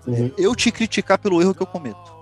Uhum. 0.07 0.31
Eu 0.37 0.55
te 0.55 0.71
criticar 0.71 1.19
pelo 1.19 1.41
erro 1.41 1.53
que 1.53 1.61
eu 1.61 1.67
cometo. 1.67 2.20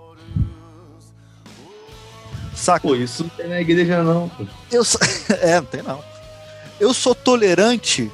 Saca? 2.60 2.86
Pô, 2.86 2.94
isso 2.94 3.22
não 3.22 3.30
tem 3.30 3.48
na 3.48 3.58
igreja 3.58 4.02
não. 4.02 4.28
Pô. 4.28 4.46
Eu 4.70 4.84
sou... 4.84 5.00
é, 5.40 5.56
não 5.56 5.64
tem 5.64 5.82
não. 5.82 6.04
Eu 6.78 6.92
sou 6.92 7.14
tolerante 7.14 8.10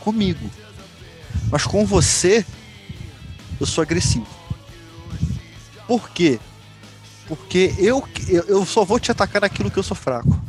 comigo. 0.00 0.50
Mas 1.50 1.64
com 1.64 1.84
você, 1.84 2.44
eu 3.60 3.66
sou 3.66 3.82
agressivo. 3.82 4.26
Por 5.86 6.08
quê? 6.08 6.40
Porque 7.26 7.74
eu, 7.76 8.02
eu 8.48 8.64
só 8.64 8.82
vou 8.82 8.98
te 8.98 9.10
atacar 9.10 9.42
naquilo 9.42 9.70
que 9.70 9.78
eu 9.78 9.82
sou 9.82 9.96
fraco. 9.96 10.42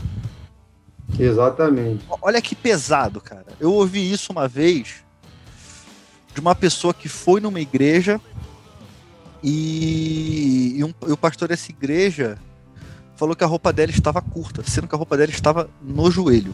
Exatamente. 1.19 2.05
Olha 2.21 2.41
que 2.41 2.55
pesado, 2.55 3.19
cara. 3.19 3.47
Eu 3.59 3.73
ouvi 3.73 4.09
isso 4.09 4.31
uma 4.31 4.47
vez 4.47 5.03
de 6.33 6.39
uma 6.39 6.55
pessoa 6.55 6.93
que 6.93 7.09
foi 7.09 7.41
numa 7.41 7.59
igreja 7.59 8.21
e, 9.43 10.75
e, 10.77 10.83
um, 10.83 10.93
e 11.05 11.11
o 11.11 11.17
pastor 11.17 11.49
dessa 11.49 11.71
igreja 11.71 12.37
falou 13.19 13.35
que 13.35 13.43
a 13.43 13.47
roupa 13.47 13.73
dela 13.73 13.91
estava 13.91 14.21
curta, 14.21 14.63
sendo 14.65 14.87
que 14.87 14.95
a 14.95 14.97
roupa 14.97 15.17
dela 15.17 15.29
estava 15.29 15.69
no 15.81 16.09
joelho. 16.09 16.53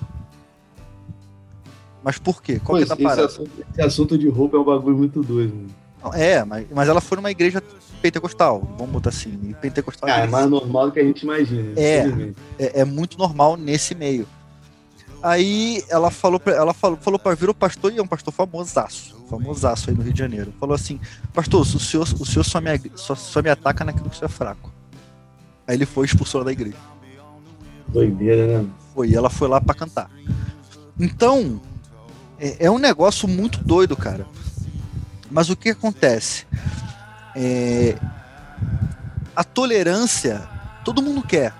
Mas 2.04 2.18
por 2.18 2.42
quê? 2.42 2.60
Qual 2.60 2.78
pois, 2.78 2.86
que 2.86 2.92
é 2.92 2.94
a 2.94 3.10
parada? 3.10 3.26
Esse 3.26 3.36
assunto, 3.36 3.52
esse 3.72 3.82
assunto 3.82 4.18
de 4.18 4.28
roupa 4.28 4.58
é 4.58 4.60
um 4.60 4.64
bagulho 4.64 4.98
muito 4.98 5.22
doido. 5.22 5.54
Mano. 5.56 6.16
É, 6.16 6.44
mas, 6.44 6.66
mas 6.72 6.90
ela 6.90 7.02
foi 7.02 7.18
numa 7.18 7.32
igreja 7.32 7.64
pentecostal, 8.02 8.62
vamos 8.78 8.92
botar 8.92 9.10
assim. 9.10 9.40
E 9.44 9.54
pentecostal 9.54 10.10
ah, 10.10 10.20
é 10.20 10.28
mais 10.28 10.50
normal 10.50 10.88
do 10.88 10.92
que 10.92 11.00
a 11.00 11.04
gente 11.04 11.22
imagina. 11.22 11.74
É, 11.76 12.34
é, 12.60 12.82
é, 12.82 12.86
muito 12.86 13.18
normal 13.18 13.58
nesse 13.58 13.94
meio. 13.94 14.28
Aí 15.22 15.84
ela 15.90 16.12
falou 16.12 16.40
pra, 16.40 16.54
ela 16.54 16.74
falou, 16.74 16.98
falou 16.98 17.20
para 17.20 17.36
vir 17.36 17.50
o 17.50 17.54
pastor, 17.54 17.92
e 17.92 17.98
é 17.98 18.02
um 18.02 18.08
pastor 18.08 18.32
famosaço, 18.32 19.16
famosaço 19.28 19.90
aí 19.90 19.96
no 19.96 20.04
Rio 20.04 20.14
de 20.14 20.20
Janeiro. 20.20 20.54
Falou 20.60 20.76
assim: 20.76 21.00
Pastor, 21.34 21.62
o 21.62 21.66
senhor, 21.66 22.08
o 22.20 22.26
senhor 22.26 22.44
só, 22.44 22.62
me, 22.62 22.70
só, 22.96 23.16
só 23.16 23.42
me 23.42 23.50
ataca 23.50 23.84
naquilo 23.84 24.10
que 24.10 24.18
você 24.18 24.26
é 24.26 24.30
fraco. 24.30 24.72
Aí 25.68 25.76
ele 25.76 25.86
foi 25.86 26.06
expulsou 26.06 26.44
da 26.44 26.52
igreja. 26.52 26.78
Doideira, 27.88 28.48
né? 28.48 28.70
Foi, 28.94 29.14
ela 29.14 29.30
foi 29.30 29.48
lá 29.48 29.60
para 29.60 29.74
cantar. 29.74 30.10
Então, 31.00 31.62
é, 32.40 32.66
é 32.66 32.72
um 32.72 32.78
negócio 32.78 33.28
muito 33.28 33.64
doido, 33.64 33.96
cara. 33.96 34.26
Mas 35.30 35.50
o 35.50 35.56
que 35.56 35.70
acontece? 35.70 36.46
É, 37.36 37.98
a 39.36 39.44
tolerância, 39.44 40.48
todo 40.84 41.02
mundo 41.02 41.22
quer. 41.22 41.54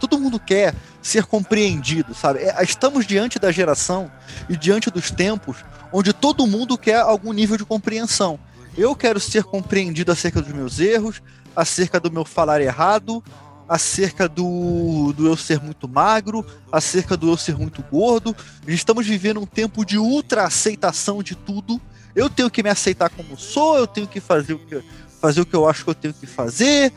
Todo 0.00 0.18
mundo 0.18 0.38
quer 0.38 0.74
ser 1.00 1.24
compreendido, 1.24 2.14
sabe? 2.14 2.40
É, 2.40 2.62
estamos 2.62 3.06
diante 3.06 3.38
da 3.38 3.50
geração 3.52 4.10
e 4.48 4.56
diante 4.56 4.90
dos 4.90 5.10
tempos 5.10 5.64
onde 5.96 6.12
todo 6.12 6.44
mundo 6.44 6.76
quer 6.76 6.96
algum 6.96 7.32
nível 7.32 7.56
de 7.56 7.64
compreensão. 7.64 8.36
Eu 8.76 8.96
quero 8.96 9.20
ser 9.20 9.44
compreendido 9.44 10.10
acerca 10.10 10.42
dos 10.42 10.52
meus 10.52 10.80
erros, 10.80 11.22
acerca 11.54 12.00
do 12.00 12.10
meu 12.10 12.24
falar 12.24 12.60
errado, 12.60 13.22
acerca 13.68 14.28
do, 14.28 15.12
do 15.16 15.26
eu 15.26 15.36
ser 15.36 15.60
muito 15.60 15.88
magro, 15.88 16.44
acerca 16.70 17.16
do 17.16 17.30
eu 17.30 17.36
ser 17.36 17.56
muito 17.56 17.82
gordo. 17.82 18.34
Estamos 18.66 19.06
vivendo 19.06 19.40
um 19.40 19.46
tempo 19.46 19.84
de 19.84 19.98
ultra 19.98 20.44
aceitação 20.44 21.22
de 21.22 21.34
tudo. 21.34 21.80
Eu 22.14 22.30
tenho 22.30 22.50
que 22.50 22.62
me 22.62 22.70
aceitar 22.70 23.10
como 23.10 23.36
sou, 23.36 23.76
eu 23.76 23.86
tenho 23.86 24.06
que 24.06 24.20
fazer 24.20 24.54
o 24.54 24.58
que, 24.58 24.82
fazer 25.20 25.40
o 25.40 25.46
que 25.46 25.56
eu 25.56 25.68
acho 25.68 25.84
que 25.84 25.90
eu 25.90 25.94
tenho 25.94 26.14
que 26.14 26.26
fazer, 26.26 26.92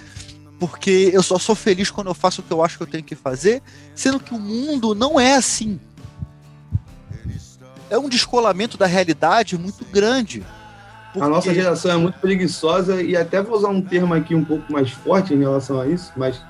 porque 0.60 1.10
eu 1.14 1.24
só 1.24 1.40
sou 1.40 1.56
feliz 1.56 1.90
quando 1.90 2.08
eu 2.08 2.14
faço 2.14 2.42
o 2.42 2.44
que 2.44 2.52
eu 2.52 2.64
acho 2.64 2.78
que 2.78 2.84
eu 2.84 2.88
tenho 2.88 3.04
que 3.04 3.16
fazer, 3.16 3.62
sendo 3.96 4.20
que 4.20 4.34
o 4.34 4.40
mundo 4.40 4.94
não 4.94 5.20
é 5.20 5.36
assim. 5.36 5.80
É 7.90 7.98
um 7.98 8.10
descolamento 8.10 8.78
da 8.78 8.86
realidade 8.86 9.58
muito 9.58 9.86
grande. 9.86 10.46
Porque... 11.14 11.26
A 11.26 11.30
nossa 11.30 11.54
geração 11.54 11.90
é 11.90 11.98
muito 11.98 12.20
preguiçosa 12.20 13.02
e 13.02 13.16
até 13.16 13.42
vou 13.42 13.58
usar 13.58 13.70
um 13.70 13.82
termo 13.82 14.14
aqui 14.14 14.36
um 14.36 14.44
pouco 14.44 14.72
mais 14.72 14.92
forte 14.92 15.34
em 15.34 15.40
relação 15.40 15.80
a 15.80 15.88
isso, 15.88 16.12
mas 16.16 16.44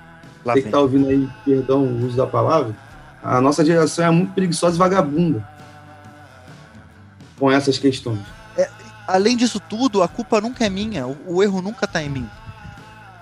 Lá 0.45 0.53
você 0.53 0.61
vem. 0.61 0.63
que 0.63 0.67
está 0.69 0.79
ouvindo 0.79 1.07
aí, 1.07 1.29
perdão 1.43 1.83
o 1.83 2.05
uso 2.05 2.17
da 2.17 2.27
palavra, 2.27 2.75
a 3.23 3.41
nossa 3.41 3.65
geração 3.65 4.05
é 4.05 4.11
muito 4.11 4.33
preguiçosa 4.33 4.75
e 4.75 4.79
vagabunda 4.79 5.47
com 7.37 7.51
essas 7.51 7.77
questões. 7.77 8.21
É, 8.57 8.69
além 9.07 9.35
disso 9.35 9.59
tudo, 9.59 10.01
a 10.01 10.07
culpa 10.07 10.39
nunca 10.41 10.65
é 10.65 10.69
minha, 10.69 11.07
o, 11.07 11.17
o 11.27 11.43
erro 11.43 11.61
nunca 11.61 11.85
está 11.85 12.01
em 12.01 12.09
mim. 12.09 12.29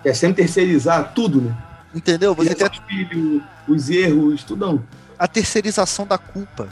É 0.03 0.13
sempre 0.13 0.43
terceirizar 0.43 1.13
tudo, 1.13 1.41
né? 1.41 1.57
Entendeu? 1.93 2.35
Você 2.35 2.53
tem 2.53 2.69
filho, 2.87 3.43
os 3.67 3.89
erros, 3.89 4.43
tudão. 4.43 4.83
A 5.17 5.27
terceirização 5.27 6.05
da 6.05 6.17
culpa, 6.17 6.67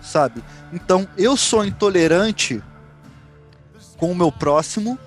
sabe? 0.00 0.42
Então, 0.72 1.06
eu 1.16 1.36
sou 1.36 1.64
intolerante 1.64 2.62
com 3.98 4.10
o 4.10 4.16
meu 4.16 4.32
próximo, 4.32 4.98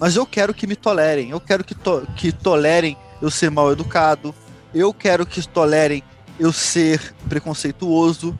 mas 0.00 0.16
eu 0.16 0.26
quero 0.26 0.52
que 0.52 0.66
me 0.66 0.74
tolerem. 0.74 1.30
Eu 1.30 1.40
quero 1.40 1.62
que, 1.62 1.74
to 1.74 2.06
que 2.16 2.32
tolerem 2.32 2.96
eu 3.20 3.30
ser 3.30 3.50
mal 3.50 3.72
educado. 3.72 4.34
Eu 4.74 4.92
quero 4.92 5.24
que 5.24 5.46
tolerem 5.46 6.02
eu 6.38 6.52
ser 6.52 7.14
preconceituoso. 7.28 8.36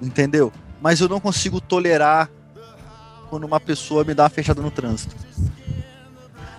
Entendeu? 0.00 0.52
Mas 0.80 1.00
eu 1.00 1.08
não 1.08 1.20
consigo 1.20 1.60
tolerar 1.60 2.30
quando 3.28 3.44
uma 3.44 3.60
pessoa 3.60 4.04
me 4.04 4.14
dá 4.14 4.24
uma 4.24 4.30
fechada 4.30 4.60
no 4.62 4.70
trânsito. 4.70 5.14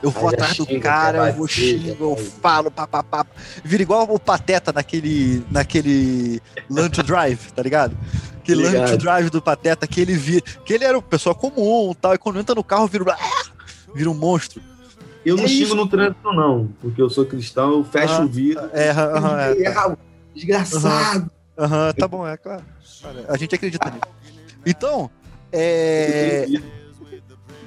Eu 0.01 0.09
vou 0.09 0.29
atrás 0.29 0.57
do 0.57 0.79
cara, 0.79 1.27
eu 1.27 1.33
vou 1.33 1.47
xingo, 1.47 1.95
eu 1.99 2.17
falo, 2.41 2.71
papapá. 2.71 3.23
Vira 3.63 3.83
igual 3.83 4.07
o 4.09 4.19
Pateta 4.19 4.71
naquele, 4.73 5.45
naquele 5.51 6.41
Lunch 6.67 7.03
Drive, 7.03 7.51
tá 7.51 7.61
ligado? 7.61 7.95
Aquele 8.37 8.63
Ligado. 8.63 8.81
Lunch 8.81 8.97
Drive 8.97 9.29
do 9.29 9.41
Pateta 9.41 9.85
que 9.85 10.01
ele 10.01 10.15
vira. 10.15 10.41
Que 10.65 10.73
ele 10.73 10.85
era 10.85 10.97
uma 10.97 11.03
pessoa 11.03 11.35
comum 11.35 11.93
tal, 11.93 12.15
e 12.15 12.17
quando 12.17 12.39
entra 12.39 12.55
no 12.55 12.63
carro 12.63 12.87
vira, 12.87 13.15
vira 13.93 14.09
um 14.09 14.15
monstro. 14.15 14.59
Eu 15.25 15.35
não 15.35 15.43
é 15.43 15.47
xingo 15.47 15.75
no 15.75 15.87
trânsito, 15.87 16.33
não, 16.33 16.69
porque 16.81 17.01
eu 17.01 17.09
sou 17.09 17.25
cristão, 17.25 17.71
eu 17.71 17.83
fecho 17.83 18.13
ah, 18.13 18.21
o 18.21 18.27
vidro. 18.27 18.69
É, 18.73 18.87
é, 18.87 19.67
é, 19.67 19.97
desgraçado. 20.33 21.29
Aham, 21.57 21.93
tá 21.93 22.07
bom, 22.07 22.27
é 22.27 22.37
claro. 22.37 22.63
A 23.27 23.37
gente 23.37 23.53
acredita 23.53 23.89
nisso. 23.89 24.01
Então, 24.65 25.09
é. 25.51 26.47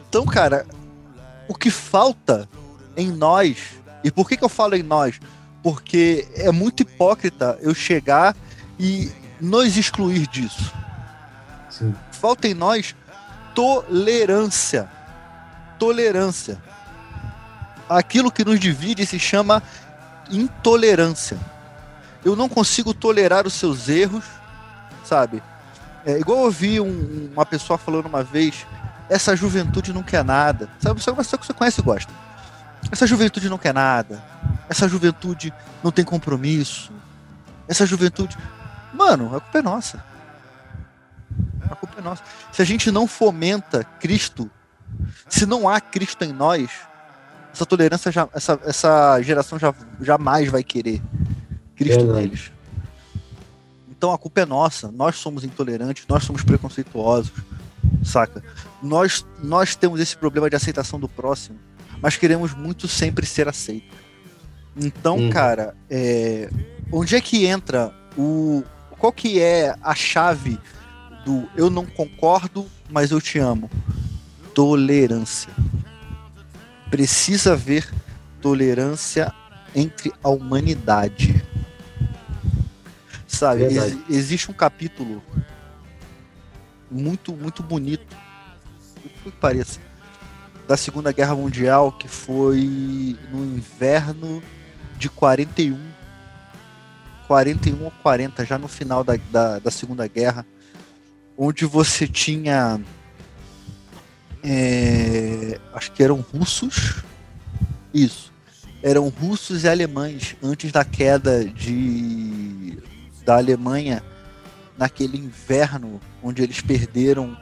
Então, 0.09 0.25
cara, 0.25 0.67
o 1.49 1.55
que 1.55 1.71
falta 1.71 2.49
em 2.97 3.11
nós, 3.11 3.77
e 4.03 4.11
por 4.11 4.29
que, 4.29 4.37
que 4.37 4.45
eu 4.45 4.49
falo 4.49 4.75
em 4.75 4.83
nós? 4.83 5.21
Porque 5.63 6.27
é 6.35 6.51
muito 6.51 6.83
hipócrita 6.83 7.59
eu 7.63 7.75
chegar 7.75 8.37
e 8.79 9.11
nos 9.41 9.77
excluir 9.77 10.27
disso. 10.27 10.73
Sim. 11.71 11.95
Falta 12.13 12.49
em 12.49 12.55
nós 12.55 12.95
tolerância. 13.55 14.89
Tolerância. 15.79 16.59
Aquilo 17.89 18.33
que 18.33 18.45
nos 18.45 18.59
divide 18.59 19.05
se 19.07 19.19
chama 19.19 19.63
intolerância. 20.31 21.39
Eu 22.25 22.35
não 22.35 22.49
consigo 22.49 22.95
tolerar 22.95 23.47
os 23.47 23.53
seus 23.55 23.89
erros, 23.89 24.25
sabe? 25.05 25.43
É 26.07 26.19
igual 26.19 26.39
eu 26.39 26.45
ouvi 26.45 26.81
um, 26.81 27.31
uma 27.33 27.45
pessoa 27.45 27.79
falando 27.79 28.07
uma 28.07 28.23
vez 28.23 28.67
essa 29.09 29.37
juventude 29.37 29.93
não 29.93 30.03
quer 30.03 30.25
nada. 30.25 30.69
Sabe, 30.81 31.01
você 31.01 31.39
que 31.39 31.47
você 31.47 31.53
conhece 31.53 31.81
e 31.81 31.85
gosta. 31.85 32.13
Essa 32.91 33.07
juventude 33.07 33.49
não 33.49 33.59
quer 33.59 33.75
nada. 33.75 34.23
Essa 34.69 34.89
juventude 34.89 35.53
não 35.83 35.91
tem 35.91 36.05
compromisso. 36.05 36.93
Essa 37.69 37.87
juventude. 37.87 38.37
Mano, 38.93 39.27
a 39.37 39.41
culpa 39.41 39.59
é 39.59 39.63
nossa. 39.63 40.05
A 41.71 41.75
culpa 41.75 41.99
é 41.99 42.03
nossa. 42.03 42.23
Se 42.53 42.63
a 42.63 42.65
gente 42.65 42.91
não 42.91 43.07
fomenta 43.07 43.85
Cristo, 44.01 44.51
se 45.29 45.47
não 45.47 45.69
há 45.69 45.81
Cristo 45.81 46.25
em 46.25 46.33
nós, 46.33 46.71
essa 47.55 47.65
tolerância, 47.65 48.11
já, 48.11 48.29
essa, 48.35 48.61
essa 48.65 49.23
geração 49.23 49.59
já, 49.59 49.73
jamais 50.01 50.51
vai 50.51 50.63
querer 50.63 51.01
Cristo 51.77 52.11
é 52.11 52.13
neles. 52.13 52.53
Então 53.89 54.13
a 54.13 54.19
culpa 54.19 54.41
é 54.41 54.47
nossa. 54.47 54.91
Nós 54.91 55.17
somos 55.17 55.45
intolerantes, 55.45 56.05
nós 56.09 56.25
somos 56.25 56.43
preconceituosos 56.43 57.33
saca? 58.05 58.43
Nós, 58.83 59.25
nós 59.43 59.75
temos 59.75 60.01
esse 60.01 60.17
problema 60.17 60.49
de 60.49 60.57
aceitação 60.57 61.01
do 61.01 61.09
próximo, 61.09 61.59
mas 62.01 62.17
queremos 62.17 62.55
muito 62.55 62.87
sempre 62.87 63.27
ser 63.27 63.49
aceito. 63.49 63.95
Então, 64.77 65.17
hum. 65.17 65.31
cara, 65.31 65.75
é, 65.89 66.51
onde 66.93 67.17
é 67.17 67.21
que 67.21 67.47
entra 67.47 67.93
o. 68.17 68.63
Qual 68.99 69.13
que 69.13 69.41
é 69.41 69.75
a 69.83 69.95
chave 69.95 70.59
do 71.25 71.49
eu 71.57 71.69
não 71.69 71.85
concordo, 71.85 72.67
mas 72.91 73.11
eu 73.11 73.21
te 73.21 73.39
amo? 73.39 73.71
Tolerância. 74.55 75.53
Precisa 76.95 77.55
haver 77.55 77.93
tolerância 78.41 79.35
entre 79.75 80.13
a 80.23 80.29
humanidade. 80.29 81.45
Sabe, 83.27 83.65
ex 83.65 83.99
existe 84.09 84.49
um 84.49 84.55
capítulo 84.55 85.21
muito, 86.89 87.33
muito 87.33 87.65
bonito. 87.65 88.17
Que 89.25 89.31
pareça. 89.33 89.81
Da 90.69 90.77
Segunda 90.77 91.11
Guerra 91.11 91.35
Mundial, 91.35 91.91
que 91.91 92.07
foi 92.07 93.19
no 93.33 93.45
inverno 93.45 94.41
de 94.97 95.09
41. 95.09 95.77
41 97.27 97.85
ou 97.87 97.91
40, 97.91 98.45
já 98.45 98.57
no 98.57 98.69
final 98.69 99.03
da, 99.03 99.19
da, 99.33 99.59
da 99.59 99.71
Segunda 99.73 100.07
Guerra, 100.07 100.47
onde 101.37 101.67
você 101.67 102.07
tinha. 102.07 102.81
É, 104.45 105.59
acho 105.73 105.91
que 105.93 106.03
eram 106.03 106.17
russos. 106.21 107.03
Isso. 107.93 108.33
Eram 108.83 109.09
russos 109.09 109.65
e 109.65 109.69
alemães 109.69 110.37
antes 110.43 110.71
da 110.71 110.85
queda 110.85 111.45
de, 111.45 112.79
da 113.25 113.37
Alemanha 113.37 114.03
naquele 114.77 115.17
inverno 115.17 116.01
onde 116.23 116.43
eles 116.43 116.61
perderam 116.61 117.35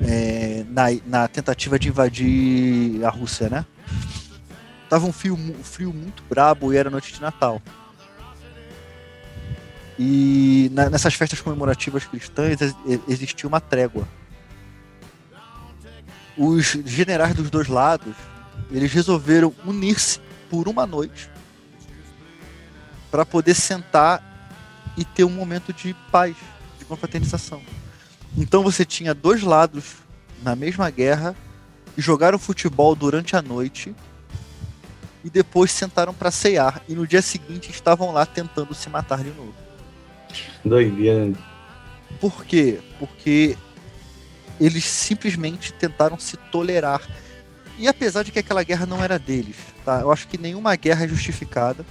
é, 0.00 0.64
na, 0.68 0.86
na 1.06 1.28
tentativa 1.28 1.78
de 1.78 1.88
invadir 1.88 3.04
a 3.04 3.10
Rússia, 3.10 3.48
né? 3.48 3.64
Tava 4.88 5.06
um 5.06 5.12
frio, 5.12 5.34
um 5.34 5.62
frio 5.62 5.92
muito 5.92 6.24
brabo 6.28 6.72
e 6.72 6.76
era 6.76 6.90
noite 6.90 7.12
de 7.12 7.20
Natal. 7.20 7.62
E 9.96 10.68
na, 10.72 10.90
nessas 10.90 11.14
festas 11.14 11.40
comemorativas 11.40 12.04
cristãs 12.06 12.58
existia 13.06 13.46
uma 13.46 13.60
trégua. 13.60 14.08
Os 16.42 16.64
generais 16.86 17.34
dos 17.34 17.50
dois 17.50 17.68
lados, 17.68 18.14
eles 18.70 18.90
resolveram 18.90 19.52
unir-se 19.66 20.18
por 20.48 20.68
uma 20.68 20.86
noite 20.86 21.30
para 23.10 23.26
poder 23.26 23.52
sentar 23.52 24.22
e 24.96 25.04
ter 25.04 25.24
um 25.24 25.28
momento 25.28 25.70
de 25.70 25.94
paz, 26.10 26.34
de 26.78 26.86
confraternização. 26.86 27.60
Então 28.38 28.62
você 28.62 28.86
tinha 28.86 29.12
dois 29.12 29.42
lados 29.42 29.96
na 30.42 30.56
mesma 30.56 30.88
guerra 30.88 31.36
que 31.94 32.00
jogaram 32.00 32.38
futebol 32.38 32.94
durante 32.94 33.36
a 33.36 33.42
noite 33.42 33.94
e 35.22 35.28
depois 35.28 35.70
sentaram 35.70 36.14
para 36.14 36.30
ceiar 36.30 36.80
e 36.88 36.94
no 36.94 37.06
dia 37.06 37.20
seguinte 37.20 37.70
estavam 37.70 38.12
lá 38.12 38.24
tentando 38.24 38.72
se 38.72 38.88
matar 38.88 39.22
de 39.22 39.28
novo. 39.28 39.54
Doideira. 40.64 41.34
Por 42.18 42.46
quê? 42.46 42.80
Porque 42.98 43.58
eles 44.60 44.84
simplesmente 44.84 45.72
tentaram 45.72 46.18
se 46.18 46.36
tolerar. 46.36 47.00
E 47.78 47.88
apesar 47.88 48.22
de 48.22 48.30
que 48.30 48.38
aquela 48.38 48.62
guerra 48.62 48.84
não 48.84 49.02
era 49.02 49.18
deles, 49.18 49.56
tá? 49.84 50.00
Eu 50.00 50.12
acho 50.12 50.28
que 50.28 50.36
nenhuma 50.36 50.76
guerra 50.76 51.04
é 51.04 51.08
justificada. 51.08 51.84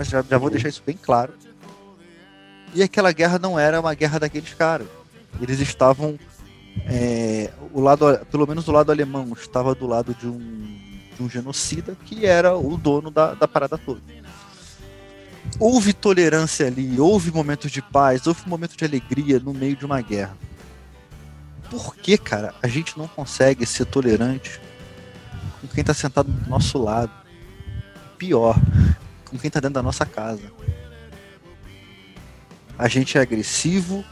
Já, 0.00 0.22
já, 0.22 0.36
vou 0.36 0.50
deixar 0.50 0.68
isso 0.68 0.82
bem 0.84 0.98
claro. 1.00 1.32
E 2.74 2.82
aquela 2.82 3.12
guerra 3.12 3.38
não 3.38 3.58
era 3.58 3.78
uma 3.80 3.94
guerra 3.94 4.18
daqueles 4.18 4.52
caras. 4.54 4.88
Eles 5.40 5.60
estavam. 5.60 6.18
É, 6.86 7.50
o 7.72 7.80
lado, 7.80 8.04
pelo 8.30 8.46
menos 8.46 8.66
o 8.68 8.72
lado 8.72 8.90
alemão 8.90 9.32
estava 9.32 9.74
do 9.74 9.86
lado 9.86 10.14
de 10.14 10.26
um, 10.26 10.78
de 11.16 11.22
um 11.22 11.30
genocida 11.30 11.96
que 12.04 12.26
era 12.26 12.56
o 12.56 12.76
dono 12.76 13.10
da, 13.10 13.34
da 13.34 13.46
parada 13.46 13.78
toda. 13.78 14.00
Houve 15.60 15.92
tolerância 15.92 16.66
ali, 16.66 17.00
houve 17.00 17.30
momentos 17.30 17.70
de 17.70 17.80
paz, 17.80 18.26
houve 18.26 18.46
momentos 18.46 18.76
de 18.76 18.84
alegria 18.84 19.38
no 19.38 19.54
meio 19.54 19.76
de 19.76 19.86
uma 19.86 20.00
guerra. 20.00 20.36
Por 21.70 21.96
que, 21.96 22.16
cara, 22.16 22.54
a 22.62 22.68
gente 22.68 22.96
não 22.98 23.08
consegue 23.08 23.66
ser 23.66 23.86
tolerante 23.86 24.60
com 25.60 25.68
quem 25.68 25.80
está 25.80 25.94
sentado 25.94 26.30
do 26.30 26.50
nosso 26.50 26.78
lado? 26.78 27.12
Pior, 28.16 28.56
com 29.24 29.38
quem 29.38 29.48
está 29.48 29.60
dentro 29.60 29.74
da 29.74 29.82
nossa 29.82 30.06
casa 30.06 30.50
a 32.78 32.88
gente 32.88 33.16
é 33.16 33.20
agressivo, 33.20 34.04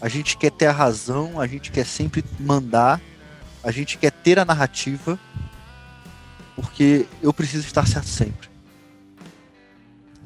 a 0.00 0.08
gente 0.08 0.36
quer 0.36 0.50
ter 0.50 0.66
a 0.66 0.72
razão, 0.72 1.40
a 1.40 1.46
gente 1.46 1.70
quer 1.72 1.84
sempre 1.84 2.24
mandar, 2.38 3.00
a 3.62 3.70
gente 3.70 3.98
quer 3.98 4.12
ter 4.12 4.38
a 4.38 4.44
narrativa, 4.44 5.18
porque 6.54 7.06
eu 7.20 7.32
preciso 7.32 7.66
estar 7.66 7.86
certo 7.86 8.08
sempre. 8.08 8.48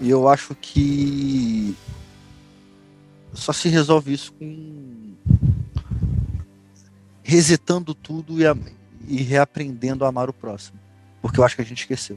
E 0.00 0.10
eu 0.10 0.28
acho 0.28 0.54
que 0.54 1.74
só 3.32 3.52
se 3.52 3.68
resolve 3.68 4.12
isso 4.12 4.32
com 4.32 5.05
resetando 7.26 7.92
tudo 7.92 8.40
e, 8.40 8.46
a, 8.46 8.56
e 9.08 9.16
reaprendendo 9.16 10.04
a 10.04 10.08
amar 10.08 10.30
o 10.30 10.32
próximo. 10.32 10.78
Porque 11.20 11.40
eu 11.40 11.44
acho 11.44 11.56
que 11.56 11.62
a 11.62 11.64
gente 11.64 11.80
esqueceu. 11.80 12.16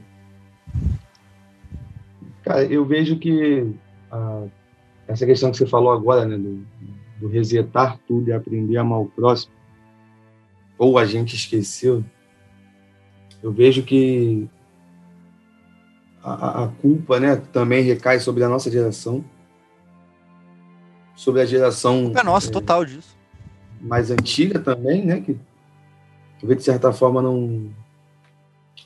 Cara, 2.44 2.64
eu 2.64 2.84
vejo 2.84 3.18
que 3.18 3.74
ah, 4.10 4.44
essa 5.08 5.26
questão 5.26 5.50
que 5.50 5.56
você 5.56 5.66
falou 5.66 5.90
agora, 5.90 6.24
né, 6.24 6.38
do, 6.38 6.64
do 7.18 7.26
resetar 7.26 7.98
tudo 8.06 8.28
e 8.28 8.32
aprender 8.32 8.76
a 8.76 8.82
amar 8.82 9.00
o 9.00 9.06
próximo, 9.06 9.52
ou 10.78 10.96
a 10.96 11.04
gente 11.04 11.34
esqueceu, 11.34 12.04
eu 13.42 13.50
vejo 13.50 13.82
que 13.82 14.48
a, 16.22 16.64
a, 16.64 16.68
culpa, 16.68 17.18
né, 17.18 17.34
também 17.52 17.82
recai 17.82 18.20
sobre 18.20 18.44
a 18.44 18.48
nossa 18.48 18.70
geração, 18.70 19.24
sobre 21.16 21.42
a 21.42 21.46
geração. 21.46 21.98
A 21.98 22.02
culpa 22.04 22.20
é 22.20 22.24
nossa, 22.24 22.48
é, 22.48 22.52
total 22.52 22.84
disso. 22.84 23.19
Mais 23.80 24.10
antiga 24.10 24.58
também, 24.58 25.04
né, 25.04 25.20
que, 25.20 25.36
talvez 26.38 26.58
de 26.58 26.64
certa 26.64 26.92
forma 26.92 27.22
não 27.22 27.70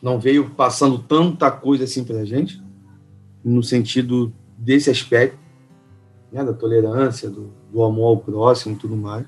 não 0.02 0.18
veio 0.18 0.50
passando 0.50 0.98
tanta 0.98 1.50
coisa 1.50 1.84
assim 1.84 2.04
para 2.04 2.18
a 2.18 2.24
gente, 2.24 2.62
no 3.42 3.62
sentido 3.62 4.32
desse 4.58 4.90
aspecto, 4.90 5.38
né, 6.30 6.44
da 6.44 6.52
tolerância, 6.52 7.30
do, 7.30 7.50
do 7.72 7.82
amor 7.82 8.08
ao 8.08 8.16
próximo 8.18 8.76
tudo 8.76 8.96
mais. 8.96 9.24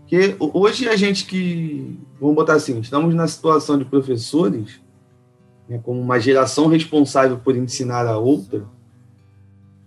Porque 0.00 0.36
hoje 0.38 0.88
a 0.88 0.96
gente 0.96 1.24
que, 1.24 1.98
vamos 2.20 2.36
botar 2.36 2.54
assim, 2.54 2.78
estamos 2.80 3.14
na 3.14 3.26
situação 3.26 3.78
de 3.78 3.84
professores, 3.84 4.80
né, 5.68 5.78
como 5.82 6.00
uma 6.00 6.18
geração 6.18 6.66
responsável 6.66 7.38
por 7.38 7.56
ensinar 7.56 8.06
a 8.06 8.18
outra, 8.18 8.64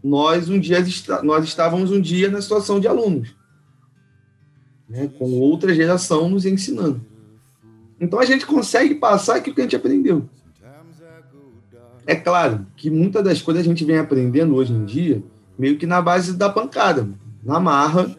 nós 0.04 0.50
um 0.50 0.60
dia 0.60 0.80
nós 1.24 1.44
estávamos 1.44 1.92
um 1.92 2.00
dia 2.00 2.30
na 2.30 2.42
situação 2.42 2.80
de 2.80 2.88
alunos, 2.88 3.36
né, 4.90 5.10
com 5.18 5.40
outra 5.40 5.74
geração 5.74 6.30
nos 6.30 6.46
ensinando. 6.46 7.02
Então 8.00 8.20
a 8.20 8.26
gente 8.26 8.46
consegue 8.46 8.96
passar 8.96 9.38
aquilo 9.38 9.56
que 9.56 9.62
a 9.62 9.64
gente 9.64 9.76
aprendeu. 9.76 10.30
É 12.06 12.16
claro 12.16 12.66
que 12.78 12.90
muitas 12.90 13.24
das 13.24 13.42
coisas 13.42 13.62
a 13.62 13.68
gente 13.68 13.84
vem 13.84 13.98
aprendendo 13.98 14.56
hoje 14.56 14.72
em 14.72 14.86
dia 14.86 15.22
meio 15.60 15.78
que 15.78 15.86
na 15.86 16.02
base 16.02 16.34
da 16.38 16.50
pancada, 16.50 17.10
na 17.44 17.60
marra, 17.60 18.16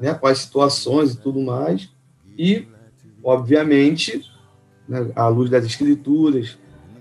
né, 0.00 0.14
com 0.14 0.26
as 0.26 0.38
situações 0.38 1.14
e 1.14 1.16
tudo 1.16 1.40
mais. 1.40 1.90
E, 2.36 2.68
obviamente, 3.24 4.30
né, 4.88 5.10
à 5.16 5.26
luz 5.26 5.50
das 5.50 5.64
escrituras, 5.64 6.56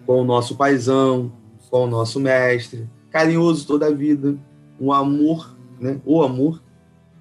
com 0.06 0.22
o 0.22 0.26
nosso 0.26 0.56
paisão, 0.56 1.32
com 1.70 1.84
o 1.84 1.88
nosso 1.88 2.20
mestre, 2.20 2.88
carinhoso 3.12 3.68
toda 3.68 3.88
a 3.88 3.92
vida, 3.92 4.38
um 4.80 4.92
amor, 4.92 5.56
né, 5.80 6.00
o 6.06 6.24
amor, 6.24 6.64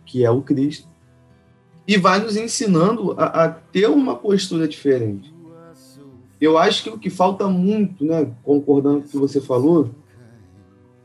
que 0.06 0.24
é 0.24 0.30
o 0.30 0.40
Cristo 0.40 0.88
e 1.86 1.96
vai 1.96 2.18
nos 2.18 2.36
ensinando 2.36 3.14
a, 3.16 3.44
a, 3.44 3.48
ter 3.48 3.88
uma 3.88 4.16
postura 4.16 4.66
diferente. 4.66 5.32
Eu 6.40 6.58
acho 6.58 6.82
que 6.82 6.90
o 6.90 6.98
que 6.98 7.08
falta 7.08 7.46
muito, 7.48 8.04
né, 8.04 8.28
concordando 8.42 9.00
com 9.00 9.06
o 9.06 9.10
que 9.10 9.16
você 9.16 9.40
falou, 9.40 9.90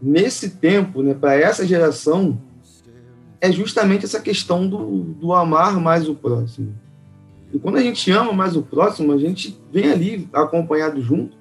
nesse 0.01 0.51
tempo, 0.51 1.03
né, 1.03 1.13
para 1.13 1.35
essa 1.35 1.65
geração, 1.65 2.41
é 3.39 3.51
justamente 3.51 4.05
essa 4.05 4.19
questão 4.19 4.67
do, 4.67 5.03
do 5.03 5.33
amar 5.33 5.79
mais 5.79 6.09
o 6.09 6.15
próximo. 6.15 6.73
E 7.53 7.59
quando 7.59 7.77
a 7.77 7.81
gente 7.81 8.09
ama 8.11 8.33
mais 8.33 8.55
o 8.55 8.61
próximo, 8.61 9.11
a 9.13 9.17
gente 9.17 9.59
vem 9.71 9.91
ali 9.91 10.29
acompanhado 10.33 11.01
junto 11.01 11.37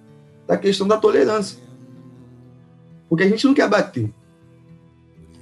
da 0.46 0.56
questão 0.56 0.86
da 0.86 0.96
tolerância. 0.96 1.58
Porque 3.08 3.24
a 3.24 3.28
gente 3.28 3.46
não 3.46 3.54
quer 3.54 3.68
bater. 3.68 4.12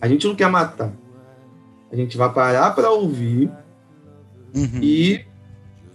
A 0.01 0.09
gente 0.09 0.27
não 0.27 0.35
quer 0.35 0.51
matar. 0.51 0.93
A 1.91 1.97
gente 1.97 2.17
vai 2.17 2.33
parar 2.33 2.75
para 2.75 2.91
ouvir 2.91 3.51
uhum. 4.55 4.81
e 4.83 5.25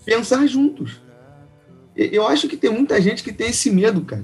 pensar 0.05 0.45
juntos. 0.47 1.01
Eu 1.95 2.27
acho 2.27 2.47
que 2.47 2.57
tem 2.57 2.71
muita 2.71 2.99
gente 3.01 3.23
que 3.23 3.31
tem 3.31 3.49
esse 3.49 3.69
medo, 3.69 4.01
cara. 4.01 4.23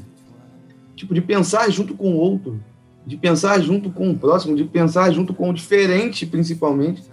Tipo, 0.96 1.14
de 1.14 1.22
pensar 1.22 1.70
junto 1.70 1.94
com 1.94 2.14
o 2.14 2.18
outro, 2.18 2.60
de 3.06 3.16
pensar 3.16 3.60
junto 3.62 3.90
com 3.90 4.12
o 4.12 4.18
próximo, 4.18 4.56
de 4.56 4.64
pensar 4.64 5.12
junto 5.12 5.34
com 5.34 5.50
o 5.50 5.54
diferente, 5.54 6.26
principalmente, 6.26 7.04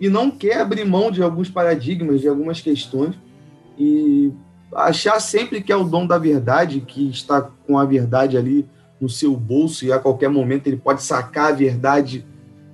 e 0.00 0.08
não 0.08 0.30
quer 0.30 0.60
abrir 0.60 0.84
mão 0.84 1.10
de 1.10 1.22
alguns 1.22 1.48
paradigmas, 1.48 2.20
de 2.20 2.28
algumas 2.28 2.60
questões, 2.60 3.14
e 3.78 4.32
achar 4.74 5.20
sempre 5.20 5.62
que 5.62 5.72
é 5.72 5.76
o 5.76 5.84
dom 5.84 6.06
da 6.06 6.18
verdade, 6.18 6.80
que 6.80 7.08
está 7.08 7.40
com 7.40 7.78
a 7.78 7.84
verdade 7.84 8.36
ali 8.36 8.66
no 9.00 9.08
seu 9.08 9.36
bolso 9.36 9.84
e 9.84 9.92
a 9.92 9.98
qualquer 9.98 10.28
momento 10.28 10.66
ele 10.66 10.76
pode 10.76 11.02
sacar 11.02 11.52
a 11.52 11.54
verdade 11.54 12.26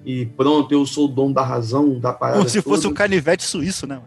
e 0.05 0.27
pronto, 0.27 0.73
eu 0.73 0.85
sou 0.85 1.07
o 1.07 1.09
dono 1.09 1.33
da 1.33 1.43
razão, 1.43 1.99
da 1.99 2.13
parada. 2.13 2.39
Como 2.39 2.49
se 2.49 2.61
toda. 2.61 2.77
fosse 2.77 2.87
o 2.87 2.93
canivete 2.93 3.43
suíço, 3.43 3.87
né? 3.87 4.01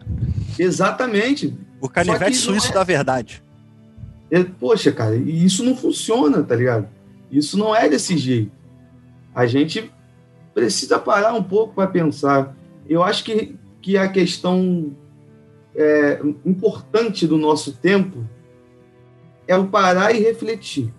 Exatamente. 0.58 1.56
O 1.80 1.88
canivete 1.88 2.36
suíço 2.36 2.70
é... 2.70 2.74
da 2.74 2.84
verdade. 2.84 3.42
É, 4.30 4.44
poxa, 4.44 4.92
cara, 4.92 5.16
e 5.16 5.44
isso 5.44 5.64
não 5.64 5.76
funciona, 5.76 6.42
tá 6.42 6.54
ligado? 6.54 6.88
Isso 7.30 7.58
não 7.58 7.74
é 7.74 7.88
desse 7.88 8.16
jeito. 8.16 8.52
A 9.34 9.46
gente 9.46 9.90
precisa 10.54 10.98
parar 10.98 11.34
um 11.34 11.42
pouco 11.42 11.74
para 11.74 11.86
pensar. 11.86 12.54
Eu 12.88 13.02
acho 13.02 13.24
que, 13.24 13.56
que 13.80 13.96
a 13.96 14.08
questão 14.08 14.92
é, 15.74 16.20
importante 16.44 17.26
do 17.26 17.36
nosso 17.36 17.72
tempo 17.72 18.24
é 19.46 19.56
o 19.56 19.66
parar 19.66 20.14
e 20.14 20.20
refletir. 20.20 20.92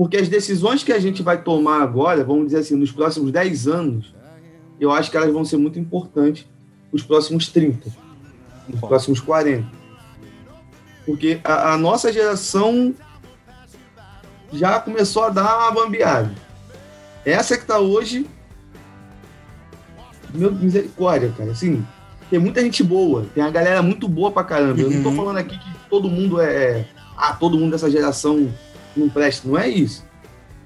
Porque 0.00 0.16
as 0.16 0.30
decisões 0.30 0.82
que 0.82 0.94
a 0.94 0.98
gente 0.98 1.22
vai 1.22 1.42
tomar 1.42 1.82
agora, 1.82 2.24
vamos 2.24 2.46
dizer 2.46 2.60
assim, 2.60 2.74
nos 2.74 2.90
próximos 2.90 3.30
10 3.30 3.68
anos, 3.68 4.14
eu 4.80 4.90
acho 4.90 5.10
que 5.10 5.16
elas 5.18 5.30
vão 5.30 5.44
ser 5.44 5.58
muito 5.58 5.78
importantes 5.78 6.46
nos 6.90 7.02
próximos 7.02 7.48
30, 7.48 7.90
nos 8.66 8.80
próximos 8.80 9.20
40. 9.20 9.70
Porque 11.04 11.38
a, 11.44 11.74
a 11.74 11.76
nossa 11.76 12.10
geração 12.10 12.94
já 14.50 14.80
começou 14.80 15.24
a 15.24 15.28
dar 15.28 15.70
uma 15.70 15.82
bambeada. 15.82 16.34
Essa 17.22 17.58
que 17.58 17.64
está 17.64 17.78
hoje, 17.78 18.26
meu 20.32 20.50
misericórdia, 20.50 21.30
cara, 21.36 21.50
assim, 21.50 21.86
tem 22.30 22.38
muita 22.38 22.62
gente 22.62 22.82
boa, 22.82 23.26
tem 23.34 23.44
a 23.44 23.50
galera 23.50 23.82
muito 23.82 24.08
boa 24.08 24.32
pra 24.32 24.44
caramba. 24.44 24.80
Eu 24.80 24.90
não 24.90 25.02
tô 25.02 25.10
uhum. 25.10 25.16
falando 25.16 25.36
aqui 25.36 25.58
que 25.58 25.70
todo 25.90 26.08
mundo 26.08 26.40
é, 26.40 26.54
é 26.54 26.88
ah, 27.18 27.34
todo 27.34 27.58
mundo 27.58 27.72
dessa 27.72 27.90
geração 27.90 28.50
não 28.96 29.08
presta, 29.08 29.48
não 29.48 29.58
é 29.58 29.68
isso. 29.68 30.04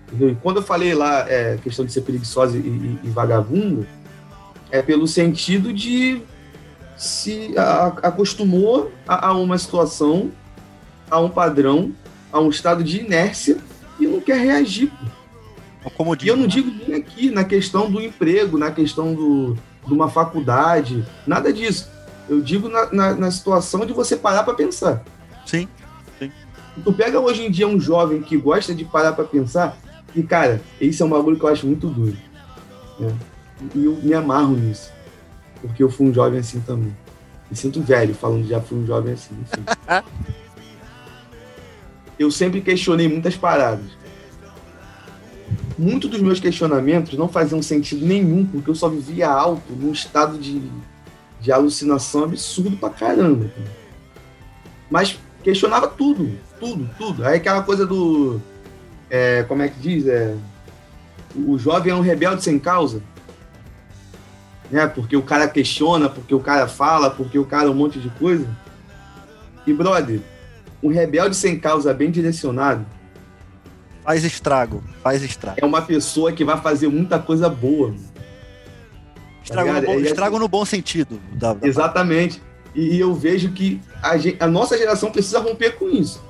Entendeu? 0.06 0.30
E 0.30 0.34
quando 0.36 0.58
eu 0.58 0.62
falei 0.62 0.94
lá 0.94 1.28
é, 1.28 1.58
questão 1.62 1.84
de 1.84 1.92
ser 1.92 2.02
preguiçosa 2.02 2.56
e, 2.56 2.60
e, 2.60 3.00
e 3.04 3.08
vagabunda, 3.08 3.86
é 4.70 4.82
pelo 4.82 5.06
sentido 5.06 5.72
de 5.72 6.22
se 6.96 7.54
a, 7.56 7.86
acostumou 8.02 8.92
a, 9.06 9.28
a, 9.28 9.32
uma 9.32 9.58
situação, 9.58 10.30
a 11.10 11.20
um 11.20 11.28
padrão, 11.28 11.92
a 12.32 12.40
um 12.40 12.48
estado 12.48 12.82
de 12.82 13.00
inércia 13.00 13.58
e 13.98 14.06
não 14.06 14.20
quer 14.20 14.38
reagir. 14.38 14.90
Como 15.96 16.16
e 16.20 16.28
eu 16.28 16.36
não 16.36 16.44
né? 16.44 16.48
digo 16.48 16.70
nem 16.86 16.96
aqui 16.96 17.30
na 17.30 17.44
questão 17.44 17.90
do 17.90 18.00
emprego, 18.00 18.56
na 18.56 18.70
questão 18.70 19.14
do, 19.14 19.56
de 19.86 19.92
uma 19.92 20.08
faculdade, 20.08 21.04
nada 21.26 21.52
disso. 21.52 21.90
Eu 22.28 22.40
digo 22.40 22.68
na, 22.68 22.90
na, 22.90 23.14
na 23.14 23.30
situação 23.30 23.84
de 23.84 23.92
você 23.92 24.16
parar 24.16 24.44
para 24.44 24.54
pensar. 24.54 25.04
Sim. 25.44 25.68
Tu 26.82 26.92
pega 26.92 27.20
hoje 27.20 27.44
em 27.44 27.50
dia 27.50 27.68
um 27.68 27.78
jovem 27.78 28.20
que 28.20 28.36
gosta 28.36 28.74
de 28.74 28.84
parar 28.84 29.12
para 29.12 29.24
pensar, 29.24 29.76
e 30.14 30.22
cara, 30.22 30.60
esse 30.80 31.02
é 31.02 31.04
um 31.04 31.10
bagulho 31.10 31.38
que 31.38 31.44
eu 31.44 31.48
acho 31.48 31.66
muito 31.66 31.88
duro. 31.88 32.16
Né? 32.98 33.14
E 33.74 33.84
eu 33.84 33.96
me 34.02 34.14
amarro 34.14 34.56
nisso. 34.56 34.92
Porque 35.60 35.82
eu 35.82 35.90
fui 35.90 36.08
um 36.08 36.14
jovem 36.14 36.40
assim 36.40 36.60
também. 36.60 36.94
Me 37.50 37.56
sinto 37.56 37.80
velho 37.80 38.14
falando 38.14 38.42
que 38.42 38.50
já 38.50 38.60
fui 38.60 38.78
um 38.78 38.86
jovem 38.86 39.14
assim. 39.14 39.34
eu 42.18 42.30
sempre 42.30 42.60
questionei 42.60 43.08
muitas 43.08 43.36
paradas. 43.36 43.86
Muitos 45.76 46.10
dos 46.10 46.20
meus 46.20 46.38
questionamentos 46.38 47.18
não 47.18 47.28
faziam 47.28 47.60
sentido 47.60 48.06
nenhum, 48.06 48.46
porque 48.46 48.70
eu 48.70 48.74
só 48.74 48.88
vivia 48.88 49.28
alto, 49.28 49.72
num 49.72 49.92
estado 49.92 50.38
de, 50.38 50.62
de 51.40 51.50
alucinação 51.50 52.24
absurdo 52.24 52.76
pra 52.76 52.90
caramba. 52.90 53.50
Mas 54.88 55.18
questionava 55.44 55.86
tudo 55.86 56.36
tudo, 56.64 56.90
tudo. 56.96 57.26
Aí 57.26 57.36
aquela 57.36 57.62
coisa 57.62 57.86
do. 57.86 58.40
É, 59.10 59.42
como 59.44 59.62
é 59.62 59.68
que 59.68 59.78
diz? 59.78 60.06
É, 60.06 60.34
o 61.36 61.58
jovem 61.58 61.92
é 61.92 61.94
um 61.94 62.00
rebelde 62.00 62.42
sem 62.42 62.58
causa. 62.58 63.02
Né? 64.70 64.86
Porque 64.86 65.16
o 65.16 65.22
cara 65.22 65.46
questiona, 65.46 66.08
porque 66.08 66.34
o 66.34 66.40
cara 66.40 66.66
fala, 66.66 67.10
porque 67.10 67.38
o 67.38 67.44
cara 67.44 67.66
é 67.66 67.70
um 67.70 67.74
monte 67.74 68.00
de 68.00 68.08
coisa. 68.10 68.46
E, 69.66 69.72
brother, 69.72 70.20
um 70.82 70.88
rebelde 70.88 71.36
sem 71.36 71.58
causa 71.58 71.92
bem 71.92 72.10
direcionado. 72.10 72.84
Faz 74.02 74.24
estrago, 74.24 74.82
faz 75.02 75.22
estrago. 75.22 75.58
É 75.60 75.64
uma 75.64 75.82
pessoa 75.82 76.32
que 76.32 76.44
vai 76.44 76.60
fazer 76.60 76.88
muita 76.88 77.18
coisa 77.18 77.48
boa. 77.48 77.94
Estrago, 79.42 79.68
tá 79.68 79.80
no, 79.80 79.86
bom, 79.86 80.00
estrago 80.00 80.38
no 80.38 80.48
bom 80.48 80.64
sentido. 80.64 81.20
Da, 81.32 81.54
da 81.54 81.66
Exatamente. 81.66 82.42
E 82.74 82.98
eu 82.98 83.14
vejo 83.14 83.52
que 83.52 83.80
a, 84.02 84.44
a 84.44 84.48
nossa 84.48 84.76
geração 84.76 85.10
precisa 85.10 85.38
romper 85.38 85.76
com 85.76 85.88
isso. 85.88 86.22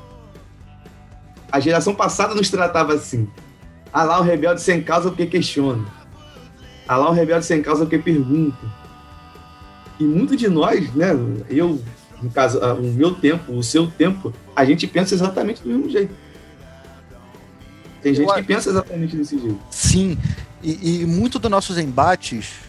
A 1.50 1.58
geração 1.58 1.94
passada 1.94 2.34
nos 2.34 2.50
tratava 2.50 2.94
assim. 2.94 3.28
Ah 3.92 4.02
lá, 4.02 4.20
o 4.20 4.22
rebelde 4.22 4.60
sem 4.60 4.82
causa 4.82 5.08
porque 5.08 5.26
questiona. 5.26 5.84
Ah 6.86 6.96
lá, 6.96 7.10
o 7.10 7.12
rebelde 7.12 7.46
sem 7.46 7.62
causa 7.62 7.84
porque 7.84 7.98
pergunta. 7.98 8.58
E 9.98 10.04
muito 10.04 10.36
de 10.36 10.48
nós, 10.48 10.92
né? 10.94 11.10
Eu, 11.48 11.80
no 12.20 12.30
caso, 12.30 12.58
ah, 12.62 12.74
o 12.74 12.82
meu 12.82 13.14
tempo, 13.14 13.52
o 13.52 13.62
seu 13.62 13.86
tempo, 13.86 14.32
a 14.54 14.64
gente 14.64 14.86
pensa 14.86 15.14
exatamente 15.14 15.62
do 15.62 15.68
mesmo 15.68 15.88
jeito. 15.88 16.14
Tem 18.02 18.12
gente 18.12 18.34
que 18.34 18.42
pensa 18.42 18.68
exatamente 18.68 19.16
desse 19.16 19.38
jeito. 19.38 19.60
Sim, 19.70 20.18
e, 20.62 21.02
e 21.02 21.06
muito 21.06 21.38
dos 21.38 21.50
nossos 21.50 21.78
embates, 21.78 22.63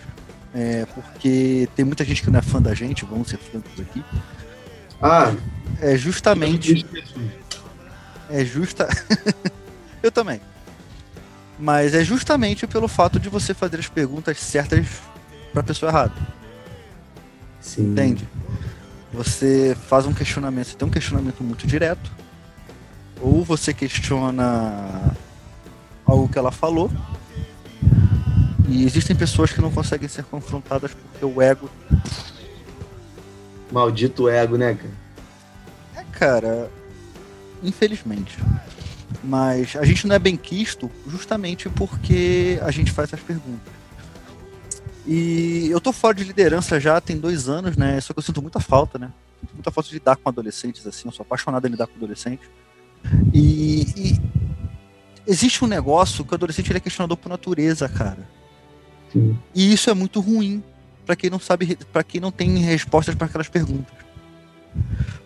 é, 0.56 0.86
porque 0.96 1.68
tem 1.76 1.84
muita 1.84 2.06
gente 2.06 2.24
que 2.24 2.32
não 2.32 2.40
é 2.40 2.42
fã 2.42 2.62
da 2.62 2.74
gente, 2.74 3.04
vamos 3.04 3.28
ser 3.28 3.38
francos 3.38 3.78
aqui. 3.78 4.02
Ah, 5.02 5.36
é 5.82 5.98
justamente 5.98 6.86
é 8.30 8.46
justa. 8.46 8.88
eu 10.02 10.10
também. 10.10 10.40
Mas 11.60 11.94
é 11.94 12.06
justamente 12.06 12.66
pelo 12.66 12.88
fato 12.88 13.20
de 13.20 13.28
você 13.28 13.54
fazer 13.54 13.80
as 13.80 13.90
perguntas 13.90 14.40
certas 14.40 14.88
para 15.52 15.60
a 15.60 15.64
pessoa 15.64 15.92
errada. 15.92 16.16
Sim. 17.60 17.92
Entende? 17.92 18.26
Você 19.12 19.76
faz 19.90 20.06
um 20.06 20.14
questionamento, 20.14 20.68
você 20.68 20.78
tem 20.78 20.88
um 20.88 20.92
questionamento 20.92 21.44
muito 21.44 21.68
direto, 21.68 22.10
ou 23.22 23.44
você 23.44 23.74
questiona 23.74 25.16
algo 26.06 26.30
que 26.30 26.38
ela 26.38 26.52
falou, 26.52 26.90
e 28.68 28.86
existem 28.86 29.16
pessoas 29.16 29.52
que 29.52 29.62
não 29.62 29.72
conseguem 29.72 30.08
ser 30.08 30.24
confrontadas 30.24 30.92
porque 30.94 31.26
o 31.26 31.42
ego. 31.42 31.70
Maldito 33.72 34.30
ego, 34.30 34.58
né, 34.58 34.76
cara? 34.76 34.94
É, 35.96 36.04
cara. 36.12 36.72
Infelizmente. 37.64 38.38
Mas 39.24 39.76
a 39.76 39.86
gente 39.86 40.08
não 40.08 40.16
é 40.16 40.20
bem 40.20 40.38
quisto 40.38 40.92
justamente 41.08 41.70
porque 41.70 42.60
a 42.62 42.72
gente 42.72 42.92
faz 42.92 43.10
essas 43.10 43.26
perguntas. 43.26 43.74
E 45.08 45.68
eu 45.70 45.80
tô 45.80 45.92
fora 45.92 46.16
de 46.16 46.24
liderança 46.24 46.80
já 46.80 47.00
tem 47.00 47.18
dois 47.18 47.48
anos, 47.48 47.78
né? 47.78 48.00
Só 48.02 48.14
que 48.14 48.20
eu 48.20 48.24
sinto 48.24 48.42
muita 48.42 48.60
falta, 48.60 48.98
né? 48.98 49.12
Sinto 49.42 49.54
muita 49.54 49.72
falta 49.72 49.90
de 49.90 49.96
lidar 49.96 50.16
com 50.16 50.30
adolescentes, 50.30 50.86
assim. 50.88 51.08
Eu 51.08 51.12
sou 51.12 51.24
apaixonado 51.24 51.68
em 51.68 51.72
lidar 51.72 51.88
com 51.88 51.96
adolescentes. 51.96 52.48
E, 53.32 53.86
e 53.96 54.22
existe 55.28 55.64
um 55.64 55.68
negócio 55.68 56.26
que 56.26 56.32
o 56.32 56.36
adolescente 56.36 56.72
ele 56.72 56.78
é 56.78 56.82
questionador 56.82 57.18
por 57.18 57.30
natureza, 57.30 57.88
cara. 57.88 58.28
E 59.54 59.74
isso 59.74 59.90
é 59.90 59.94
muito 59.94 60.20
ruim 60.20 60.64
para 61.06 61.16
quem 61.16 61.30
não 61.30 61.40
sabe, 61.40 61.78
para 61.94 62.04
quem 62.04 62.20
não 62.20 62.32
tem 62.32 62.58
respostas 62.58 63.16
para 63.16 63.28
aquelas 63.28 63.48
perguntas. 63.48 63.96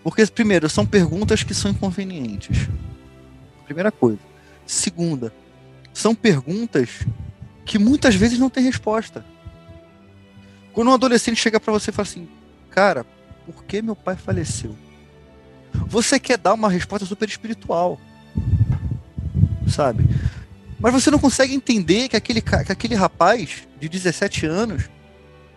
Porque, 0.04 0.26
primeiro, 0.28 0.70
são 0.70 0.86
perguntas 0.86 1.44
que 1.44 1.54
são 1.54 1.72
inconvenientes. 1.72 2.70
Primeira 3.66 3.92
coisa. 3.92 4.20
Segunda, 4.66 5.34
são 5.94 6.14
perguntas 6.14 7.06
que 7.66 7.80
muitas 7.80 8.16
vezes 8.16 8.38
não 8.40 8.50
têm 8.50 8.64
resposta. 8.64 9.26
Quando 10.74 10.90
um 10.90 10.94
adolescente 10.94 11.38
chega 11.38 11.60
para 11.60 11.74
você 11.74 11.90
e 11.90 11.94
fala 11.94 12.08
assim, 12.08 12.28
cara, 12.70 13.06
por 13.46 13.64
que 13.64 13.82
meu 13.82 13.96
pai 13.96 14.16
faleceu? 14.16 14.76
Você 15.88 16.20
quer 16.20 16.38
dar 16.38 16.54
uma 16.54 16.70
resposta 16.70 17.06
super 17.06 17.28
espiritual, 17.28 18.00
sabe? 19.68 20.04
Mas 20.80 20.94
você 20.94 21.12
não 21.12 21.20
consegue 21.20 21.54
entender 21.54 22.08
que 22.08 22.16
aquele, 22.16 22.42
que 22.42 22.72
aquele 22.72 22.96
rapaz 22.96 23.68
de 23.80 23.90
17 23.90 24.46
anos 24.46 24.90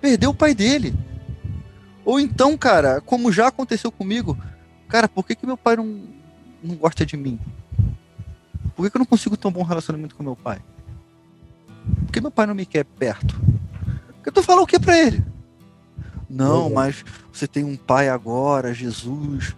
perdeu 0.01 0.31
o 0.31 0.35
pai 0.35 0.55
dele. 0.55 0.95
Ou 2.05 2.19
então, 2.19 2.59
cara, 2.59 3.01
como 3.01 3.31
já 3.31 3.47
aconteceu 3.47 3.93
comigo, 3.93 4.37
cara, 4.89 5.09
por 5.09 5.25
que, 5.25 5.37
que 5.37 5.47
meu 5.47 5.57
pai 5.57 5.77
não, 5.77 6.03
não 6.63 6.75
gosta 6.75 7.07
de 7.07 7.17
mim? 7.17 7.39
Por 8.75 8.85
que, 8.85 8.91
que 8.91 8.97
eu 8.97 9.01
não 9.01 9.07
consigo 9.07 9.37
ter 9.37 9.47
um 9.47 9.53
bom 9.53 9.63
relacionamento 9.63 10.17
com 10.17 10.25
meu 10.25 10.35
pai? 10.35 10.61
Por 12.05 12.13
que 12.13 12.21
meu 12.21 12.31
pai 12.31 12.47
não 12.47 12.55
me 12.55 12.67
quer 12.67 12.85
perto? 12.85 13.41
Porque 14.17 14.33
tu 14.33 14.43
fala 14.43 14.63
o 14.63 14.67
que 14.67 14.79
para 14.79 14.99
ele? 14.99 15.25
Não, 16.29 16.67
é. 16.67 16.71
mas 16.71 17.05
você 17.33 17.47
tem 17.47 17.63
um 17.63 17.77
pai 17.77 18.09
agora, 18.09 18.75
Jesus. 18.75 19.55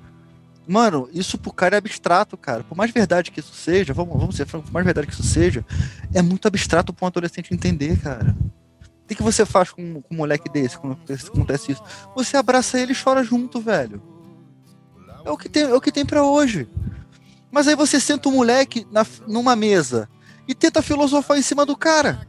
Mano, 0.66 1.08
isso 1.12 1.36
pro 1.36 1.52
cara 1.52 1.76
é 1.76 1.78
abstrato, 1.78 2.36
cara. 2.36 2.64
Por 2.64 2.76
mais 2.76 2.90
verdade 2.90 3.30
que 3.30 3.40
isso 3.40 3.54
seja, 3.54 3.92
vamos, 3.92 4.18
vamos 4.18 4.36
ser 4.36 4.46
francos, 4.46 4.70
por 4.70 4.74
mais 4.74 4.84
verdade 4.84 5.06
que 5.06 5.12
isso 5.12 5.22
seja, 5.22 5.64
é 6.12 6.22
muito 6.22 6.48
abstrato 6.48 6.92
pra 6.92 7.04
um 7.04 7.08
adolescente 7.08 7.52
entender, 7.52 7.98
cara. 8.00 8.34
O 9.04 9.06
que, 9.14 9.22
você 9.22 9.44
faz 9.44 9.70
com, 9.70 10.00
com 10.00 10.14
um 10.14 10.16
moleque 10.16 10.48
desse 10.48 10.78
quando 10.78 10.98
acontece 11.28 11.72
isso? 11.72 11.82
Você 12.16 12.38
abraça 12.38 12.80
ele 12.80 12.92
e 12.92 12.96
chora 12.96 13.22
junto, 13.22 13.60
velho. 13.60 14.02
É 15.24 15.30
o 15.30 15.36
que 15.36 15.48
tem, 15.48 15.64
é 15.64 15.74
o 15.74 15.80
que 15.80 15.92
tem 15.92 16.06
para 16.06 16.24
hoje. 16.24 16.66
Mas 17.50 17.68
aí 17.68 17.76
você 17.76 18.00
senta 18.00 18.28
o 18.28 18.32
um 18.32 18.36
moleque 18.36 18.86
na, 18.90 19.06
numa 19.28 19.54
mesa 19.54 20.08
e 20.48 20.54
tenta 20.54 20.80
filosofar 20.80 21.38
em 21.38 21.42
cima 21.42 21.66
do 21.66 21.76
cara. 21.76 22.26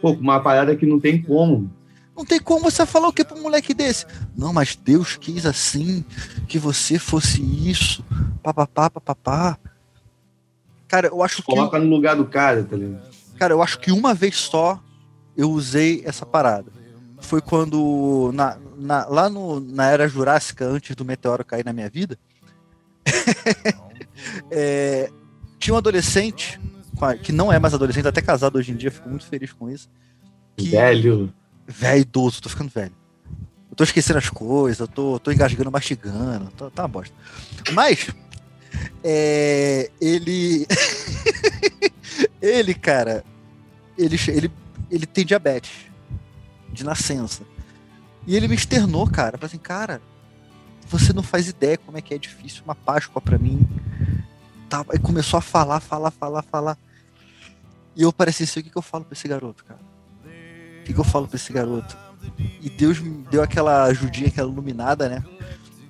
Pô, 0.00 0.10
uma 0.10 0.40
parada 0.40 0.76
que 0.76 0.84
não 0.84 0.98
tem 0.98 1.22
como. 1.22 1.70
Não 2.16 2.24
tem 2.24 2.40
como 2.40 2.70
você 2.70 2.86
falar 2.86 3.08
o 3.08 3.12
que 3.12 3.24
pra 3.24 3.36
um 3.36 3.42
moleque 3.42 3.74
desse. 3.74 4.06
Não, 4.34 4.52
mas 4.52 4.74
Deus 4.74 5.16
quis 5.16 5.44
assim, 5.44 6.02
que 6.48 6.58
você 6.58 6.98
fosse 6.98 7.42
isso, 7.42 8.02
papapá, 8.42 8.88
papapá. 8.88 9.58
Cara, 10.88 11.08
eu 11.08 11.22
acho 11.22 11.42
Coloca 11.42 11.64
que. 11.64 11.70
Coloca 11.70 11.78
no 11.78 11.94
lugar 11.94 12.16
do 12.16 12.24
cara, 12.24 12.64
tá 12.64 12.76
ligado? 12.76 13.02
Cara, 13.38 13.52
eu 13.52 13.62
acho 13.62 13.78
que 13.78 13.92
uma 13.92 14.14
vez 14.14 14.36
só 14.36 14.80
eu 15.36 15.50
usei 15.50 16.02
essa 16.06 16.24
parada. 16.24 16.72
Foi 17.18 17.42
quando, 17.42 18.30
na, 18.32 18.56
na, 18.76 19.06
lá 19.06 19.28
no, 19.28 19.60
na 19.60 19.90
era 19.90 20.08
Jurássica, 20.08 20.64
antes 20.64 20.96
do 20.96 21.04
meteoro 21.04 21.44
cair 21.44 21.64
na 21.64 21.72
minha 21.72 21.90
vida, 21.90 22.18
é, 24.50 25.10
tinha 25.58 25.74
um 25.74 25.78
adolescente 25.78 26.58
que 27.22 27.32
não 27.32 27.52
é 27.52 27.58
mais 27.58 27.74
adolescente, 27.74 28.08
até 28.08 28.22
casado 28.22 28.56
hoje 28.56 28.72
em 28.72 28.76
dia, 28.76 28.90
fico 28.90 29.08
muito 29.08 29.26
feliz 29.26 29.52
com 29.52 29.68
isso. 29.68 29.90
Que, 30.56 30.70
velho. 30.70 31.32
Velho, 31.66 32.00
idoso, 32.00 32.40
tô 32.40 32.48
ficando 32.48 32.70
velho. 32.70 32.92
Eu 33.70 33.76
tô 33.76 33.84
esquecendo 33.84 34.18
as 34.18 34.30
coisas, 34.30 34.78
eu 34.78 34.88
tô, 34.88 35.18
tô 35.18 35.32
engasgando, 35.32 35.70
mastigando, 35.70 36.50
tô, 36.56 36.70
tá 36.70 36.82
uma 36.82 36.88
bosta. 36.88 37.14
Mas, 37.72 38.08
é, 39.02 39.90
ele. 40.00 40.66
ele, 42.40 42.74
cara, 42.74 43.24
ele, 43.98 44.16
ele, 44.28 44.50
ele 44.90 45.06
tem 45.06 45.24
diabetes 45.24 45.90
de 46.72 46.84
nascença. 46.84 47.42
E 48.26 48.36
ele 48.36 48.48
me 48.48 48.54
externou, 48.54 49.08
cara. 49.08 49.38
Falei 49.38 49.46
assim, 49.46 49.58
cara, 49.58 50.00
você 50.86 51.12
não 51.12 51.22
faz 51.22 51.48
ideia 51.48 51.78
como 51.78 51.98
é 51.98 52.00
que 52.00 52.14
é 52.14 52.18
difícil 52.18 52.62
uma 52.64 52.74
Páscoa 52.74 53.20
para 53.20 53.38
mim. 53.38 53.66
Tá, 54.68 54.84
aí 54.88 54.98
começou 54.98 55.38
a 55.38 55.42
falar, 55.42 55.80
falar, 55.80 56.10
falar, 56.10 56.42
falar. 56.42 56.78
E 57.94 58.02
eu 58.02 58.12
parecia 58.12 58.44
assim, 58.44 58.60
o 58.60 58.62
que, 58.62 58.70
que 58.70 58.76
eu 58.76 58.82
falo 58.82 59.04
pra 59.04 59.14
esse 59.14 59.26
garoto, 59.26 59.64
cara? 59.64 59.80
Que, 60.86 60.94
que 60.94 61.00
eu 61.00 61.04
falo 61.04 61.26
pra 61.26 61.34
esse 61.34 61.52
garoto? 61.52 61.96
E 62.62 62.70
Deus 62.70 63.00
me 63.00 63.24
deu 63.28 63.42
aquela 63.42 63.84
ajudinha, 63.84 64.28
aquela 64.28 64.48
iluminada, 64.48 65.08
né? 65.08 65.24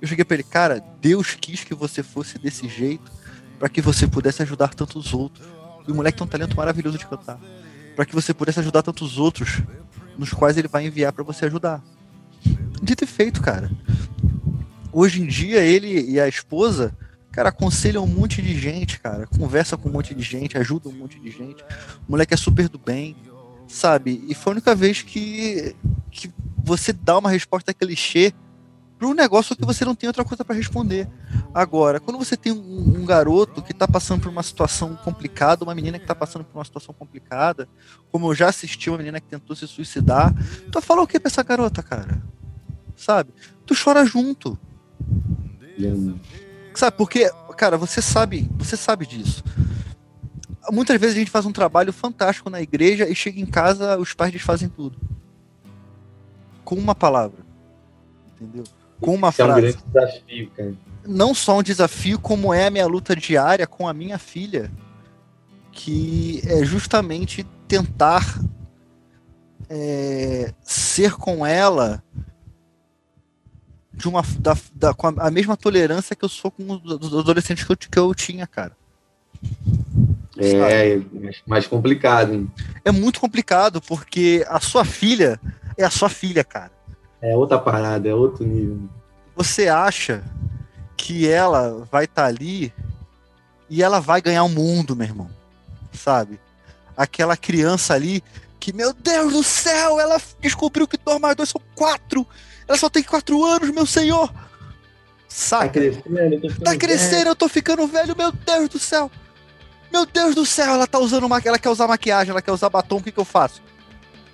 Eu 0.01 0.07
cheguei 0.07 0.25
pra 0.25 0.33
ele, 0.33 0.43
cara, 0.43 0.83
Deus 0.99 1.35
quis 1.39 1.63
que 1.63 1.75
você 1.75 2.01
fosse 2.01 2.39
desse 2.39 2.67
jeito 2.67 3.11
para 3.59 3.69
que 3.69 3.79
você 3.79 4.07
pudesse 4.07 4.41
ajudar 4.41 4.73
tantos 4.73 5.13
outros. 5.13 5.47
E 5.87 5.91
o 5.91 5.95
moleque 5.95 6.17
tem 6.17 6.25
um 6.25 6.29
talento 6.29 6.57
maravilhoso 6.57 6.97
de 6.97 7.05
cantar. 7.05 7.39
para 7.95 8.05
que 8.05 8.13
você 8.13 8.33
pudesse 8.33 8.59
ajudar 8.59 8.81
tantos 8.81 9.17
outros, 9.17 9.61
nos 10.17 10.31
quais 10.31 10.57
ele 10.57 10.67
vai 10.67 10.85
enviar 10.85 11.13
para 11.13 11.23
você 11.23 11.45
ajudar. 11.45 11.81
Dito 12.81 13.03
e 13.03 13.07
feito, 13.07 13.41
cara. 13.41 13.71
Hoje 14.91 15.21
em 15.21 15.27
dia, 15.27 15.63
ele 15.63 16.09
e 16.09 16.19
a 16.19 16.27
esposa 16.27 16.91
Cara, 17.37 17.49
aconselha 17.49 18.01
um 18.01 18.07
monte 18.07 18.41
de 18.41 18.59
gente, 18.59 18.99
cara. 18.99 19.27
Conversa 19.27 19.77
com 19.77 19.89
um 19.89 19.91
monte 19.91 20.15
de 20.15 20.23
gente, 20.23 20.57
ajuda 20.57 20.89
um 20.89 20.93
monte 20.93 21.19
de 21.19 21.29
gente. 21.29 21.63
O 22.07 22.13
moleque 22.13 22.33
é 22.33 22.37
super 22.37 22.67
do 22.67 22.79
bem, 22.79 23.15
sabe? 23.67 24.23
E 24.27 24.33
foi 24.33 24.51
a 24.51 24.55
única 24.55 24.75
vez 24.75 25.01
que, 25.01 25.75
que 26.09 26.31
você 26.63 26.91
dá 26.93 27.17
uma 27.17 27.29
resposta 27.29 27.73
clichê 27.73 28.33
para 28.97 29.07
um 29.07 29.13
negócio 29.13 29.55
que 29.55 29.65
você 29.65 29.85
não 29.85 29.93
tem 29.93 30.07
outra 30.07 30.25
coisa 30.25 30.43
para 30.43 30.55
responder. 30.55 31.07
Agora, 31.53 31.99
quando 31.99 32.17
você 32.17 32.35
tem 32.35 32.51
um, 32.51 32.99
um, 32.99 33.05
garoto 33.05 33.61
que 33.61 33.71
está 33.71 33.87
passando 33.87 34.21
por 34.21 34.29
uma 34.29 34.41
situação 34.41 34.95
complicada, 34.95 35.63
uma 35.63 35.75
menina 35.75 35.99
que 35.99 36.03
está 36.03 36.15
passando 36.15 36.43
por 36.43 36.57
uma 36.57 36.65
situação 36.65 36.95
complicada, 36.97 37.69
como 38.11 38.27
eu 38.27 38.35
já 38.35 38.49
assisti 38.49 38.89
uma 38.89 38.97
menina 38.97 39.19
que 39.19 39.27
tentou 39.27 39.55
se 39.55 39.67
suicidar, 39.67 40.33
tu 40.71 40.81
fala 40.81 41.03
o 41.03 41.07
que 41.07 41.19
pra 41.19 41.29
essa 41.29 41.43
garota, 41.43 41.83
cara? 41.83 42.21
Sabe? 42.95 43.31
Tu 43.65 43.75
chora 43.75 44.03
junto. 44.03 44.57
Sabe, 46.73 46.97
porque, 46.97 47.31
cara, 47.55 47.77
você 47.77 48.01
sabe, 48.01 48.49
você 48.57 48.75
sabe 48.75 49.05
disso. 49.05 49.43
Muitas 50.71 50.99
vezes 50.99 51.15
a 51.15 51.19
gente 51.19 51.31
faz 51.31 51.45
um 51.45 51.51
trabalho 51.51 51.93
fantástico 51.93 52.49
na 52.49 52.61
igreja 52.61 53.07
e 53.07 53.15
chega 53.15 53.39
em 53.39 53.45
casa, 53.45 53.97
os 53.97 54.13
pais 54.13 54.31
desfazem 54.31 54.69
tudo. 54.69 54.97
Com 56.63 56.75
uma 56.75 56.93
palavra. 56.95 57.45
Entendeu? 58.33 58.63
Com 58.99 59.15
uma 59.15 59.29
Isso 59.29 59.37
frase. 59.37 59.51
É 59.51 59.55
um 59.55 59.61
grande 59.61 59.83
desafio, 59.85 60.51
cara. 60.51 60.73
Não 61.05 61.33
só 61.33 61.59
um 61.59 61.63
desafio, 61.63 62.19
como 62.19 62.53
é 62.53 62.67
a 62.67 62.69
minha 62.69 62.85
luta 62.85 63.15
diária 63.15 63.65
com 63.65 63.87
a 63.87 63.93
minha 63.93 64.17
filha, 64.17 64.69
que 65.71 66.41
é 66.45 66.65
justamente 66.65 67.45
tentar 67.67 68.41
é, 69.69 70.53
ser 70.61 71.13
com 71.13 71.45
ela 71.45 72.03
de 73.93 74.07
uma 74.07 74.21
da, 74.39 74.55
da, 74.73 74.93
com 74.93 75.07
a, 75.07 75.13
a, 75.27 75.31
mesma 75.31 75.57
tolerância 75.57 76.15
que 76.15 76.23
eu 76.23 76.29
sou 76.29 76.51
com 76.51 76.63
os, 76.83 77.13
adolescentes 77.13 77.63
que 77.63 77.71
eu, 77.71 77.77
que 77.77 77.99
eu 77.99 78.13
tinha, 78.13 78.45
cara. 78.45 78.77
É, 80.39 80.97
é 80.97 81.01
mais 81.45 81.67
complicado. 81.67 82.33
Hein? 82.33 82.51
É 82.83 82.91
muito 82.91 83.19
complicado, 83.19 83.81
porque 83.81 84.45
a 84.49 84.59
sua 84.59 84.85
filha 84.85 85.39
é 85.77 85.83
a 85.83 85.89
sua 85.89 86.09
filha, 86.09 86.43
cara. 86.43 86.71
É 87.21 87.35
outra 87.35 87.57
parada, 87.57 88.07
é 88.07 88.13
outro 88.13 88.45
nível. 88.45 88.79
Você 89.35 89.67
acha 89.67 90.23
que 90.95 91.27
ela 91.27 91.87
vai 91.91 92.05
estar 92.05 92.23
tá 92.23 92.27
ali 92.27 92.73
e 93.69 93.83
ela 93.83 93.99
vai 93.99 94.21
ganhar 94.21 94.43
o 94.43 94.49
mundo, 94.49 94.95
meu 94.95 95.07
irmão. 95.07 95.29
Sabe? 95.93 96.39
Aquela 96.95 97.37
criança 97.37 97.93
ali 97.93 98.23
que, 98.59 98.73
meu 98.73 98.93
Deus 98.93 99.33
do 99.33 99.43
céu, 99.43 99.99
ela 99.99 100.19
descobriu 100.39 100.87
que 100.87 100.97
2 100.97 101.19
mais 101.19 101.35
2 101.35 101.49
são 101.49 101.61
4 101.75 102.27
ela 102.67 102.77
só 102.77 102.89
tem 102.89 103.01
quatro 103.01 103.43
anos, 103.45 103.71
meu 103.71 103.85
senhor. 103.85 104.31
Saca? 105.27 105.67
Tá 105.67 105.69
crescendo, 105.69 106.33
eu 106.33 106.41
tô, 106.41 106.63
tá 106.63 106.77
crescendo, 106.77 107.27
eu 107.29 107.35
tô 107.35 107.47
ficando 107.47 107.87
velho, 107.87 108.15
meu 108.17 108.31
Deus 108.31 108.69
do 108.69 108.79
céu. 108.79 109.09
Meu 109.91 110.05
Deus 110.05 110.35
do 110.35 110.45
céu, 110.45 110.73
ela 110.73 110.87
tá 110.87 110.99
usando 110.99 111.25
uma, 111.25 111.41
ela 111.43 111.59
quer 111.59 111.69
usar 111.69 111.87
maquiagem, 111.87 112.31
ela 112.31 112.41
quer 112.41 112.51
usar 112.51 112.69
batom, 112.69 112.97
o 112.97 113.03
que 113.03 113.11
que 113.11 113.19
eu 113.19 113.25
faço? 113.25 113.61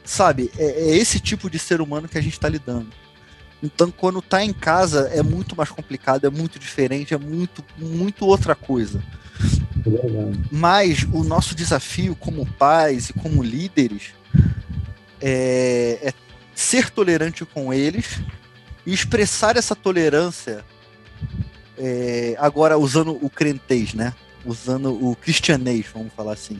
Sabe? 0.03 0.51
É, 0.57 0.65
é 0.65 0.97
esse 0.97 1.19
tipo 1.19 1.49
de 1.49 1.59
ser 1.59 1.81
humano 1.81 2.07
que 2.07 2.17
a 2.17 2.21
gente 2.21 2.39
tá 2.39 2.49
lidando. 2.49 2.89
Então, 3.61 3.89
quando 3.89 4.21
tá 4.21 4.43
em 4.43 4.51
casa, 4.51 5.09
é 5.13 5.23
muito 5.23 5.55
mais 5.55 5.69
complicado, 5.69 6.25
é 6.25 6.29
muito 6.29 6.59
diferente, 6.59 7.13
é 7.13 7.17
muito, 7.17 7.63
muito 7.77 8.25
outra 8.25 8.55
coisa. 8.55 9.01
Mas 10.51 11.03
o 11.13 11.23
nosso 11.23 11.55
desafio 11.55 12.15
como 12.15 12.45
pais 12.45 13.09
e 13.09 13.13
como 13.13 13.41
líderes 13.41 14.13
é, 15.21 15.99
é 16.01 16.13
ser 16.53 16.89
tolerante 16.89 17.45
com 17.45 17.73
eles 17.73 18.19
e 18.85 18.93
expressar 18.93 19.55
essa 19.55 19.75
tolerância 19.75 20.65
é, 21.77 22.35
agora 22.37 22.77
usando 22.77 23.17
o 23.21 23.29
crentez, 23.29 23.93
né? 23.93 24.13
Usando 24.45 24.91
o 24.91 25.15
cristianês, 25.15 25.85
vamos 25.93 26.11
falar 26.13 26.33
assim. 26.33 26.59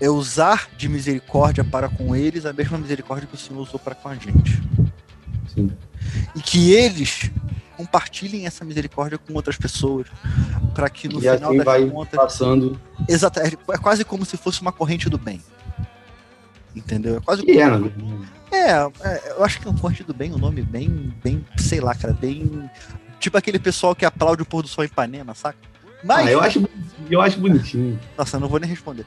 É 0.00 0.08
usar 0.10 0.68
de 0.76 0.88
misericórdia 0.88 1.64
para 1.64 1.88
com 1.88 2.14
eles 2.14 2.44
a 2.44 2.52
mesma 2.52 2.78
misericórdia 2.78 3.26
que 3.26 3.34
o 3.34 3.38
Senhor 3.38 3.60
usou 3.60 3.78
para 3.78 3.94
com 3.94 4.08
a 4.08 4.14
gente. 4.14 4.62
Sim. 5.54 5.70
E 6.34 6.40
que 6.40 6.72
eles 6.72 7.30
compartilhem 7.76 8.46
essa 8.46 8.64
misericórdia 8.64 9.16
com 9.16 9.32
outras 9.32 9.56
pessoas, 9.56 10.06
para 10.74 10.90
que 10.90 11.08
no 11.08 11.18
e 11.18 11.20
final 11.20 11.34
assim 11.36 11.56
das 11.56 11.64
vai 11.64 11.86
contas 11.88 12.20
passando. 12.20 12.80
Exato, 13.08 13.40
é 13.40 13.78
quase 13.78 14.04
como 14.04 14.24
se 14.26 14.36
fosse 14.36 14.60
uma 14.60 14.72
corrente 14.72 15.08
do 15.08 15.16
bem. 15.16 15.40
Entendeu? 16.76 17.16
É 17.16 17.20
quase 17.20 17.42
E 17.46 17.58
é, 17.58 17.78
né? 17.78 17.90
é, 18.52 18.70
é, 19.08 19.32
eu 19.32 19.44
acho 19.44 19.58
que 19.58 19.66
é 19.66 19.70
um 19.70 19.76
corrente 19.76 20.04
do 20.04 20.12
bem, 20.12 20.32
um 20.32 20.38
nome 20.38 20.62
bem, 20.62 21.14
bem, 21.22 21.44
sei 21.56 21.80
lá, 21.80 21.94
cara, 21.94 22.12
bem. 22.12 22.70
Tipo 23.18 23.38
aquele 23.38 23.58
pessoal 23.58 23.94
que 23.94 24.04
aplaude 24.04 24.42
o 24.42 24.46
pôr 24.46 24.62
do 24.62 24.68
sol 24.68 24.84
em 24.84 24.86
Ipanema, 24.86 25.34
saca? 25.34 25.69
Mas. 26.02 26.26
Ah, 26.26 26.30
eu 26.30 26.40
acho, 26.40 26.68
eu 27.10 27.20
acho 27.20 27.38
bonitinho. 27.38 27.98
Nossa, 28.16 28.36
eu 28.36 28.40
não 28.40 28.48
vou 28.48 28.58
nem 28.60 28.68
responder. 28.68 29.04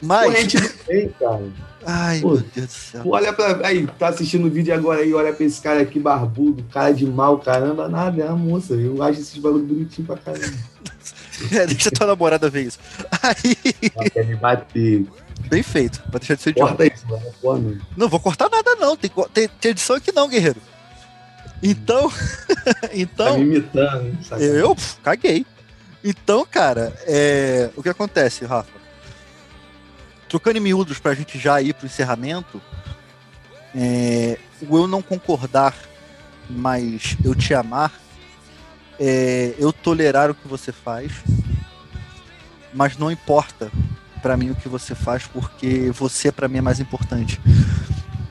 Mas. 0.00 0.26
Corrente 0.26 0.58
do 0.58 0.70
bem, 0.86 1.08
cara. 1.18 1.42
Ai, 1.86 2.20
Pô. 2.20 2.32
meu 2.32 2.44
Deus 2.54 2.66
do 2.66 2.72
céu. 2.72 3.02
Olha 3.06 3.32
pra. 3.32 3.66
Aí, 3.66 3.86
tá 3.98 4.08
assistindo 4.08 4.46
o 4.46 4.50
vídeo 4.50 4.74
agora 4.74 5.00
aí, 5.00 5.12
olha 5.14 5.32
pra 5.32 5.44
esse 5.46 5.60
cara 5.60 5.80
aqui, 5.80 5.98
barbudo, 5.98 6.62
cara 6.72 6.92
de 6.92 7.06
mal, 7.06 7.38
caramba, 7.38 7.88
nada, 7.88 8.22
é 8.22 8.26
uma 8.26 8.36
moça. 8.36 8.74
Eu 8.74 9.02
acho 9.02 9.20
esses 9.20 9.38
bagulho 9.38 9.64
bonitinho 9.64 10.06
pra 10.06 10.16
caramba. 10.16 10.46
É, 11.50 11.66
deixa 11.66 11.90
tua 11.90 12.06
namorada 12.06 12.48
ver 12.48 12.62
isso. 12.62 12.78
Aí, 13.20 13.56
Ela 13.96 14.08
quer 14.08 14.24
me 14.24 14.36
bater. 14.36 15.04
bem 15.48 15.64
feito, 15.64 16.00
pra 16.02 16.20
deixar 16.20 16.36
de 16.36 16.42
ser 16.42 16.50
idiota. 16.50 16.76
Corta 16.76 16.94
isso, 16.94 17.08
mano. 17.08 17.22
Pô, 17.42 17.52
mano. 17.54 17.80
Não 17.96 18.08
vou 18.08 18.20
cortar 18.20 18.48
nada, 18.48 18.76
não. 18.76 18.96
Tem, 18.96 19.10
tem, 19.32 19.48
tem 19.48 19.70
edição 19.72 19.96
aqui 19.96 20.12
não, 20.12 20.28
guerreiro. 20.28 20.60
Então. 21.62 22.10
Tá 22.64 22.88
então. 22.94 23.38
me 23.38 23.44
imitando? 23.56 24.16
Eu, 24.40 24.54
eu, 24.54 24.74
pf, 24.74 24.96
caguei. 25.02 25.44
Então, 26.06 26.44
cara, 26.44 26.92
é, 27.06 27.70
o 27.74 27.82
que 27.82 27.88
acontece, 27.88 28.44
Rafa? 28.44 28.78
Trocando 30.28 30.58
em 30.58 30.60
miúdos 30.60 30.98
pra 30.98 31.14
gente 31.14 31.38
já 31.38 31.62
ir 31.62 31.72
pro 31.72 31.86
encerramento, 31.86 32.60
é, 33.74 34.38
o 34.68 34.76
eu 34.76 34.86
não 34.86 35.00
concordar, 35.00 35.74
mas 36.50 37.16
eu 37.24 37.34
te 37.34 37.54
amar, 37.54 37.90
é, 39.00 39.54
eu 39.58 39.72
tolerar 39.72 40.30
o 40.30 40.34
que 40.34 40.46
você 40.46 40.72
faz, 40.72 41.10
mas 42.74 42.98
não 42.98 43.10
importa 43.10 43.72
pra 44.20 44.36
mim 44.36 44.50
o 44.50 44.54
que 44.54 44.68
você 44.68 44.94
faz, 44.94 45.26
porque 45.26 45.90
você 45.90 46.30
pra 46.30 46.48
mim 46.48 46.58
é 46.58 46.62
mais 46.62 46.80
importante. 46.80 47.40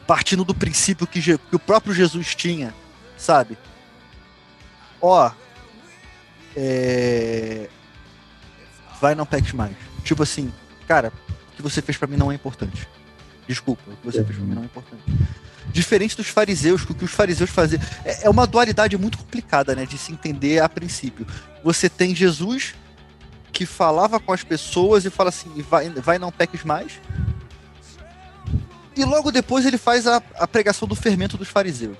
Partindo 0.06 0.46
do 0.46 0.54
princípio 0.54 1.08
que, 1.08 1.20
que 1.22 1.56
o 1.56 1.60
próprio 1.60 1.92
Jesus 1.92 2.36
tinha, 2.36 2.72
sabe? 3.18 3.58
Ó, 5.02 5.32
é... 6.56 7.70
vai 9.02 9.16
não 9.16 9.26
peques 9.26 9.54
mais. 9.54 9.76
Tipo 10.04 10.24
assim, 10.24 10.52
cara, 10.88 11.12
o 11.30 11.56
que 11.56 11.62
você 11.62 11.82
fez 11.82 11.98
pra 11.98 12.08
mim 12.08 12.18
não 12.18 12.32
é 12.32 12.36
importante. 12.36 12.88
Desculpa, 13.48 13.82
o 13.88 13.96
que 13.96 14.06
você 14.06 14.24
fez 14.24 14.38
pra 14.38 14.46
mim 14.46 14.56
não 14.56 14.64
é 14.64 14.66
importante. 14.66 15.04
Diferente 15.72 16.16
dos 16.16 16.28
fariseus, 16.28 16.84
o 16.84 16.94
que 16.94 17.06
os 17.06 17.12
fariseus 17.12 17.50
faziam. 17.50 17.82
É 18.06 18.28
é 18.28 18.30
uma 18.30 18.46
dualidade 18.46 18.98
muito 18.98 19.18
complicada, 19.18 19.76
né? 19.76 19.86
De 19.86 19.98
se 19.98 20.12
entender 20.12 20.62
a 20.62 20.70
princípio. 20.70 21.26
Você 21.64 21.90
tem 21.90 22.16
Jesus 22.16 22.76
que 23.52 23.66
falava 23.66 24.20
com 24.20 24.34
as 24.34 24.44
pessoas 24.44 25.06
e 25.06 25.10
fala 25.10 25.30
assim: 25.30 25.50
vai, 25.62 25.90
vai 25.90 26.20
não 26.20 26.32
peques 26.32 26.64
mais. 26.64 27.00
E 28.96 29.04
logo 29.04 29.32
depois 29.32 29.66
ele 29.66 29.78
faz 29.78 30.06
a, 30.06 30.22
a 30.36 30.48
pregação 30.48 30.88
do 30.88 30.96
fermento 30.96 31.38
dos 31.38 31.48
fariseus. 31.48 31.98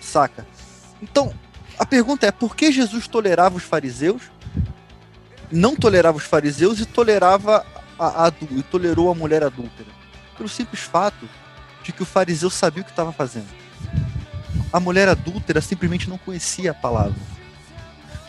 Saca? 0.00 0.46
Então, 1.00 1.32
a 1.78 1.86
pergunta 1.86 2.26
é: 2.26 2.32
por 2.32 2.56
que 2.56 2.72
Jesus 2.72 3.06
tolerava 3.08 3.56
os 3.56 3.62
fariseus, 3.62 4.22
não 5.50 5.74
tolerava 5.76 6.18
os 6.18 6.24
fariseus 6.24 6.80
e 6.80 6.86
tolerava 6.86 7.66
a, 7.98 8.26
a, 8.26 8.32
e 8.50 8.62
tolerou 8.62 9.10
a 9.10 9.14
mulher 9.14 9.42
adúltera? 9.42 9.88
Pelo 10.36 10.48
simples 10.48 10.82
fato 10.82 11.28
de 11.82 11.92
que 11.92 12.02
o 12.02 12.06
fariseu 12.06 12.50
sabia 12.50 12.82
o 12.82 12.84
que 12.84 12.90
estava 12.90 13.12
fazendo. 13.12 13.48
A 14.72 14.80
mulher 14.80 15.08
adúltera 15.08 15.60
simplesmente 15.60 16.08
não 16.08 16.18
conhecia 16.18 16.70
a 16.70 16.74
palavra. 16.74 17.20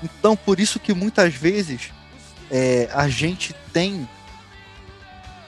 Então, 0.02 0.36
por 0.36 0.60
isso 0.60 0.80
que 0.80 0.94
muitas 0.94 1.34
vezes 1.34 1.91
é, 2.52 2.89
a 2.94 3.08
gente 3.08 3.56
tem 3.72 4.08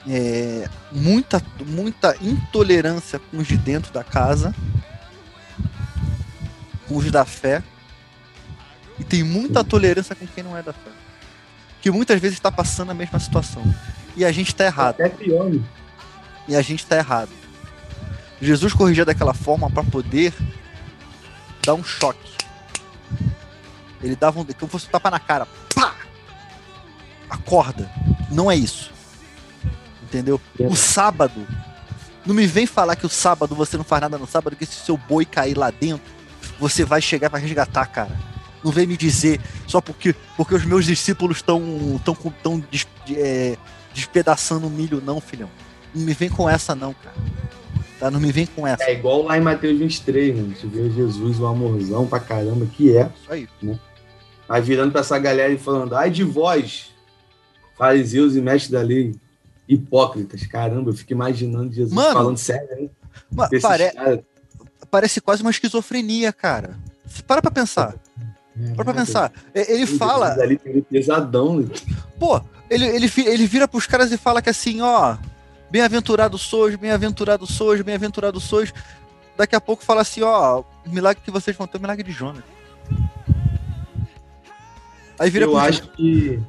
é, 0.08 0.68
muita, 0.90 1.42
muita 1.66 2.16
intolerância 2.20 3.18
com 3.18 3.38
os 3.38 3.46
de 3.46 3.56
dentro 3.56 3.92
da 3.92 4.02
casa, 4.02 4.54
com 6.88 6.96
os 6.96 7.10
da 7.10 7.24
fé, 7.24 7.62
e 8.98 9.04
tem 9.04 9.22
muita 9.22 9.62
tolerância 9.62 10.14
com 10.14 10.26
quem 10.26 10.42
não 10.42 10.56
é 10.56 10.62
da 10.62 10.72
fé. 10.72 10.90
Que 11.80 11.90
muitas 11.90 12.20
vezes 12.20 12.36
está 12.38 12.50
passando 12.50 12.90
a 12.90 12.94
mesma 12.94 13.18
situação. 13.18 13.62
E 14.16 14.24
a 14.24 14.32
gente 14.32 14.48
está 14.48 14.64
errado. 14.64 15.00
Até 15.00 15.08
pior, 15.08 15.50
né? 15.50 15.62
E 16.48 16.56
a 16.56 16.62
gente 16.62 16.80
está 16.80 16.96
errado. 16.96 17.30
Jesus 18.40 18.72
corrigia 18.72 19.04
daquela 19.04 19.34
forma 19.34 19.70
para 19.70 19.84
poder 19.84 20.32
dar 21.64 21.74
um 21.74 21.84
choque. 21.84 22.36
Ele 24.02 24.16
dava 24.16 24.40
um. 24.40 24.44
Como 24.44 24.70
fosse 24.70 24.86
um 24.86 24.90
tapa 24.90 25.10
na 25.10 25.18
cara. 25.18 25.46
Pá! 25.74 25.94
Acorda. 27.28 27.90
Não 28.30 28.50
é 28.50 28.56
isso. 28.56 28.92
Entendeu? 30.02 30.40
É. 30.58 30.66
O 30.66 30.76
sábado. 30.76 31.46
Não 32.24 32.34
me 32.34 32.46
vem 32.46 32.66
falar 32.66 32.96
que 32.96 33.06
o 33.06 33.08
sábado 33.08 33.54
você 33.54 33.76
não 33.76 33.84
faz 33.84 34.02
nada 34.02 34.18
no 34.18 34.26
sábado, 34.26 34.56
que 34.56 34.66
se 34.66 34.84
seu 34.84 34.96
boi 34.96 35.24
cair 35.24 35.56
lá 35.56 35.70
dentro, 35.70 36.12
você 36.58 36.84
vai 36.84 37.00
chegar 37.00 37.30
para 37.30 37.38
resgatar, 37.38 37.86
cara. 37.86 38.35
Não 38.66 38.72
vem 38.72 38.84
me 38.84 38.96
dizer 38.96 39.40
só 39.68 39.80
porque, 39.80 40.12
porque 40.36 40.52
os 40.52 40.64
meus 40.64 40.84
discípulos 40.84 41.36
estão 41.36 41.62
tão, 42.04 42.16
tão 42.42 42.58
des- 42.68 42.84
é, 43.12 43.56
despedaçando 43.94 44.66
o 44.66 44.70
milho, 44.70 45.00
não, 45.00 45.20
filhão. 45.20 45.48
Não 45.94 46.02
me 46.02 46.12
vem 46.12 46.28
com 46.28 46.50
essa, 46.50 46.74
não, 46.74 46.92
cara. 46.92 47.14
Tá? 48.00 48.10
Não 48.10 48.18
me 48.18 48.32
vem 48.32 48.44
com 48.44 48.66
essa. 48.66 48.82
É 48.82 48.92
igual 48.92 49.22
lá 49.22 49.38
em 49.38 49.40
Mateus 49.40 49.78
23, 49.78 50.34
né? 50.36 50.56
Você 50.56 50.66
vê 50.66 50.90
Jesus, 50.90 51.38
um 51.38 51.46
amorzão 51.46 52.08
pra 52.08 52.18
caramba, 52.18 52.66
que 52.66 52.96
é. 52.96 53.08
Isso 53.22 53.32
aí. 53.32 53.48
Aí 54.48 54.60
virando 54.62 54.90
pra 54.90 55.00
essa 55.02 55.16
galera 55.16 55.52
e 55.52 55.58
falando, 55.58 55.94
ai 55.94 56.10
de 56.10 56.24
vós, 56.24 56.90
fariseus 57.78 58.34
e 58.34 58.40
mestres 58.40 58.72
da 58.72 58.82
lei, 58.82 59.14
hipócritas. 59.68 60.44
Caramba, 60.44 60.90
eu 60.90 60.94
fico 60.94 61.12
imaginando 61.12 61.72
Jesus 61.72 61.92
Mano, 61.94 62.12
falando 62.14 62.36
sério, 62.36 62.68
né? 62.82 62.88
Pra 63.32 63.46
esses 63.52 63.62
pare-. 63.62 64.24
Parece 64.90 65.20
quase 65.20 65.42
uma 65.42 65.52
esquizofrenia, 65.52 66.32
cara. 66.32 66.76
Para 67.28 67.40
pra 67.40 67.50
pensar. 67.52 67.94
Para 68.74 68.84
pra 68.84 68.94
pensar. 68.94 69.32
É, 69.54 69.72
Ele 69.72 69.86
fala, 69.86 70.32
ali 70.32 70.56
tem 70.56 70.80
pesadão, 70.80 71.60
né? 71.60 71.68
pô, 72.18 72.40
ele, 72.70 72.86
ele, 72.86 73.10
ele 73.18 73.46
vira 73.46 73.68
pros 73.68 73.86
caras 73.86 74.10
e 74.10 74.16
fala 74.16 74.40
que 74.40 74.48
assim, 74.48 74.80
ó, 74.80 75.16
bem-aventurado 75.70 76.38
sois, 76.38 76.74
bem-aventurado 76.76 77.46
sois, 77.46 77.82
bem-aventurado 77.82 78.40
sois. 78.40 78.72
Daqui 79.36 79.54
a 79.54 79.60
pouco 79.60 79.84
fala 79.84 80.00
assim, 80.00 80.22
ó, 80.22 80.62
o 80.86 80.90
milagre 80.90 81.22
que 81.22 81.30
vocês 81.30 81.54
vão 81.56 81.66
ter 81.66 81.76
é 81.76 81.78
o 81.78 81.82
milagre 81.82 82.02
de 82.02 82.12
Jonas. 82.12 82.42
Aí 85.18 85.30
vira 85.30 85.44
Eu 85.44 85.50
pro 85.50 85.58
acho 85.58 85.88
que. 85.90 86.40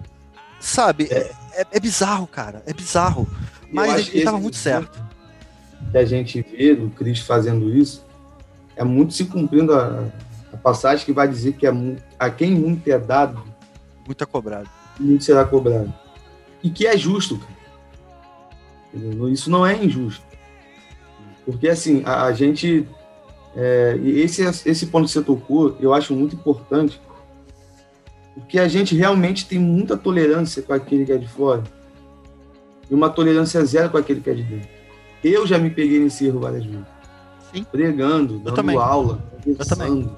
Sabe? 0.59 1.07
É, 1.11 1.31
é 1.71 1.79
bizarro, 1.79 2.25
cara. 2.27 2.63
É 2.65 2.73
bizarro. 2.73 3.27
Mas 3.71 4.09
ele, 4.13 4.23
tava 4.23 4.39
muito 4.39 4.55
certo. 4.55 4.99
Que 5.91 5.97
a 5.97 6.05
gente 6.05 6.41
vê 6.41 6.73
do 6.75 6.89
Cristo 6.89 7.25
fazendo 7.25 7.69
isso 7.69 8.07
é 8.77 8.83
muito 8.83 9.13
se 9.13 9.25
cumprindo 9.25 9.73
a, 9.73 10.05
a 10.57 10.61
passagem 10.63 11.05
que 11.05 11.13
vai 11.13 11.27
dizer 11.27 11.53
que 11.53 11.65
é 11.67 11.71
mu- 11.71 11.97
a 12.19 12.29
quem 12.29 12.51
muito 12.55 12.87
é 12.87 12.97
dado, 12.99 13.41
Muito 14.05 14.27
cobrado. 14.27 14.69
muito 14.99 15.23
será 15.23 15.45
cobrado. 15.45 15.93
E 16.63 16.69
que 16.69 16.87
é 16.87 16.97
justo, 16.97 17.37
cara. 17.37 17.57
Isso 19.31 19.49
não 19.49 19.65
é 19.65 19.83
injusto. 19.83 20.25
Porque, 21.45 21.67
assim, 21.69 22.01
a, 22.05 22.23
a 22.25 22.33
gente. 22.33 22.87
é, 23.55 23.97
e 24.01 24.19
esse, 24.21 24.41
esse 24.67 24.87
ponto 24.87 25.05
que 25.05 25.11
você 25.11 25.21
tocou, 25.21 25.77
eu 25.79 25.93
acho 25.93 26.13
muito 26.15 26.35
importante, 26.35 26.99
porque 28.33 28.59
a 28.59 28.67
gente 28.67 28.95
realmente 28.95 29.45
tem 29.47 29.59
muita 29.59 29.95
tolerância 29.95 30.61
com 30.63 30.73
aquele 30.73 31.05
que 31.05 31.11
é 31.11 31.17
de 31.17 31.27
fora 31.27 31.63
e 32.89 32.93
uma 32.93 33.09
tolerância 33.09 33.63
zero 33.65 33.89
com 33.89 33.97
aquele 33.97 34.21
que 34.21 34.29
é 34.29 34.33
de 34.33 34.43
dentro. 34.43 34.69
Eu 35.23 35.45
já 35.47 35.57
me 35.57 35.69
peguei 35.69 35.99
nesse 35.99 36.25
erro 36.25 36.39
várias 36.39 36.65
vezes. 36.65 36.85
Sim. 37.53 37.63
Pregando, 37.63 38.39
dando 38.39 38.79
aula, 38.79 39.23
conversando. 39.43 40.17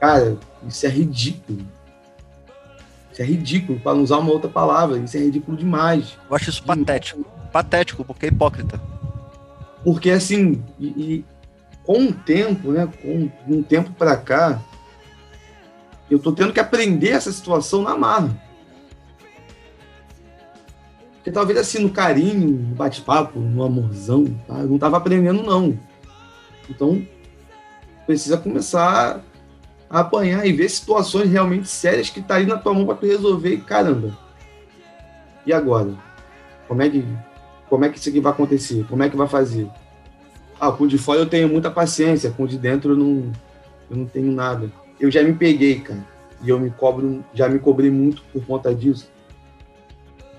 Cara, 0.00 0.36
isso 0.66 0.86
é 0.86 0.88
ridículo. 0.88 1.66
Isso 3.12 3.22
é 3.22 3.24
ridículo, 3.24 3.80
para 3.80 3.94
não 3.94 4.02
usar 4.02 4.18
uma 4.18 4.30
outra 4.30 4.48
palavra. 4.48 4.98
Isso 4.98 5.16
é 5.16 5.20
ridículo 5.20 5.56
demais. 5.56 6.16
Eu 6.28 6.36
acho 6.36 6.50
isso 6.50 6.62
patético. 6.62 7.24
Patético, 7.52 8.04
porque 8.04 8.26
é 8.26 8.28
hipócrita. 8.28 8.80
Porque 9.82 10.10
assim, 10.10 10.62
e, 10.78 10.86
e 10.86 11.24
com 11.84 12.04
o 12.04 12.12
tempo, 12.12 12.70
né, 12.70 12.88
com 13.02 13.30
um 13.48 13.62
tempo 13.62 13.90
para 13.92 14.16
cá, 14.16 14.60
eu 16.10 16.18
tô 16.18 16.32
tendo 16.32 16.52
que 16.52 16.60
aprender 16.60 17.10
essa 17.10 17.32
situação 17.32 17.82
na 17.82 17.96
marra. 17.96 18.30
Porque 21.14 21.30
talvez 21.30 21.58
assim, 21.58 21.80
no 21.80 21.90
carinho, 21.90 22.48
no 22.48 22.74
bate-papo, 22.74 23.38
no 23.38 23.62
amorzão, 23.62 24.24
tá? 24.46 24.60
eu 24.60 24.68
não 24.68 24.78
tava 24.78 24.96
aprendendo, 24.96 25.42
não. 25.42 25.78
Então, 26.70 27.06
precisa 28.06 28.38
começar 28.38 29.22
apanhar 29.90 30.46
e 30.46 30.52
ver 30.52 30.68
situações 30.68 31.30
realmente 31.30 31.68
sérias 31.68 32.10
que 32.10 32.20
tá 32.20 32.36
aí 32.36 32.46
na 32.46 32.58
tua 32.58 32.74
mão 32.74 32.84
para 32.84 32.96
tu 32.96 33.06
resolver 33.06 33.54
e 33.54 33.60
caramba. 33.60 34.16
E 35.46 35.52
agora? 35.52 35.92
Como 36.66 36.82
é 36.82 36.90
que 36.90 37.04
como 37.68 37.84
é 37.84 37.88
que 37.88 37.98
isso 37.98 38.08
aqui 38.08 38.20
vai 38.20 38.32
acontecer? 38.32 38.86
Como 38.88 39.02
é 39.02 39.10
que 39.10 39.16
vai 39.16 39.28
fazer? 39.28 39.68
Ah, 40.58 40.72
com 40.72 40.84
o 40.84 40.88
de 40.88 40.98
fora 40.98 41.20
eu 41.20 41.26
tenho 41.26 41.48
muita 41.48 41.70
paciência, 41.70 42.30
com 42.30 42.44
o 42.44 42.48
de 42.48 42.58
dentro 42.58 42.92
eu 42.92 42.96
não, 42.96 43.32
eu 43.90 43.96
não 43.96 44.06
tenho 44.06 44.32
nada. 44.32 44.70
Eu 44.98 45.10
já 45.10 45.22
me 45.22 45.32
peguei, 45.34 45.80
cara. 45.80 46.04
E 46.42 46.48
eu 46.48 46.58
me 46.58 46.70
cobro, 46.70 47.24
já 47.34 47.48
me 47.48 47.58
cobrei 47.58 47.90
muito 47.90 48.22
por 48.32 48.44
conta 48.44 48.74
disso. 48.74 49.10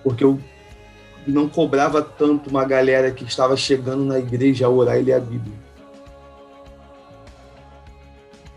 Porque 0.04 0.24
eu 0.24 0.40
não 1.28 1.48
cobrava 1.48 2.02
tanto 2.02 2.50
uma 2.50 2.66
galera 2.66 3.12
que 3.12 3.24
estava 3.24 3.56
chegando 3.56 4.04
na 4.04 4.18
igreja 4.18 4.66
a 4.66 4.70
orar 4.70 4.98
e 4.98 5.04
ler 5.04 5.14
a 5.14 5.20
Bíblia. 5.20 5.54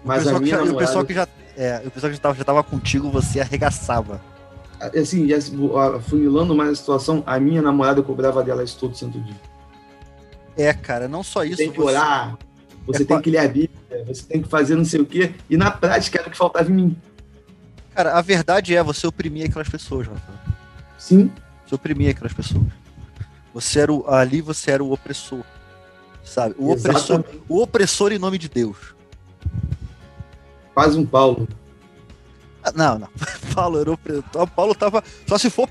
Mas 0.05 0.27
a 0.27 0.39
minha 0.39 0.51
já, 0.51 0.57
namorada... 0.59 0.77
o 0.77 0.79
pessoal 0.79 1.05
que 1.05 1.15
já, 1.15 1.29
é, 1.57 1.83
o 1.85 1.91
pessoal 1.91 2.11
que 2.11 2.15
já 2.15 2.19
estava 2.19 2.35
já 2.35 2.45
tava 2.45 2.63
contigo, 2.63 3.11
você 3.11 3.41
arregaçava. 3.41 4.21
Assim, 4.81 5.29
funilando 6.09 6.57
mais 6.57 6.71
a 6.71 6.75
situação, 6.75 7.23
a 7.25 7.39
minha 7.39 7.63
namorada 7.63 8.03
cobrava 8.03 8.43
dela 8.43 8.65
isso 8.65 8.79
todo 8.79 8.97
santo 8.97 9.21
dia. 9.21 9.37
É, 10.57 10.73
cara, 10.73 11.07
não 11.07 11.23
só 11.23 11.45
isso. 11.45 11.59
Tem 11.59 11.71
que 11.71 11.81
orar, 11.81 12.37
você 12.87 13.03
é 13.03 13.07
tem 13.07 13.21
que 13.21 13.31
ler 13.31 13.39
a 13.39 13.49
Bíblia, 13.49 13.71
você 14.07 14.25
tem 14.25 14.43
que 14.43 14.49
fazer 14.49 14.75
não 14.75 14.85
sei 14.85 15.01
o 15.01 15.07
quê. 15.07 15.35
E 15.49 15.57
na 15.57 15.71
prática 15.71 16.19
era 16.19 16.29
o 16.29 16.31
que 16.31 16.37
faltava 16.37 16.71
em 16.71 16.75
mim. 16.75 16.97
Cara, 17.95 18.19
a 18.19 18.23
verdade 18.23 18.75
é, 18.75 18.83
você 18.83 19.07
oprimia 19.07 19.47
aquelas 19.47 19.69
pessoas, 19.69 20.07
Rafa. 20.07 20.33
Sim. 20.99 21.31
Você 21.67 21.75
oprimia 21.75 22.11
aquelas 22.11 22.33
pessoas. 22.33 22.67
Você 23.55 23.81
era 23.81 23.93
o, 23.93 24.09
ali 24.09 24.41
você 24.41 24.71
era 24.71 24.83
o 24.83 24.93
opressor. 24.93 25.43
Sabe? 26.25 26.55
O 26.59 26.71
opressor, 26.71 27.25
o 27.49 27.63
opressor 27.63 28.13
em 28.13 28.19
nome 28.19 28.39
de 28.39 28.49
Deus. 28.49 28.95
Quase 30.75 30.99
um 30.99 31.05
Paulo. 31.05 31.49
Ah, 32.65 32.73
não, 32.75 32.99
não. 32.99 33.09
Paulo 33.55 33.81
era 33.81 33.91
o 33.91 34.47
Paulo 34.47 34.75
tava. 34.75 35.03
Só 35.27 35.37
se 35.37 35.51
for 35.51 35.69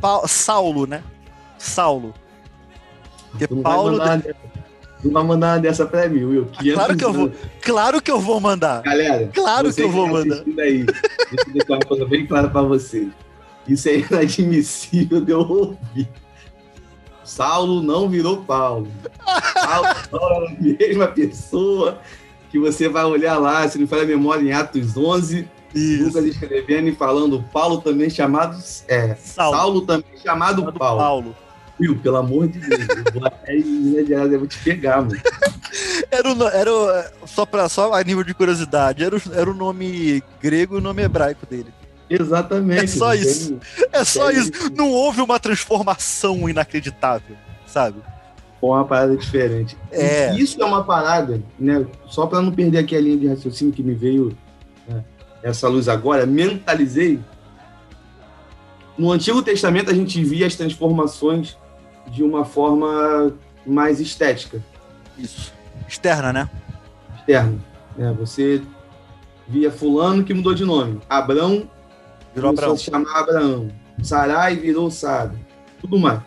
Paulo, 0.00 0.28
Saulo, 0.28 0.86
né? 0.86 1.02
Saulo. 1.58 2.14
Porque 3.30 3.52
não 3.52 3.62
Paulo. 3.62 3.98
Vai 3.98 4.08
mandar, 4.08 4.34
não 5.04 5.12
vai 5.12 5.24
mandar 5.24 5.54
uma 5.54 5.60
dessa 5.60 5.86
pra 5.86 6.08
mim, 6.08 6.24
Will. 6.24 6.48
Ah, 6.56 6.62
claro 6.74 6.96
que 6.96 7.04
eu 7.04 7.12
vou. 7.12 7.32
Claro 7.60 8.02
que 8.02 8.10
eu 8.10 8.20
vou 8.20 8.40
mandar. 8.40 8.82
Galera, 8.82 9.30
claro 9.32 9.72
que 9.72 9.82
eu 9.82 9.90
vou 9.90 10.06
tá 10.06 10.12
mandar. 10.12 10.44
Aí, 10.60 10.84
deixa 10.84 11.48
eu 11.48 11.52
deixar 11.52 11.72
uma 11.74 11.86
coisa 11.86 12.04
bem 12.06 12.26
clara 12.26 12.48
pra 12.48 12.62
vocês. 12.62 13.08
Isso 13.66 13.88
é 13.88 13.98
inadmissível 13.98 15.20
de 15.20 15.32
eu 15.32 15.40
ouvir. 15.40 16.08
Saulo 17.24 17.82
não 17.82 18.08
virou 18.08 18.42
Paulo. 18.42 18.88
Saulo, 19.54 19.88
Paulo 20.10 20.46
é 20.46 20.50
a 20.50 20.60
mesma 20.60 21.06
pessoa 21.08 22.00
que 22.52 22.58
você 22.58 22.86
vai 22.86 23.02
olhar 23.04 23.38
lá, 23.38 23.66
se 23.66 23.78
não 23.78 23.86
for 23.86 23.98
a 23.98 24.04
memória, 24.04 24.42
em 24.42 24.52
Atos 24.52 24.94
11, 24.94 25.48
Isso. 25.74 26.04
Lucas 26.04 26.26
escrevendo 26.26 26.86
e 26.90 26.94
falando 26.94 27.42
Paulo 27.50 27.80
também 27.80 28.10
chamado 28.10 28.62
é, 28.86 29.14
Saulo, 29.14 29.56
Saulo 29.56 29.80
também 29.80 30.18
chamado, 30.22 30.60
chamado 30.60 30.78
Paulo. 30.78 31.00
Paulo. 31.00 31.36
Will, 31.80 31.98
pelo 31.98 32.18
amor 32.18 32.46
de 32.48 32.58
Deus, 32.58 32.86
eu 33.06 33.12
vou 33.14 33.26
até 33.26 33.54
Minas 33.54 34.06
Gerais, 34.06 34.30
eu 34.30 34.38
vou 34.38 34.46
te 34.46 34.58
pegar, 34.58 35.00
mano. 35.00 35.18
Era, 36.10 36.30
o, 36.30 36.48
era 36.48 36.70
o, 36.70 37.26
só, 37.26 37.46
pra, 37.46 37.66
só 37.66 37.94
a 37.94 38.02
nível 38.04 38.22
de 38.22 38.34
curiosidade, 38.34 39.02
era 39.02 39.16
o, 39.16 39.20
era 39.32 39.50
o 39.50 39.54
nome 39.54 40.22
grego 40.38 40.74
e 40.74 40.78
o 40.78 40.80
nome 40.82 41.02
hebraico 41.02 41.46
dele. 41.46 41.72
Exatamente. 42.10 42.84
É 42.84 42.86
só 42.86 43.14
isso. 43.14 43.58
Tem, 43.74 43.88
é 43.90 44.04
só 44.04 44.30
tem 44.30 44.38
isso. 44.38 44.52
Não 44.76 44.90
houve 44.90 45.22
uma 45.22 45.40
transformação 45.40 46.46
inacreditável, 46.46 47.36
sabe? 47.66 48.02
Uma 48.70 48.84
parada 48.84 49.16
diferente. 49.16 49.76
É. 49.90 50.34
Isso 50.36 50.62
é 50.62 50.64
uma 50.64 50.84
parada, 50.84 51.42
né? 51.58 51.84
Só 52.06 52.26
para 52.26 52.40
não 52.40 52.52
perder 52.52 52.78
aqui 52.78 52.94
a 52.94 53.00
linha 53.00 53.16
de 53.16 53.26
raciocínio 53.26 53.74
que 53.74 53.82
me 53.82 53.94
veio 53.94 54.36
né, 54.86 55.04
essa 55.42 55.68
luz 55.68 55.88
agora, 55.88 56.24
mentalizei. 56.24 57.18
No 58.96 59.10
Antigo 59.10 59.42
Testamento 59.42 59.90
a 59.90 59.94
gente 59.94 60.22
via 60.22 60.46
as 60.46 60.54
transformações 60.54 61.58
de 62.10 62.22
uma 62.22 62.44
forma 62.44 63.34
mais 63.66 64.00
estética. 64.00 64.62
Isso. 65.18 65.52
Externa, 65.88 66.32
né? 66.32 66.50
Externa. 67.18 67.58
É, 67.98 68.12
você 68.12 68.62
via 69.48 69.70
fulano 69.70 70.24
que 70.24 70.32
mudou 70.32 70.54
de 70.54 70.64
nome. 70.64 71.00
Abrão 71.08 71.68
virou 72.34 72.50
Abraão. 72.50 72.76
se 72.76 72.84
chamar 72.84 73.18
Abraão. 73.18 73.68
Sarai 74.02 74.56
virou 74.56 74.90
Sara. 74.90 75.34
Tudo 75.80 75.98
mais. 75.98 76.20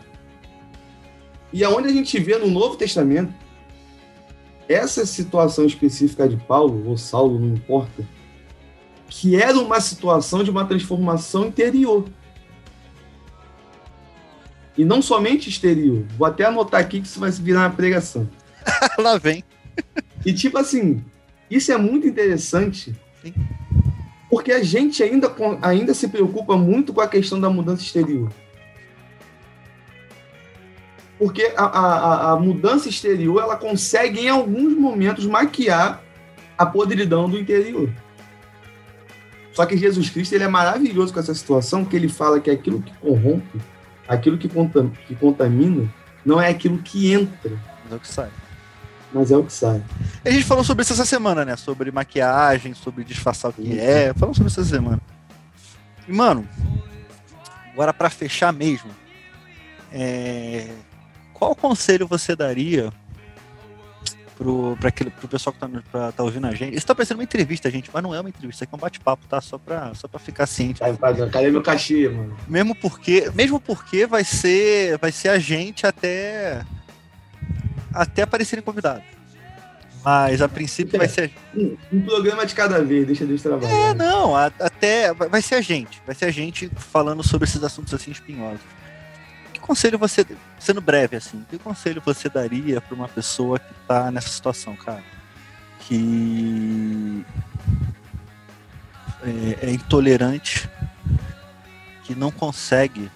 E 1.52 1.64
aonde 1.64 1.88
a 1.88 1.92
gente 1.92 2.18
vê 2.18 2.36
no 2.36 2.50
Novo 2.50 2.76
Testamento 2.76 3.32
essa 4.68 5.06
situação 5.06 5.64
específica 5.64 6.28
de 6.28 6.36
Paulo, 6.36 6.88
ou 6.88 6.96
Saulo, 6.96 7.38
não 7.38 7.54
importa, 7.54 8.04
que 9.08 9.36
era 9.36 9.58
uma 9.58 9.80
situação 9.80 10.42
de 10.42 10.50
uma 10.50 10.64
transformação 10.64 11.46
interior. 11.46 12.04
E 14.76 14.84
não 14.84 15.00
somente 15.00 15.48
exterior. 15.48 16.04
Vou 16.18 16.26
até 16.26 16.44
anotar 16.44 16.80
aqui 16.80 17.00
que 17.00 17.06
isso 17.06 17.20
vai 17.20 17.30
virar 17.30 17.60
uma 17.60 17.70
pregação. 17.70 18.28
Lá 18.98 19.16
vem. 19.16 19.42
e 20.24 20.32
tipo 20.32 20.58
assim, 20.58 21.02
isso 21.50 21.72
é 21.72 21.78
muito 21.78 22.06
interessante, 22.06 22.94
Sim. 23.22 23.32
porque 24.28 24.52
a 24.52 24.62
gente 24.62 25.02
ainda, 25.02 25.34
ainda 25.62 25.94
se 25.94 26.08
preocupa 26.08 26.56
muito 26.56 26.92
com 26.92 27.00
a 27.00 27.08
questão 27.08 27.40
da 27.40 27.48
mudança 27.48 27.82
exterior. 27.82 28.30
Porque 31.18 31.52
a, 31.56 31.64
a, 31.64 32.32
a 32.32 32.36
mudança 32.36 32.88
exterior 32.88 33.40
ela 33.40 33.56
consegue, 33.56 34.20
em 34.20 34.28
alguns 34.28 34.74
momentos, 34.74 35.24
maquiar 35.26 36.02
a 36.58 36.66
podridão 36.66 37.28
do 37.28 37.38
interior. 37.38 37.90
Só 39.52 39.64
que 39.64 39.76
Jesus 39.76 40.10
Cristo 40.10 40.34
ele 40.34 40.44
é 40.44 40.48
maravilhoso 40.48 41.14
com 41.14 41.20
essa 41.20 41.34
situação, 41.34 41.84
que 41.84 41.96
ele 41.96 42.08
fala 42.08 42.38
que 42.38 42.50
aquilo 42.50 42.82
que 42.82 42.92
corrompe, 42.98 43.58
aquilo 44.06 44.36
que, 44.36 44.48
contam, 44.48 44.90
que 45.06 45.14
contamina, 45.14 45.88
não 46.24 46.38
é 46.38 46.50
aquilo 46.50 46.78
que 46.78 47.10
entra. 47.10 47.58
Mas 47.82 47.92
é 47.92 47.96
o 47.96 48.00
que 48.00 48.08
sai. 48.08 48.30
Mas 49.14 49.30
é 49.30 49.36
o 49.36 49.44
que 49.44 49.52
sai. 49.52 49.82
A 50.22 50.30
gente 50.30 50.44
falou 50.44 50.62
sobre 50.62 50.82
isso 50.82 50.92
essa 50.92 51.06
semana, 51.06 51.42
né? 51.42 51.56
Sobre 51.56 51.90
maquiagem, 51.90 52.74
sobre 52.74 53.02
disfarçar 53.02 53.50
o 53.50 53.54
que 53.54 53.78
é. 53.78 54.12
Falamos 54.12 54.36
sobre 54.36 54.50
isso 54.50 54.60
essa 54.60 54.68
semana. 54.68 55.00
E, 56.06 56.12
mano, 56.12 56.46
agora 57.72 57.94
para 57.94 58.10
fechar 58.10 58.52
mesmo, 58.52 58.90
é 59.90 60.68
qual 61.36 61.54
conselho 61.54 62.06
você 62.06 62.34
daria 62.34 62.90
pro, 64.38 64.74
pra 64.80 64.88
aquele, 64.88 65.10
pro 65.10 65.28
pessoal 65.28 65.52
que 65.52 65.60
tá, 65.60 65.68
pra, 65.92 66.10
tá 66.10 66.22
ouvindo 66.22 66.46
a 66.46 66.54
gente? 66.54 66.74
Isso 66.74 66.86
tá 66.86 66.94
parecendo 66.94 67.20
uma 67.20 67.24
entrevista, 67.24 67.70
gente, 67.70 67.90
mas 67.92 68.02
não 68.02 68.14
é 68.14 68.20
uma 68.20 68.30
entrevista, 68.30 68.56
isso 68.56 68.64
aqui 68.64 68.74
é 68.74 68.76
um 68.76 68.80
bate-papo, 68.80 69.26
tá? 69.28 69.38
Só 69.42 69.58
pra, 69.58 69.94
só 69.94 70.08
pra 70.08 70.18
ficar 70.18 70.46
ciente. 70.46 70.80
Cadê 71.30 71.50
meu 71.50 71.62
cachê, 71.62 72.08
mano? 72.08 72.34
Mesmo 72.48 72.74
porque, 72.74 73.30
mesmo 73.34 73.60
porque 73.60 74.06
vai 74.06 74.24
ser, 74.24 74.96
vai 74.96 75.12
ser 75.12 75.28
a 75.28 75.38
gente 75.38 75.86
até 75.86 76.64
até 77.92 78.22
aparecerem 78.22 78.64
convidados. 78.64 79.04
Mas 80.02 80.40
a 80.40 80.48
princípio 80.48 80.96
é, 80.96 80.98
vai 80.98 81.08
ser. 81.08 81.32
Um, 81.54 81.76
um, 81.92 82.00
programa 82.00 82.46
de 82.46 82.54
cada 82.54 82.82
vez, 82.82 83.06
deixa 83.06 83.26
Deus 83.26 83.42
trabalhar. 83.42 83.70
É, 83.70 83.92
não, 83.92 84.36
a, 84.36 84.46
até. 84.60 85.12
Vai 85.12 85.42
ser 85.42 85.56
a 85.56 85.60
gente. 85.60 86.00
Vai 86.06 86.14
ser 86.14 86.26
a 86.26 86.30
gente 86.30 86.70
falando 86.76 87.22
sobre 87.22 87.46
esses 87.46 87.62
assuntos 87.62 87.92
assim 87.92 88.12
espinhosos 88.12 88.60
conselho 89.66 89.98
você, 89.98 90.24
sendo 90.58 90.80
breve 90.80 91.16
assim, 91.16 91.44
que 91.50 91.58
conselho 91.58 92.00
você 92.04 92.28
daria 92.28 92.80
para 92.80 92.94
uma 92.94 93.08
pessoa 93.08 93.58
que 93.58 93.72
está 93.82 94.10
nessa 94.10 94.28
situação, 94.28 94.76
cara? 94.76 95.02
Que 95.80 97.24
é, 99.22 99.66
é, 99.66 99.70
intolerante, 99.72 100.70
que 102.04 102.14
não 102.14 102.30
consegue 102.30 103.10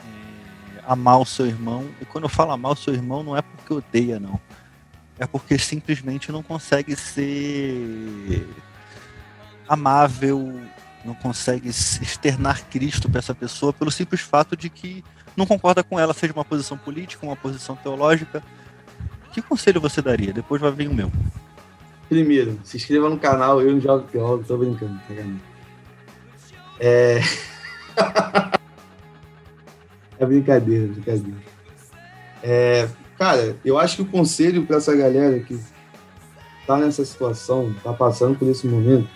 é, 0.00 0.80
amar 0.86 1.20
o 1.20 1.26
seu 1.26 1.46
irmão. 1.46 1.88
E 2.00 2.04
quando 2.04 2.24
eu 2.24 2.30
falo 2.30 2.52
amar 2.52 2.72
o 2.72 2.76
seu 2.76 2.94
irmão, 2.94 3.22
não 3.22 3.36
é 3.36 3.42
porque 3.42 3.72
odeia, 3.74 4.20
não. 4.20 4.40
É 5.18 5.26
porque 5.26 5.58
simplesmente 5.58 6.30
não 6.30 6.42
consegue 6.42 6.94
ser 6.94 8.48
amável, 9.68 10.60
não 11.06 11.14
consegue 11.14 11.68
externar 11.68 12.66
Cristo 12.68 13.08
para 13.08 13.20
essa 13.20 13.34
pessoa 13.34 13.72
pelo 13.72 13.90
simples 13.90 14.20
fato 14.20 14.56
de 14.56 14.68
que 14.68 15.04
não 15.36 15.46
concorda 15.46 15.82
com 15.82 15.98
ela, 16.00 16.12
seja 16.12 16.32
uma 16.32 16.44
posição 16.44 16.76
política, 16.76 17.24
uma 17.24 17.36
posição 17.36 17.76
teológica. 17.76 18.42
Que 19.32 19.40
conselho 19.40 19.80
você 19.80 20.02
daria? 20.02 20.32
Depois 20.32 20.60
vai 20.60 20.72
vir 20.72 20.88
o 20.88 20.94
meu. 20.94 21.12
Primeiro, 22.08 22.58
se 22.62 22.76
inscreva 22.76 23.08
no 23.10 23.18
canal, 23.18 23.60
eu 23.60 23.72
não 23.72 23.80
jogo 23.80 24.06
teólogo, 24.08 24.44
tô 24.44 24.56
brincando, 24.56 24.98
tá 25.08 25.14
É. 26.80 27.20
é 30.18 30.26
brincadeira, 30.26 30.86
brincadeira. 30.86 31.38
É... 32.42 32.88
Cara, 33.18 33.56
eu 33.64 33.78
acho 33.78 33.96
que 33.96 34.02
o 34.02 34.06
conselho 34.06 34.66
para 34.66 34.76
essa 34.76 34.94
galera 34.94 35.40
que 35.40 35.58
tá 36.66 36.76
nessa 36.76 37.04
situação, 37.04 37.74
tá 37.82 37.92
passando 37.92 38.38
por 38.38 38.48
esse 38.48 38.66
momento, 38.66 39.08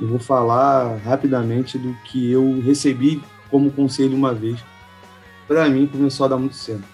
eu 0.00 0.08
vou 0.08 0.18
falar 0.18 0.96
rapidamente 0.98 1.76
do 1.76 1.94
que 2.04 2.30
eu 2.30 2.60
recebi 2.62 3.22
como 3.50 3.70
conselho 3.70 4.16
uma 4.16 4.32
vez. 4.32 4.58
Para 5.46 5.68
mim, 5.68 5.86
começou 5.86 6.26
a 6.26 6.28
dar 6.30 6.36
muito 6.38 6.56
certo. 6.56 6.84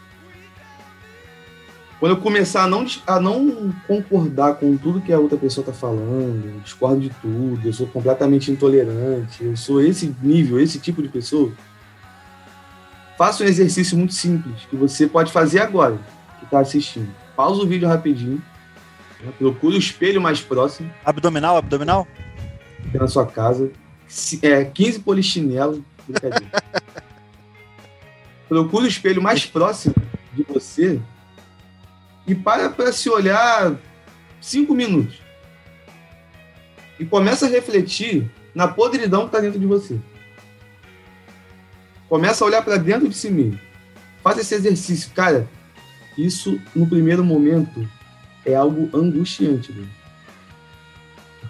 Quando 2.00 2.12
eu 2.12 2.20
começar 2.20 2.64
a 2.64 2.66
não, 2.66 2.84
a 3.06 3.20
não 3.20 3.72
concordar 3.86 4.56
com 4.56 4.76
tudo 4.76 5.00
que 5.00 5.12
a 5.12 5.18
outra 5.18 5.38
pessoa 5.38 5.62
está 5.62 5.72
falando, 5.72 6.60
discordo 6.62 7.00
de 7.00 7.08
tudo, 7.08 7.60
eu 7.64 7.72
sou 7.72 7.86
completamente 7.86 8.50
intolerante, 8.50 9.42
eu 9.42 9.56
sou 9.56 9.80
esse 9.80 10.14
nível, 10.22 10.60
esse 10.60 10.78
tipo 10.78 11.00
de 11.00 11.08
pessoa, 11.08 11.52
faça 13.16 13.42
um 13.42 13.46
exercício 13.46 13.96
muito 13.96 14.12
simples 14.12 14.66
que 14.68 14.76
você 14.76 15.06
pode 15.06 15.32
fazer 15.32 15.60
agora, 15.60 15.98
que 16.38 16.44
está 16.44 16.60
assistindo. 16.60 17.08
Pausa 17.34 17.62
o 17.62 17.66
vídeo 17.66 17.88
rapidinho, 17.88 18.42
procure 19.38 19.76
o 19.76 19.78
espelho 19.78 20.20
mais 20.20 20.40
próximo. 20.40 20.90
Abdominal, 21.02 21.56
abdominal? 21.56 22.06
Na 22.94 23.08
sua 23.08 23.26
casa. 23.26 23.70
É, 24.42 24.64
15 24.64 25.00
polichinelos, 25.00 25.80
brincadeira. 26.06 26.50
procure 28.48 28.86
o 28.86 28.88
espelho 28.88 29.20
mais 29.20 29.44
próximo 29.44 29.94
de 30.32 30.42
você 30.44 31.00
e 32.26 32.34
para 32.34 32.70
para 32.70 32.92
se 32.92 33.08
olhar 33.08 33.76
cinco 34.40 34.74
minutos. 34.74 35.20
E 36.98 37.04
começa 37.04 37.46
a 37.46 37.48
refletir 37.48 38.30
na 38.54 38.66
podridão 38.66 39.22
que 39.22 39.26
está 39.26 39.40
dentro 39.40 39.58
de 39.58 39.66
você. 39.66 39.98
Começa 42.08 42.42
a 42.42 42.46
olhar 42.46 42.62
para 42.62 42.76
dentro 42.76 43.08
de 43.08 43.14
si 43.14 43.30
mesmo. 43.30 43.60
Faz 44.22 44.38
esse 44.38 44.54
exercício. 44.54 45.10
Cara, 45.12 45.48
isso 46.16 46.58
no 46.74 46.86
primeiro 46.86 47.24
momento 47.24 47.86
é 48.44 48.54
algo 48.54 48.88
angustiante. 48.96 49.74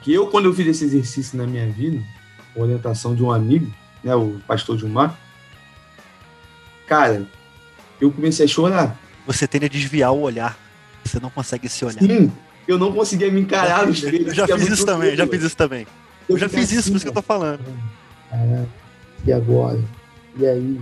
Porque 0.07 0.17
eu, 0.17 0.29
quando 0.29 0.45
eu 0.45 0.55
fiz 0.55 0.69
esse 0.69 0.85
exercício 0.85 1.37
na 1.37 1.49
minha 1.49 1.69
vida, 1.69 2.01
com 2.55 2.61
orientação 2.61 3.13
de 3.13 3.25
um 3.25 3.33
amigo, 3.33 3.69
né, 4.05 4.15
o 4.15 4.39
pastor 4.47 4.79
Gilmar, 4.79 5.19
cara, 6.87 7.27
eu 8.01 8.13
comecei 8.13 8.45
a 8.45 8.49
chorar. 8.49 9.01
Você 9.27 9.49
tende 9.49 9.67
a 9.67 9.69
desviar 9.69 10.13
o 10.13 10.21
olhar. 10.21 10.57
Você 11.05 11.19
não 11.19 11.29
consegue 11.29 11.69
se 11.69 11.85
olhar. 11.85 11.99
Sim, 11.99 12.31
eu 12.69 12.79
não 12.79 12.93
conseguia 12.93 13.33
me 13.33 13.41
encarar 13.41 13.85
no 13.85 13.93
espelho. 13.93 14.29
Eu 14.31 14.35
já 14.35 14.47
fiz 14.47 14.69
isso 14.69 14.87
também, 14.87 15.17
já 15.17 15.27
fiz 15.27 15.43
isso 15.43 15.57
também. 15.57 15.87
Eu, 16.29 16.39
já 16.39 16.49
fiz 16.49 16.71
isso, 16.71 16.89
por 16.89 16.97
isso 16.99 17.05
que 17.05 17.11
eu 17.11 17.15
tô 17.15 17.23
falando. 17.23 17.65
Caraca, 18.31 18.69
e 19.25 19.33
agora? 19.33 19.83
E 20.37 20.47
aí? 20.47 20.81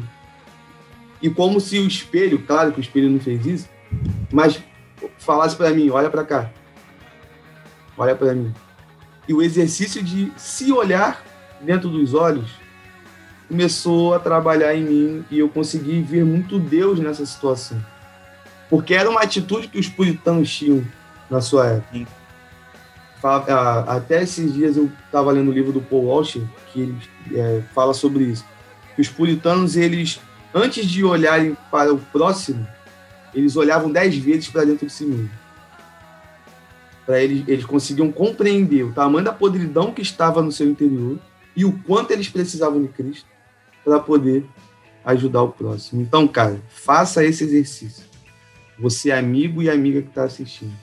E 1.22 1.30
como 1.30 1.62
se 1.62 1.78
o 1.78 1.86
espelho, 1.86 2.42
claro 2.42 2.72
que 2.72 2.78
o 2.78 2.82
espelho 2.82 3.08
não 3.08 3.20
fez 3.20 3.46
isso, 3.46 3.68
mas 4.30 4.62
falasse 5.16 5.56
para 5.56 5.70
mim, 5.70 5.88
olha 5.88 6.10
para 6.10 6.24
cá. 6.24 6.50
Olha 7.96 8.14
para 8.14 8.34
mim. 8.34 8.52
E 9.26 9.34
o 9.34 9.42
exercício 9.42 10.02
de 10.02 10.32
se 10.36 10.70
olhar 10.72 11.22
dentro 11.60 11.88
dos 11.88 12.14
olhos 12.14 12.50
começou 13.48 14.14
a 14.14 14.18
trabalhar 14.18 14.74
em 14.74 14.84
mim 14.84 15.24
e 15.30 15.38
eu 15.38 15.48
consegui 15.48 16.02
ver 16.02 16.24
muito 16.24 16.58
Deus 16.58 16.98
nessa 16.98 17.24
situação. 17.24 17.84
Porque 18.68 18.94
era 18.94 19.08
uma 19.08 19.20
atitude 19.20 19.68
que 19.68 19.78
os 19.78 19.88
puritanos 19.88 20.52
tinham 20.52 20.84
na 21.30 21.40
sua 21.40 21.66
época. 21.66 22.06
Até 23.86 24.22
esses 24.22 24.52
dias 24.52 24.76
eu 24.76 24.90
estava 25.06 25.30
lendo 25.32 25.50
o 25.50 25.54
livro 25.54 25.72
do 25.72 25.80
Paul 25.80 26.04
Walsh, 26.06 26.38
que 26.72 26.80
ele 26.80 26.96
é, 27.34 27.62
fala 27.74 27.94
sobre 27.94 28.24
isso. 28.24 28.44
Que 28.94 29.00
os 29.00 29.08
puritanos, 29.08 29.76
eles, 29.76 30.20
antes 30.54 30.86
de 30.86 31.04
olharem 31.04 31.56
para 31.70 31.92
o 31.92 31.98
próximo, 31.98 32.66
eles 33.34 33.56
olhavam 33.56 33.90
dez 33.90 34.16
vezes 34.16 34.48
para 34.48 34.64
dentro 34.64 34.86
de 34.86 34.92
si 34.92 35.04
mesmo. 35.04 35.30
Para 37.06 37.22
eles, 37.22 37.44
eles 37.46 37.64
conseguiam 37.64 38.10
compreender 38.10 38.82
o 38.84 38.92
tamanho 38.92 39.24
da 39.24 39.32
podridão 39.32 39.92
que 39.92 40.02
estava 40.02 40.42
no 40.42 40.50
seu 40.50 40.68
interior 40.68 41.18
e 41.54 41.64
o 41.64 41.72
quanto 41.80 42.12
eles 42.12 42.28
precisavam 42.28 42.80
de 42.80 42.88
Cristo 42.88 43.26
para 43.84 44.00
poder 44.00 44.44
ajudar 45.04 45.42
o 45.42 45.52
próximo. 45.52 46.00
Então, 46.00 46.26
cara, 46.26 46.60
faça 46.68 47.24
esse 47.24 47.44
exercício 47.44 48.14
você 48.78 49.10
é 49.10 49.18
amigo 49.18 49.62
e 49.62 49.70
amiga 49.70 50.02
que 50.02 50.08
está 50.08 50.24
assistindo. 50.24 50.74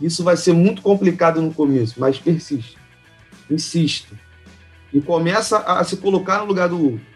Isso 0.00 0.22
vai 0.22 0.36
ser 0.36 0.52
muito 0.52 0.82
complicado 0.82 1.40
no 1.40 1.52
começo, 1.52 1.98
mas 1.98 2.18
persiste. 2.18 2.76
Insista. 3.50 4.18
E 4.92 5.00
começa 5.00 5.58
a 5.58 5.82
se 5.84 5.96
colocar 5.96 6.38
no 6.40 6.46
lugar 6.46 6.68
do 6.68 6.82
outro. 6.82 7.06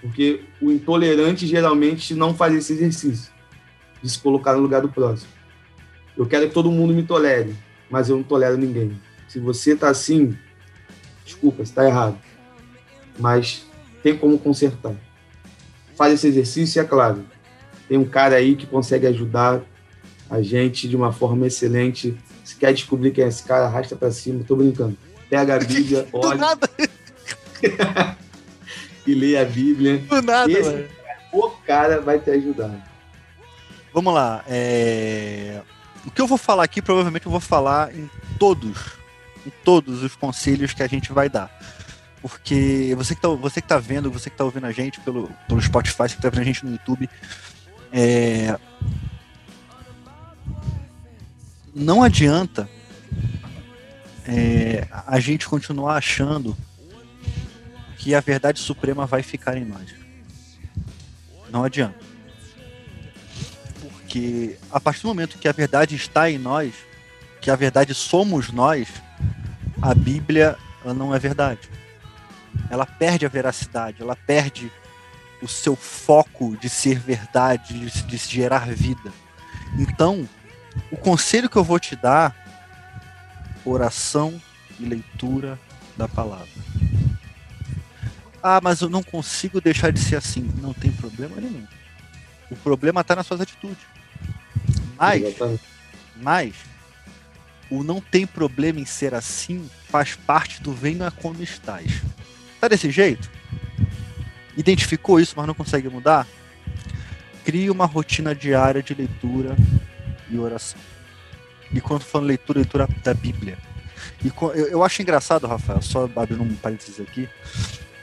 Porque 0.00 0.42
o 0.60 0.70
intolerante 0.70 1.46
geralmente 1.46 2.14
não 2.14 2.34
faz 2.34 2.54
esse 2.54 2.74
exercício 2.74 3.32
de 4.02 4.08
se 4.08 4.18
colocar 4.18 4.54
no 4.54 4.60
lugar 4.60 4.82
do 4.82 4.88
próximo. 4.88 5.32
Eu 6.16 6.26
quero 6.26 6.48
que 6.48 6.54
todo 6.54 6.70
mundo 6.70 6.94
me 6.94 7.02
tolere, 7.02 7.54
mas 7.90 8.08
eu 8.08 8.16
não 8.16 8.22
tolero 8.22 8.56
ninguém. 8.56 8.92
Se 9.28 9.38
você 9.38 9.72
está 9.72 9.88
assim, 9.88 10.36
desculpa, 11.24 11.62
está 11.62 11.84
errado. 11.84 12.18
Mas 13.18 13.66
tem 14.02 14.16
como 14.16 14.38
consertar. 14.38 14.94
Faz 15.96 16.14
esse 16.14 16.28
exercício 16.28 16.80
e 16.80 16.84
é 16.84 16.84
claro, 16.86 17.24
tem 17.88 17.98
um 17.98 18.04
cara 18.04 18.36
aí 18.36 18.56
que 18.56 18.66
consegue 18.66 19.06
ajudar 19.06 19.62
a 20.30 20.40
gente 20.40 20.88
de 20.88 20.96
uma 20.96 21.12
forma 21.12 21.46
excelente. 21.46 22.16
Se 22.42 22.56
quer 22.56 22.72
descobrir 22.72 23.10
quem 23.10 23.24
é 23.24 23.28
esse 23.28 23.42
cara, 23.42 23.66
arrasta 23.66 23.94
para 23.94 24.10
cima. 24.10 24.44
Tô 24.44 24.56
brincando. 24.56 24.96
Pega 25.28 25.56
a 25.56 25.58
Bíblia, 25.64 26.08
olha. 26.12 26.36
nada. 26.36 26.70
e 29.06 29.14
lê 29.14 29.36
a 29.36 29.44
Bíblia. 29.44 29.98
Do 29.98 30.22
nada, 30.22 30.50
esse, 30.50 30.70
mano. 30.70 30.84
O 31.32 31.50
cara 31.66 32.00
vai 32.00 32.18
te 32.18 32.30
ajudar. 32.30 32.90
Vamos 33.92 34.14
lá. 34.14 34.44
É... 34.48 35.60
O 36.06 36.10
que 36.10 36.20
eu 36.20 36.26
vou 36.26 36.38
falar 36.38 36.64
aqui, 36.64 36.82
provavelmente 36.82 37.26
eu 37.26 37.32
vou 37.32 37.40
falar 37.40 37.94
em 37.94 38.08
todos, 38.38 38.92
em 39.46 39.50
todos 39.64 40.02
os 40.02 40.14
conselhos 40.14 40.72
que 40.72 40.82
a 40.82 40.86
gente 40.86 41.12
vai 41.12 41.28
dar. 41.28 41.50
Porque 42.20 42.94
você 42.96 43.14
que 43.14 43.20
tá, 43.20 43.28
você 43.28 43.60
que 43.60 43.68
tá 43.68 43.78
vendo, 43.78 44.10
você 44.10 44.30
que 44.30 44.36
tá 44.36 44.44
ouvindo 44.44 44.66
a 44.66 44.72
gente 44.72 45.00
pelo, 45.00 45.30
pelo 45.48 45.60
Spotify, 45.60 46.08
você 46.08 46.16
que 46.16 46.22
tá 46.22 46.30
vendo 46.30 46.40
a 46.40 46.44
gente 46.44 46.64
no 46.64 46.72
YouTube, 46.72 47.08
é, 47.92 48.58
não 51.74 52.02
adianta 52.02 52.68
é, 54.26 54.86
a 55.06 55.18
gente 55.20 55.46
continuar 55.46 55.96
achando 55.96 56.56
que 57.98 58.14
a 58.14 58.20
verdade 58.20 58.60
suprema 58.60 59.06
vai 59.06 59.22
ficar 59.22 59.56
em 59.56 59.64
nós. 59.64 59.94
Não 61.50 61.64
adianta. 61.64 62.03
Porque 64.14 64.56
a 64.70 64.78
partir 64.78 65.02
do 65.02 65.08
momento 65.08 65.38
que 65.38 65.48
a 65.48 65.52
verdade 65.52 65.96
está 65.96 66.30
em 66.30 66.38
nós, 66.38 66.72
que 67.40 67.50
a 67.50 67.56
verdade 67.56 67.92
somos 67.94 68.52
nós, 68.52 68.86
a 69.82 69.92
Bíblia 69.92 70.56
não 70.84 71.12
é 71.12 71.18
verdade. 71.18 71.68
Ela 72.70 72.86
perde 72.86 73.26
a 73.26 73.28
veracidade, 73.28 74.00
ela 74.00 74.14
perde 74.14 74.70
o 75.42 75.48
seu 75.48 75.74
foco 75.74 76.56
de 76.58 76.68
ser 76.68 76.96
verdade, 77.00 77.76
de, 77.76 78.02
de 78.04 78.16
gerar 78.16 78.68
vida. 78.68 79.12
Então, 79.80 80.28
o 80.92 80.96
conselho 80.96 81.50
que 81.50 81.56
eu 81.56 81.64
vou 81.64 81.80
te 81.80 81.96
dar, 81.96 82.36
oração 83.64 84.40
e 84.78 84.84
leitura 84.84 85.58
da 85.96 86.06
palavra. 86.06 86.46
Ah, 88.40 88.60
mas 88.62 88.80
eu 88.80 88.88
não 88.88 89.02
consigo 89.02 89.60
deixar 89.60 89.90
de 89.90 89.98
ser 89.98 90.14
assim. 90.14 90.48
Não 90.62 90.72
tem 90.72 90.92
problema 90.92 91.34
nenhum. 91.40 91.66
O 92.48 92.54
problema 92.54 93.00
está 93.00 93.16
nas 93.16 93.26
suas 93.26 93.40
atitudes. 93.40 93.93
Mas, 94.96 95.22
mas, 96.16 96.54
o 97.70 97.82
não 97.82 98.00
tem 98.00 98.26
problema 98.26 98.80
em 98.80 98.84
ser 98.84 99.14
assim 99.14 99.68
faz 99.88 100.14
parte 100.14 100.62
do 100.62 100.72
venha 100.72 101.10
como 101.10 101.42
estás. 101.42 102.02
Tá 102.60 102.68
desse 102.68 102.90
jeito? 102.90 103.30
identificou 104.56 105.20
isso, 105.20 105.34
mas 105.36 105.46
não 105.46 105.54
consegue 105.54 105.88
mudar, 105.88 106.26
crie 107.44 107.70
uma 107.70 107.86
rotina 107.86 108.34
diária 108.34 108.82
de 108.82 108.94
leitura 108.94 109.56
e 110.30 110.38
oração. 110.38 110.80
E 111.72 111.80
quando 111.80 112.02
falando 112.02 112.28
leitura, 112.28 112.60
leitura 112.60 112.88
da 113.02 113.14
Bíblia. 113.14 113.58
E 114.24 114.28
eu, 114.28 114.66
eu 114.66 114.84
acho 114.84 115.02
engraçado, 115.02 115.46
Rafael, 115.46 115.82
só 115.82 116.08
abrindo 116.16 116.42
um 116.42 116.54
parênteses 116.54 117.00
aqui, 117.00 117.28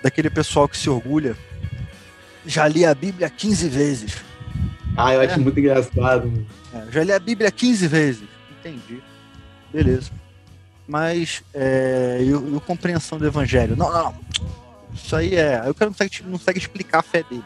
daquele 0.04 0.30
pessoal 0.30 0.68
que 0.68 0.78
se 0.78 0.90
orgulha, 0.90 1.38
já 2.46 2.68
li 2.68 2.86
a 2.86 2.94
Bíblia 2.94 3.30
15 3.30 3.70
vezes. 3.70 4.31
Ah, 4.96 5.14
eu 5.14 5.22
é. 5.22 5.26
acho 5.26 5.40
muito 5.40 5.60
engraçado. 5.60 6.46
É, 6.74 6.92
já 6.92 7.04
li 7.04 7.12
a 7.12 7.20
Bíblia 7.20 7.52
15 7.52 7.88
vezes. 7.88 8.28
Entendi. 8.60 9.02
Beleza. 9.72 10.12
Mas, 10.88 11.44
é, 11.54 12.20
e, 12.22 12.30
e 12.30 12.60
compreensão 12.62 13.18
do 13.18 13.26
Evangelho? 13.26 13.76
Não, 13.76 13.92
não, 13.92 14.04
não. 14.04 14.16
Isso 14.94 15.16
aí 15.16 15.36
é. 15.36 15.60
Aí 15.60 15.70
o 15.70 15.74
cara 15.74 15.90
não 15.90 15.94
consegue, 15.94 16.24
não 16.24 16.38
consegue 16.38 16.60
explicar 16.60 17.00
a 17.00 17.04
fé 17.04 17.24
dele. 17.24 17.44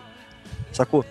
Sacou? 0.71 1.05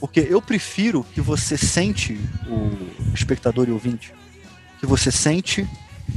Porque 0.00 0.26
eu 0.28 0.40
prefiro 0.40 1.04
que 1.14 1.20
você 1.20 1.56
sente, 1.56 2.18
o 2.46 3.14
espectador 3.14 3.68
e 3.68 3.72
ouvinte, 3.72 4.12
que 4.78 4.86
você 4.86 5.10
sente, 5.10 5.66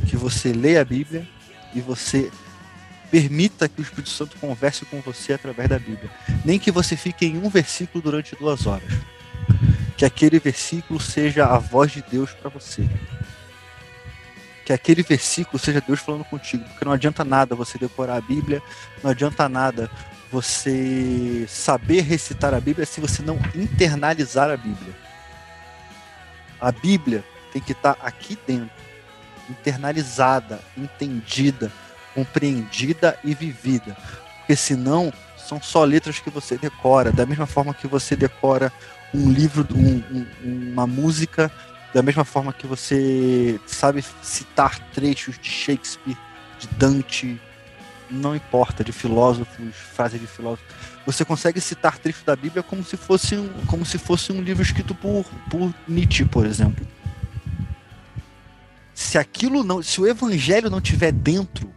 que 0.07 0.15
você 0.15 0.51
lê 0.51 0.77
a 0.77 0.85
Bíblia 0.85 1.27
e 1.73 1.81
você 1.81 2.29
permita 3.09 3.69
que 3.69 3.79
o 3.79 3.83
Espírito 3.83 4.09
Santo 4.09 4.37
converse 4.37 4.85
com 4.85 4.99
você 5.01 5.33
através 5.33 5.69
da 5.69 5.79
Bíblia. 5.79 6.09
Nem 6.43 6.59
que 6.59 6.71
você 6.71 6.95
fique 6.95 7.25
em 7.25 7.37
um 7.37 7.49
versículo 7.49 8.01
durante 8.01 8.35
duas 8.35 8.67
horas. 8.67 8.91
Que 9.97 10.05
aquele 10.05 10.39
versículo 10.39 10.99
seja 10.99 11.47
a 11.47 11.57
voz 11.57 11.91
de 11.91 12.03
Deus 12.03 12.31
para 12.31 12.51
você. 12.51 12.87
Que 14.63 14.71
aquele 14.71 15.01
versículo 15.01 15.57
seja 15.57 15.81
Deus 15.81 15.99
falando 15.99 16.23
contigo, 16.23 16.63
porque 16.65 16.85
não 16.85 16.91
adianta 16.91 17.25
nada 17.25 17.55
você 17.55 17.79
decorar 17.79 18.17
a 18.17 18.21
Bíblia, 18.21 18.61
não 19.03 19.09
adianta 19.09 19.49
nada 19.49 19.89
você 20.31 21.45
saber 21.47 22.01
recitar 22.01 22.53
a 22.53 22.59
Bíblia 22.59 22.85
se 22.85 23.01
você 23.01 23.23
não 23.23 23.39
internalizar 23.55 24.51
a 24.51 24.57
Bíblia. 24.57 24.93
A 26.61 26.71
Bíblia 26.71 27.23
tem 27.51 27.61
que 27.61 27.71
estar 27.71 27.97
aqui 28.01 28.37
dentro, 28.45 28.69
internalizada, 29.49 30.59
entendida, 30.77 31.71
compreendida 32.13 33.17
e 33.23 33.33
vivida. 33.33 33.97
Porque 34.39 34.55
senão 34.55 35.11
são 35.37 35.61
só 35.61 35.83
letras 35.85 36.19
que 36.19 36.29
você 36.29 36.57
decora, 36.57 37.11
da 37.11 37.25
mesma 37.25 37.45
forma 37.45 37.73
que 37.73 37.87
você 37.87 38.15
decora 38.15 38.71
um 39.13 39.31
livro, 39.31 39.67
um, 39.73 40.03
um, 40.11 40.71
uma 40.71 40.87
música, 40.87 41.51
da 41.93 42.01
mesma 42.01 42.25
forma 42.25 42.53
que 42.53 42.67
você 42.67 43.59
sabe 43.65 44.03
citar 44.21 44.77
trechos 44.91 45.39
de 45.39 45.49
Shakespeare, 45.49 46.17
de 46.59 46.67
Dante, 46.77 47.39
não 48.09 48.35
importa, 48.35 48.83
de 48.83 48.91
filósofos, 48.91 49.75
frases 49.75 50.19
de 50.19 50.27
filósofos. 50.27 50.67
Você 51.05 51.23
consegue 51.23 51.61
citar 51.61 51.97
trechos 51.97 52.23
da 52.23 52.35
Bíblia 52.35 52.61
como 52.61 52.83
se 52.83 52.97
fosse 52.97 53.35
um, 53.35 53.49
como 53.65 53.85
se 53.85 53.97
fosse 53.97 54.31
um 54.31 54.41
livro 54.41 54.61
escrito 54.61 54.93
por, 54.93 55.25
por 55.49 55.73
Nietzsche, 55.87 56.25
por 56.25 56.45
exemplo. 56.45 56.85
Se 58.93 59.17
aquilo 59.17 59.63
não, 59.63 59.81
se 59.81 60.01
o 60.01 60.07
evangelho 60.07 60.69
não 60.69 60.81
tiver 60.81 61.11
dentro, 61.11 61.71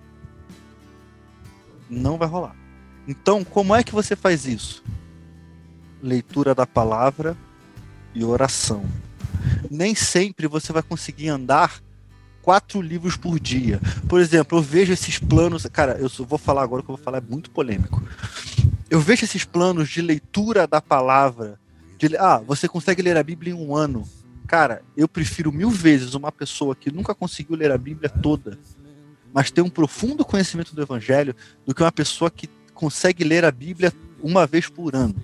não 1.88 2.16
vai 2.16 2.28
rolar. 2.28 2.56
Então, 3.06 3.44
como 3.44 3.74
é 3.74 3.82
que 3.82 3.92
você 3.92 4.14
faz 4.14 4.46
isso? 4.46 4.82
Leitura 6.02 6.54
da 6.54 6.66
palavra 6.66 7.36
e 8.14 8.24
oração. 8.24 8.84
Nem 9.70 9.94
sempre 9.94 10.46
você 10.46 10.72
vai 10.72 10.82
conseguir 10.82 11.28
andar 11.28 11.80
quatro 12.42 12.80
livros 12.80 13.16
por 13.16 13.38
dia. 13.38 13.80
Por 14.08 14.20
exemplo, 14.20 14.58
eu 14.58 14.62
vejo 14.62 14.92
esses 14.92 15.18
planos. 15.18 15.66
Cara, 15.72 15.98
eu 15.98 16.08
vou 16.24 16.38
falar 16.38 16.62
agora 16.62 16.82
que 16.82 16.90
eu 16.90 16.96
vou 16.96 17.04
falar 17.04 17.18
é 17.18 17.20
muito 17.20 17.50
polêmico. 17.50 18.02
Eu 18.88 19.00
vejo 19.00 19.24
esses 19.24 19.44
planos 19.44 19.88
de 19.88 20.02
leitura 20.02 20.66
da 20.66 20.80
palavra. 20.80 21.58
De, 21.98 22.16
ah, 22.16 22.38
você 22.38 22.66
consegue 22.66 23.02
ler 23.02 23.16
a 23.16 23.22
Bíblia 23.22 23.52
em 23.52 23.56
um 23.56 23.76
ano. 23.76 24.08
Cara, 24.46 24.82
eu 24.96 25.06
prefiro 25.06 25.52
mil 25.52 25.70
vezes 25.70 26.14
uma 26.14 26.32
pessoa 26.32 26.74
que 26.74 26.90
nunca 26.90 27.14
conseguiu 27.14 27.54
ler 27.54 27.70
a 27.70 27.78
Bíblia 27.78 28.08
toda, 28.10 28.58
mas 29.32 29.48
tem 29.48 29.62
um 29.62 29.70
profundo 29.70 30.24
conhecimento 30.24 30.74
do 30.74 30.82
Evangelho, 30.82 31.36
do 31.64 31.72
que 31.72 31.84
uma 31.84 31.92
pessoa 31.92 32.28
que 32.32 32.50
consegue 32.74 33.22
ler 33.22 33.44
a 33.44 33.52
Bíblia 33.52 33.92
uma 34.20 34.48
vez 34.48 34.68
por 34.68 34.96
ano. 34.96 35.14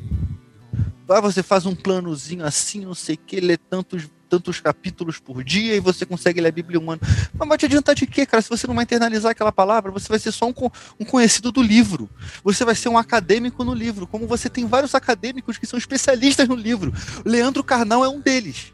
Ah, 1.09 1.21
você 1.21 1.43
faz 1.43 1.67
um 1.67 1.75
planozinho 1.75 2.45
assim, 2.45 2.81
não 2.81 2.95
sei 2.95 3.15
o 3.15 3.19
que, 3.19 3.41
lê 3.41 3.57
tantos 3.57 4.09
tantos 4.29 4.61
capítulos 4.61 5.19
por 5.19 5.43
dia 5.43 5.77
e 5.77 5.81
você 5.81 6.05
consegue 6.05 6.41
ler 6.41 6.49
a 6.49 6.53
Bíblia 6.53 6.81
um 6.81 6.91
ano. 6.91 7.01
Mas 7.33 7.49
vai 7.49 7.59
te 7.59 7.67
adiantar 7.67 7.95
de 7.95 8.07
quê, 8.07 8.27
cara? 8.27 8.43
Se 8.43 8.49
você 8.49 8.67
não 8.67 8.75
vai 8.75 8.83
internalizar 8.83 9.31
aquela 9.31 9.53
palavra, 9.53 9.91
você 9.91 10.09
vai 10.09 10.19
ser 10.19 10.33
só 10.33 10.49
um, 10.49 10.55
um 11.01 11.05
conhecido 11.05 11.53
do 11.53 11.63
livro. 11.63 12.11
Você 12.43 12.65
vai 12.65 12.75
ser 12.75 12.89
um 12.89 12.99
acadêmico 12.99 13.65
no 13.65 13.73
livro, 13.73 14.07
como 14.07 14.27
você 14.27 14.51
tem 14.51 14.67
vários 14.67 14.95
acadêmicos 14.95 15.59
que 15.59 15.67
são 15.67 15.79
especialistas 15.79 16.49
no 16.49 16.55
livro. 16.55 16.93
Leandro 17.25 17.63
Carnal 17.63 18.05
é 18.05 18.09
um 18.09 18.21
deles. 18.21 18.73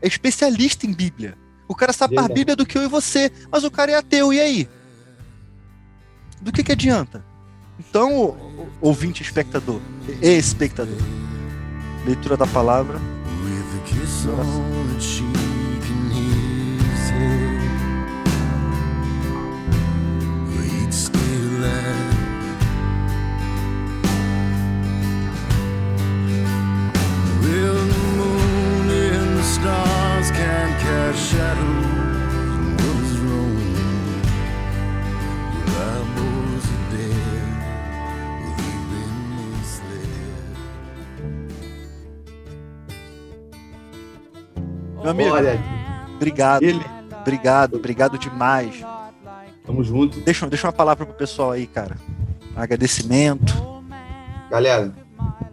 É 0.00 0.06
especialista 0.06 0.86
em 0.86 0.92
Bíblia. 0.92 1.36
O 1.66 1.74
cara 1.74 1.92
sabe 1.92 2.14
mais 2.14 2.28
Bíblia 2.28 2.56
do 2.56 2.64
que 2.64 2.78
eu 2.78 2.82
e 2.82 2.88
você, 2.88 3.30
mas 3.50 3.64
o 3.64 3.70
cara 3.70 3.92
é 3.92 3.94
ateu, 3.94 4.32
e 4.32 4.40
aí? 4.40 4.68
Do 6.40 6.50
que 6.50 6.62
que 6.62 6.72
adianta? 6.72 7.24
Então, 7.78 8.36
ouvinte 8.80 9.22
espectador, 9.22 9.80
e 10.22 10.28
espectador, 10.28 10.96
leitura 12.04 12.36
da 12.36 12.46
palavra, 12.46 12.98
kiss 13.84 14.26
Meu 45.08 45.12
amigo, 45.12 45.30
Olha, 45.30 45.58
obrigado. 46.16 46.62
Ele... 46.62 46.84
Obrigado, 47.20 47.76
obrigado 47.76 48.18
demais. 48.18 48.84
Tamo 49.64 49.82
junto. 49.82 50.20
Deixa, 50.20 50.46
deixa 50.46 50.66
uma 50.66 50.72
palavra 50.72 51.06
pro 51.06 51.14
pessoal 51.14 51.52
aí, 51.52 51.66
cara. 51.66 51.96
Agradecimento. 52.54 53.54
Galera, 54.50 54.94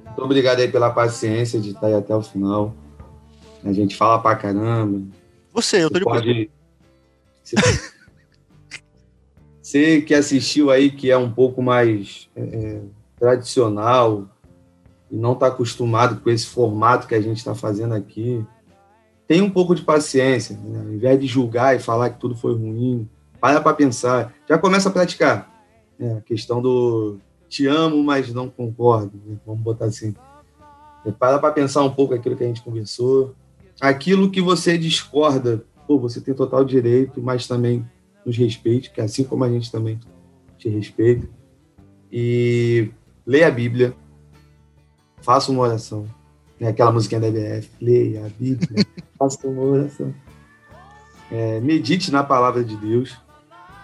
muito 0.05 0.21
obrigado 0.21 0.59
aí 0.59 0.69
pela 0.69 0.89
paciência 0.89 1.59
de 1.59 1.71
estar 1.71 1.87
aí 1.87 1.93
até 1.93 2.13
o 2.15 2.21
final. 2.21 2.75
A 3.63 3.71
gente 3.71 3.95
fala 3.95 4.19
pra 4.19 4.35
caramba. 4.35 5.05
Você, 5.53 5.83
eu 5.83 5.89
tô 5.89 5.99
Você 5.99 5.99
de 5.99 6.05
pode... 6.05 6.51
Você 9.61 10.01
que 10.01 10.13
assistiu 10.13 10.69
aí, 10.69 10.91
que 10.91 11.09
é 11.09 11.17
um 11.17 11.31
pouco 11.31 11.61
mais 11.61 12.29
é, 12.35 12.41
é 12.41 12.81
tradicional 13.17 14.29
e 15.09 15.15
não 15.15 15.33
está 15.33 15.47
acostumado 15.47 16.21
com 16.21 16.29
esse 16.29 16.45
formato 16.45 17.07
que 17.07 17.15
a 17.15 17.21
gente 17.21 17.37
está 17.37 17.55
fazendo 17.55 17.93
aqui, 17.93 18.45
tem 19.27 19.41
um 19.41 19.49
pouco 19.49 19.73
de 19.73 19.81
paciência, 19.81 20.57
né? 20.63 20.79
ao 20.79 20.93
invés 20.93 21.19
de 21.19 21.27
julgar 21.27 21.75
e 21.75 21.79
falar 21.79 22.11
que 22.11 22.19
tudo 22.19 22.35
foi 22.35 22.53
ruim, 22.53 23.09
para 23.39 23.61
para 23.61 23.75
pensar, 23.75 24.33
já 24.47 24.57
começa 24.57 24.89
a 24.89 24.91
praticar. 24.91 25.51
Né? 25.97 26.17
A 26.17 26.21
questão 26.21 26.61
do 26.61 27.17
te 27.47 27.67
amo, 27.67 28.03
mas 28.03 28.33
não 28.33 28.49
concordo, 28.49 29.19
né? 29.25 29.37
vamos 29.45 29.61
botar 29.61 29.85
assim. 29.85 30.13
Para 31.19 31.39
para 31.39 31.53
pensar 31.53 31.83
um 31.83 31.91
pouco 31.91 32.13
aquilo 32.13 32.35
que 32.35 32.43
a 32.43 32.47
gente 32.47 32.63
conversou. 32.63 33.35
Aquilo 33.79 34.31
que 34.31 34.41
você 34.41 34.77
discorda, 34.77 35.63
pô, 35.87 35.99
você 35.99 36.19
tem 36.19 36.33
total 36.33 36.63
direito, 36.63 37.21
mas 37.21 37.47
também 37.47 37.85
nos 38.25 38.35
respeite, 38.37 38.89
que 38.89 38.99
é 38.99 39.03
assim 39.03 39.23
como 39.23 39.43
a 39.43 39.49
gente 39.49 39.71
também 39.71 39.99
te 40.57 40.69
respeita. 40.69 41.27
E 42.11 42.89
leia 43.25 43.47
a 43.47 43.51
Bíblia, 43.51 43.93
faça 45.21 45.51
uma 45.51 45.63
oração. 45.63 46.07
É 46.59 46.67
aquela 46.67 46.91
musiquinha 46.91 47.19
da 47.19 47.27
EBF, 47.27 47.69
leia 47.81 48.25
a 48.25 48.29
Bíblia, 48.29 48.85
faça 49.17 49.47
uma 49.47 49.61
oração. 49.61 50.13
É, 51.31 51.59
medite 51.59 52.11
na 52.11 52.23
palavra 52.23 52.63
de 52.63 52.75
Deus. 52.77 53.17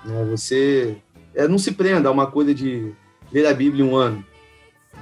Né? 0.06 0.26
Você 0.30 0.98
é, 1.34 1.48
não 1.48 1.58
se 1.58 1.72
prenda 1.72 2.10
a 2.10 2.12
uma 2.12 2.28
coisa 2.28 2.54
de 2.54 2.94
ler 3.32 3.48
a 3.48 3.54
Bíblia 3.54 3.86
um 3.86 3.96
ano. 3.96 4.24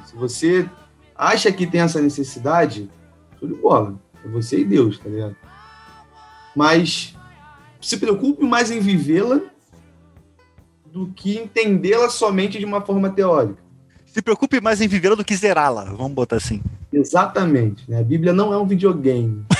Se 0.06 0.16
você 0.16 0.70
acha 1.16 1.52
que 1.52 1.68
tem 1.68 1.82
essa 1.82 2.02
necessidade, 2.02 2.90
tudo 3.40 3.56
de 3.56 3.62
bola. 3.62 4.00
É 4.24 4.28
você 4.28 4.60
e 4.60 4.66
Deus, 4.66 4.98
tá 5.00 5.10
ligado? 5.10 5.36
Mas 6.56 7.16
se 7.82 7.98
preocupe 7.98 8.44
mais 8.46 8.72
em 8.72 8.80
vivê-la 8.80 9.42
do 10.86 11.08
que 11.08 11.38
entendê-la 11.38 12.10
somente 12.10 12.58
de 12.58 12.66
uma 12.66 12.82
forma 12.82 13.10
teórica. 13.10 13.62
Se 14.06 14.22
preocupe 14.22 14.60
mais 14.60 14.82
em 14.82 14.88
vivê-la 14.88 15.16
do 15.16 15.24
que 15.24 15.36
zerá-la, 15.36 15.86
vamos 15.86 16.14
botar 16.14 16.38
assim. 16.38 16.62
Exatamente. 16.92 17.90
Né? 17.90 18.00
A 18.00 18.04
Bíblia 18.04 18.34
não 18.34 18.52
é 18.52 18.58
um 18.58 18.66
videogame. 18.66 19.46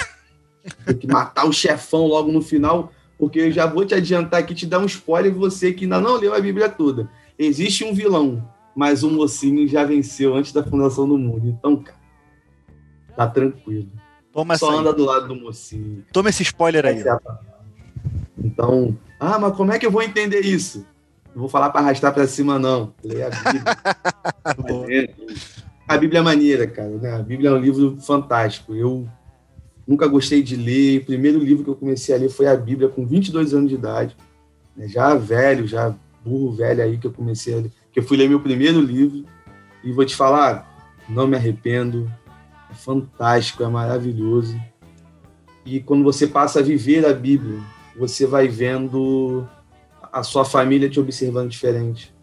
Tem 0.86 0.98
que 0.98 1.08
matar 1.08 1.46
o 1.46 1.54
chefão 1.54 2.06
logo 2.06 2.32
no 2.32 2.42
final, 2.42 2.92
porque 3.18 3.40
eu 3.40 3.52
já 3.52 3.66
vou 3.66 3.86
te 3.86 3.94
adiantar 3.94 4.40
aqui, 4.40 4.54
te 4.54 4.66
dar 4.66 4.80
um 4.80 4.86
spoiler, 4.86 5.34
você 5.34 5.74
que 5.74 5.86
ainda 5.86 6.00
não 6.00 6.16
leu 6.16 6.34
a 6.34 6.40
Bíblia 6.40 6.70
toda. 6.70 7.10
Existe 7.38 7.84
um 7.84 7.94
vilão, 7.94 8.48
mas 8.76 9.04
o 9.04 9.10
mocinho 9.10 9.68
já 9.68 9.84
venceu 9.84 10.36
antes 10.36 10.52
da 10.52 10.64
fundação 10.64 11.08
do 11.08 11.18
mundo. 11.18 11.48
Então, 11.48 11.78
cara, 11.78 11.98
tá 13.16 13.28
tranquilo. 13.28 13.90
Toma 14.32 14.58
Só 14.58 14.78
anda 14.78 14.94
do 14.94 15.06
lado 15.06 15.28
do 15.28 15.36
mocinho. 15.36 16.06
Toma 16.14 16.30
esse 16.30 16.44
spoiler 16.44 16.86
aí. 16.86 17.04
Então, 18.38 18.98
ah, 19.20 19.38
mas 19.40 19.56
como 19.56 19.72
é 19.72 19.80
que 19.80 19.86
eu 19.86 19.92
vou 19.92 20.02
entender 20.02 20.42
isso? 20.42 20.86
Não 21.34 21.42
vou 21.42 21.50
falar 21.50 21.70
para 21.70 21.82
arrastar 21.82 22.14
para 22.14 22.28
cima, 22.28 22.58
não. 22.58 22.94
Leia 23.04 23.28
a 23.28 23.30
Bíblia. 23.30 25.16
a 25.88 25.98
Bíblia 25.98 26.20
é 26.20 26.24
maneira, 26.24 26.68
cara. 26.68 26.90
Né? 26.90 27.16
A 27.16 27.20
Bíblia 27.20 27.50
é 27.50 27.54
um 27.54 27.60
livro 27.60 27.98
fantástico. 28.00 28.76
Eu 28.76 29.08
nunca 29.90 30.08
gostei 30.08 30.44
de 30.44 30.56
ler. 30.56 31.02
O 31.02 31.06
primeiro 31.06 31.40
livro 31.40 31.64
que 31.64 31.70
eu 31.72 31.76
comecei 31.76 32.14
a 32.14 32.18
ler 32.20 32.30
foi 32.30 32.46
a 32.46 32.56
Bíblia 32.56 32.88
com 32.88 33.08
22 33.08 33.56
anos 33.56 33.70
de 33.70 33.76
idade. 33.76 34.16
Né? 34.78 34.88
Já 34.88 35.16
velho, 35.16 35.68
já 35.68 35.96
burro 36.24 36.52
velho 36.52 36.84
aí 36.84 37.00
que 37.00 37.08
eu 37.08 37.12
comecei 37.12 37.56
a 37.56 37.58
ler. 37.58 37.72
Que 37.92 38.00
eu 38.00 38.04
fui 38.04 38.16
ler 38.16 38.30
meu 38.30 38.40
primeiro 38.40 38.80
livro. 38.80 39.26
E 39.84 39.92
vou 39.92 40.06
te 40.06 40.16
falar, 40.16 40.94
não 41.10 41.28
me 41.28 41.36
arrependo. 41.36 42.08
É 42.70 42.74
fantástico, 42.76 43.64
é 43.64 43.68
maravilhoso. 43.68 44.56
E 45.66 45.80
quando 45.80 46.04
você 46.04 46.28
passa 46.28 46.60
a 46.60 46.64
viver 46.64 47.04
a 47.04 47.14
Bíblia, 47.14 47.60
você 47.98 48.28
vai 48.28 48.48
vendo 48.48 49.48
a 50.14 50.22
sua 50.22 50.46
família 50.46 50.90
te 50.90 51.00
observando 51.00 51.50
diferente, 51.50 52.14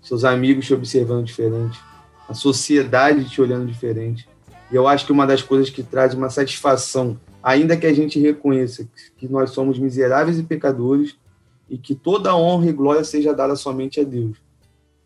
seus 0.00 0.24
amigos 0.24 0.66
te 0.66 0.74
observando 0.74 1.24
diferente, 1.24 1.80
a 2.28 2.34
sociedade 2.34 3.28
te 3.28 3.40
olhando 3.40 3.66
diferente. 3.66 4.28
E 4.72 4.74
eu 4.74 4.88
acho 4.88 5.04
que 5.04 5.12
uma 5.12 5.26
das 5.26 5.42
coisas 5.42 5.68
que 5.68 5.82
traz 5.82 6.14
uma 6.14 6.30
satisfação, 6.30 7.20
ainda 7.42 7.76
que 7.76 7.86
a 7.86 7.92
gente 7.92 8.18
reconheça 8.18 8.88
que 9.18 9.28
nós 9.28 9.50
somos 9.50 9.78
miseráveis 9.78 10.38
e 10.38 10.42
pecadores, 10.42 11.14
e 11.68 11.76
que 11.76 11.94
toda 11.94 12.34
honra 12.34 12.70
e 12.70 12.72
glória 12.72 13.04
seja 13.04 13.34
dada 13.34 13.54
somente 13.54 14.00
a 14.00 14.04
Deus. 14.04 14.38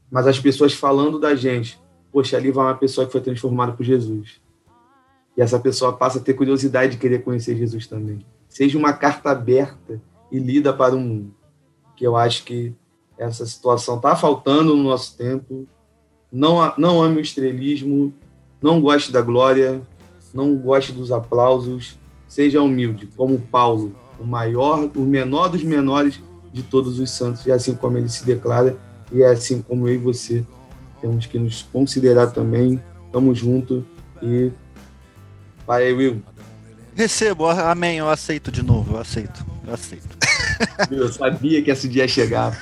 Mas 0.09 0.29
as 0.29 0.39
pessoas 0.39 0.73
falando 0.73 1.19
da 1.19 1.35
gente, 1.35 1.81
poxa, 2.13 2.37
ali 2.37 2.53
vai 2.53 2.65
uma 2.65 2.77
pessoa 2.77 3.07
que 3.07 3.13
foi 3.13 3.21
transformada 3.21 3.73
por 3.73 3.85
Jesus. 3.85 4.41
E 5.37 5.43
essa 5.43 5.59
pessoa 5.59 5.93
passa 5.93 6.19
a 6.19 6.23
ter 6.23 6.35
curiosidade 6.35 6.93
de 6.93 6.99
querer 6.99 7.23
conhecer 7.25 7.57
Jesus 7.57 7.89
também. 7.89 8.25
Seja 8.49 8.79
uma 8.79 8.93
carta 8.93 9.31
aberta 9.31 10.01
e 10.31 10.39
lida 10.39 10.73
para 10.73 10.95
o 10.95 11.01
mundo. 11.01 11.35
Que 11.97 12.07
eu 12.07 12.17
acho 12.17 12.45
que 12.45 12.73
essa 13.19 13.45
situação 13.45 13.97
está 13.97 14.15
faltando 14.15 14.77
no 14.77 14.83
nosso 14.85 15.17
tempo. 15.17 15.67
Não, 16.33 16.73
não 16.79 17.03
ame 17.03 17.19
o 17.19 17.21
estrelismo, 17.21 18.15
não 18.61 18.81
goste 18.81 19.13
da 19.13 19.21
glória, 19.21 19.81
não 20.33 20.55
goste 20.57 20.93
dos 20.93 21.13
aplausos, 21.13 21.99
seja 22.29 22.63
humilde, 22.63 23.09
como 23.17 23.39
Paulo, 23.39 23.95
o 24.19 24.25
maior, 24.25 24.91
o 24.97 25.03
menor 25.03 25.49
dos 25.49 25.63
menores 25.63 26.21
de 26.53 26.63
todos 26.63 26.99
os 26.99 27.11
santos, 27.11 27.45
e 27.47 27.53
assim 27.53 27.75
como 27.75 27.99
ele 27.99 28.09
se 28.09 28.25
declara, 28.25 28.77
e 29.13 29.23
é 29.23 29.31
assim 29.31 29.63
como 29.63 29.89
eu 29.89 29.95
e 29.95 29.99
você 29.99 30.45
temos 31.01 31.27
que 31.27 31.39
nos 31.39 31.63
considerar 31.63 32.29
também. 32.29 32.83
Tamo 33.13 33.35
junto 33.35 33.87
e 34.23 34.51
vai, 35.67 35.93
Will. 35.93 36.23
Recebo, 36.95 37.47
amém, 37.47 37.99
eu 37.99 38.09
aceito 38.09 38.51
de 38.51 38.63
novo, 38.63 38.95
eu 38.95 39.01
aceito, 39.01 39.45
eu 39.67 39.75
aceito. 39.75 40.17
Eu 40.91 41.13
sabia 41.13 41.63
que 41.63 41.71
esse 41.71 41.87
dia 41.87 42.05
ia 42.05 42.09
chegar. 42.09 42.59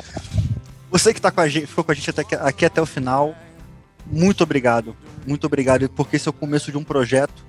Você 0.90 1.14
que 1.14 1.20
tá 1.20 1.30
com 1.30 1.40
a 1.40 1.48
gente, 1.48 1.66
ficou 1.66 1.82
com 1.82 1.92
a 1.92 1.94
gente 1.94 2.10
até 2.10 2.20
aqui, 2.20 2.34
aqui 2.34 2.64
até 2.66 2.82
o 2.82 2.84
final, 2.84 3.34
muito 4.10 4.42
obrigado. 4.42 4.96
Muito 5.26 5.46
obrigado, 5.46 5.88
porque 5.90 6.16
esse 6.16 6.28
é 6.28 6.30
o 6.30 6.32
começo 6.32 6.72
de 6.72 6.78
um 6.78 6.82
projeto. 6.82 7.44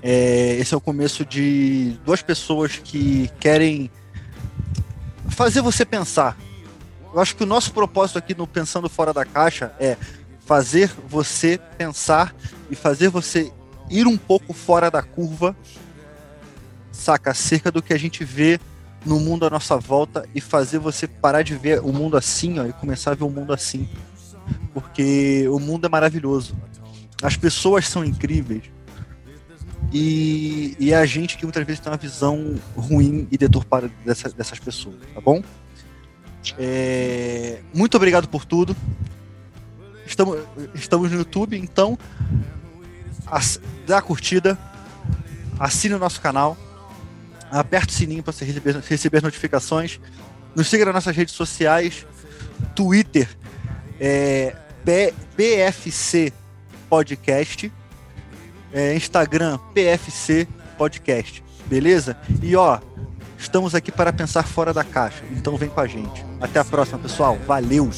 É, 0.00 0.56
esse 0.60 0.74
é 0.74 0.76
o 0.76 0.80
começo 0.80 1.24
de 1.24 1.96
duas 2.04 2.22
pessoas 2.22 2.76
que 2.76 3.30
querem 3.40 3.90
fazer 5.28 5.60
você 5.60 5.84
pensar. 5.84 6.36
Eu 7.12 7.20
acho 7.20 7.36
que 7.36 7.42
o 7.42 7.46
nosso 7.46 7.72
propósito 7.72 8.18
aqui 8.18 8.34
no 8.34 8.46
Pensando 8.46 8.88
Fora 8.88 9.12
da 9.12 9.24
Caixa 9.24 9.72
é 9.78 9.96
fazer 10.46 10.90
você 11.08 11.58
pensar 11.76 12.34
e 12.70 12.76
fazer 12.76 13.08
você 13.08 13.52
ir 13.90 14.06
um 14.06 14.16
pouco 14.16 14.52
fora 14.52 14.90
da 14.90 15.02
curva, 15.02 15.54
saca? 16.90 17.30
Acerca 17.30 17.70
do 17.70 17.82
que 17.82 17.92
a 17.92 17.98
gente 17.98 18.24
vê 18.24 18.58
no 19.04 19.20
mundo 19.20 19.46
à 19.46 19.50
nossa 19.50 19.76
volta 19.76 20.26
e 20.34 20.40
fazer 20.40 20.78
você 20.78 21.06
parar 21.06 21.42
de 21.42 21.54
ver 21.54 21.80
o 21.80 21.92
mundo 21.92 22.16
assim 22.16 22.58
ó, 22.58 22.66
e 22.66 22.72
começar 22.72 23.12
a 23.12 23.14
ver 23.14 23.24
o 23.24 23.30
mundo 23.30 23.52
assim 23.52 23.88
porque 24.72 25.46
o 25.48 25.58
mundo 25.58 25.86
é 25.86 25.88
maravilhoso. 25.88 26.56
As 27.22 27.36
pessoas 27.36 27.88
são 27.88 28.04
incríveis. 28.04 28.64
E, 29.92 30.74
e 30.78 30.92
é 30.92 30.96
a 30.96 31.04
gente 31.04 31.36
que 31.36 31.44
muitas 31.44 31.64
vezes 31.66 31.80
tem 31.80 31.92
uma 31.92 31.98
visão 31.98 32.54
ruim 32.74 33.28
e 33.30 33.36
deturpada 33.36 33.90
dessa, 34.04 34.30
dessas 34.30 34.58
pessoas, 34.58 34.96
tá 35.14 35.20
bom? 35.20 35.42
É, 36.58 37.60
muito 37.74 37.96
obrigado 37.96 38.26
por 38.26 38.44
tudo. 38.44 38.74
Estamos, 40.06 40.40
estamos 40.74 41.10
no 41.10 41.18
YouTube, 41.18 41.56
então 41.56 41.98
dá 43.86 43.98
a 43.98 44.02
curtida, 44.02 44.58
assine 45.58 45.94
o 45.94 45.98
nosso 45.98 46.20
canal, 46.20 46.56
aperte 47.50 47.94
o 47.94 47.96
sininho 47.96 48.22
para 48.22 48.34
receber, 48.40 48.76
receber 48.76 49.22
notificações, 49.22 50.00
nos 50.54 50.68
siga 50.68 50.84
nas 50.86 50.94
nossas 50.94 51.16
redes 51.16 51.34
sociais, 51.34 52.06
Twitter, 52.74 53.28
é, 54.00 54.56
PFC 54.84 56.32
Podcast, 56.88 57.72
é, 58.72 58.94
Instagram 58.94 59.58
PFC 59.74 60.46
Podcast, 60.76 61.42
beleza? 61.66 62.16
E 62.42 62.56
ó, 62.56 62.78
estamos 63.38 63.74
aqui 63.74 63.92
para 63.92 64.12
pensar 64.12 64.42
fora 64.42 64.72
da 64.72 64.84
caixa, 64.84 65.22
então 65.30 65.56
vem 65.56 65.68
com 65.68 65.80
a 65.80 65.86
gente. 65.86 66.24
Até 66.40 66.60
a 66.60 66.64
próxima, 66.64 66.98
pessoal. 66.98 67.38
Valeu! 67.46 67.90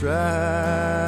Try 0.00 0.99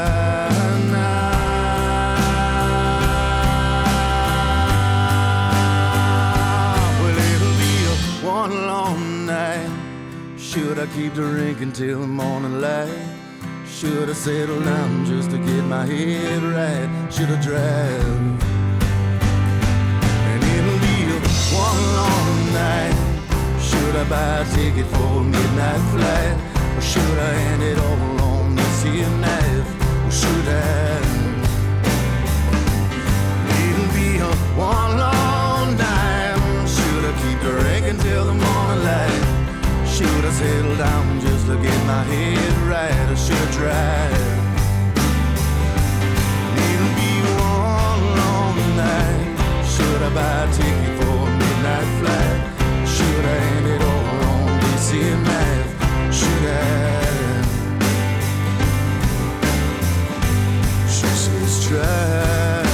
Should 10.39 10.79
I 10.79 10.87
keep 10.95 11.15
drinking 11.15 11.73
till 11.73 12.01
the 12.01 12.07
morning 12.07 12.61
light? 12.61 13.02
Should 13.83 14.07
have 14.07 14.17
settled 14.17 14.65
down 14.65 15.05
just 15.07 15.33
to 15.33 15.39
get 15.39 15.65
my 15.65 15.85
head 15.85 16.41
right. 16.41 17.13
Should 17.13 17.31
have 17.31 17.43
driven. 17.43 18.39
And 20.31 20.45
it'll 20.55 20.79
be 20.79 21.03
a 21.11 21.19
one 21.51 21.83
long 21.99 22.53
night. 22.55 22.95
Should 23.61 23.97
I 23.97 24.05
buy 24.09 24.39
a 24.39 24.45
ticket 24.55 24.87
for 24.87 25.19
a 25.19 25.25
midnight 25.25 25.83
flight? 25.91 26.37
Or 26.79 26.81
should 26.81 27.19
I 27.19 27.35
end 27.51 27.63
it 27.65 27.79
all 27.79 28.21
on 28.21 28.55
this 28.55 28.83
here 28.85 29.11
knife? 29.19 29.71
Or 30.07 30.13
should 30.13 30.47
I? 30.47 31.03
It'll 33.67 33.93
be 33.99 34.19
a 34.19 34.31
one 34.55 34.97
long 34.97 35.77
night. 35.77 36.69
Should 36.69 37.05
I 37.05 37.13
keep 37.21 37.41
drinking 37.41 37.99
till 37.99 38.27
the 38.27 38.35
morning 38.35 38.85
light? 38.85 39.32
Should 39.93 40.25
I 40.25 40.31
settle 40.31 40.77
down 40.77 41.21
just 41.21 41.47
to 41.49 41.57
get 41.57 41.87
my 41.87 42.03
head 42.05 42.55
right? 42.67 43.11
Or 43.13 43.17
should 43.17 43.37
I 43.37 43.51
drive? 43.53 44.43
It'll 46.67 46.95
be 46.97 47.13
one 47.37 48.03
long 48.21 48.57
night. 48.75 49.67
Should 49.69 50.03
I 50.03 50.11
buy 50.15 50.45
a 50.45 50.53
ticket 50.57 50.93
for 50.99 51.13
a 51.13 51.31
midnight 51.41 51.89
flight? 52.01 52.41
Should 52.89 53.25
I 53.25 53.37
end 53.53 53.67
it 53.67 53.83
all 53.83 54.07
on 54.31 54.61
here 54.91 55.19
knife? 55.29 55.71
Should 56.19 56.47
I? 56.47 56.63
She 60.89 61.07
says 61.23 61.69
try. 61.69 62.72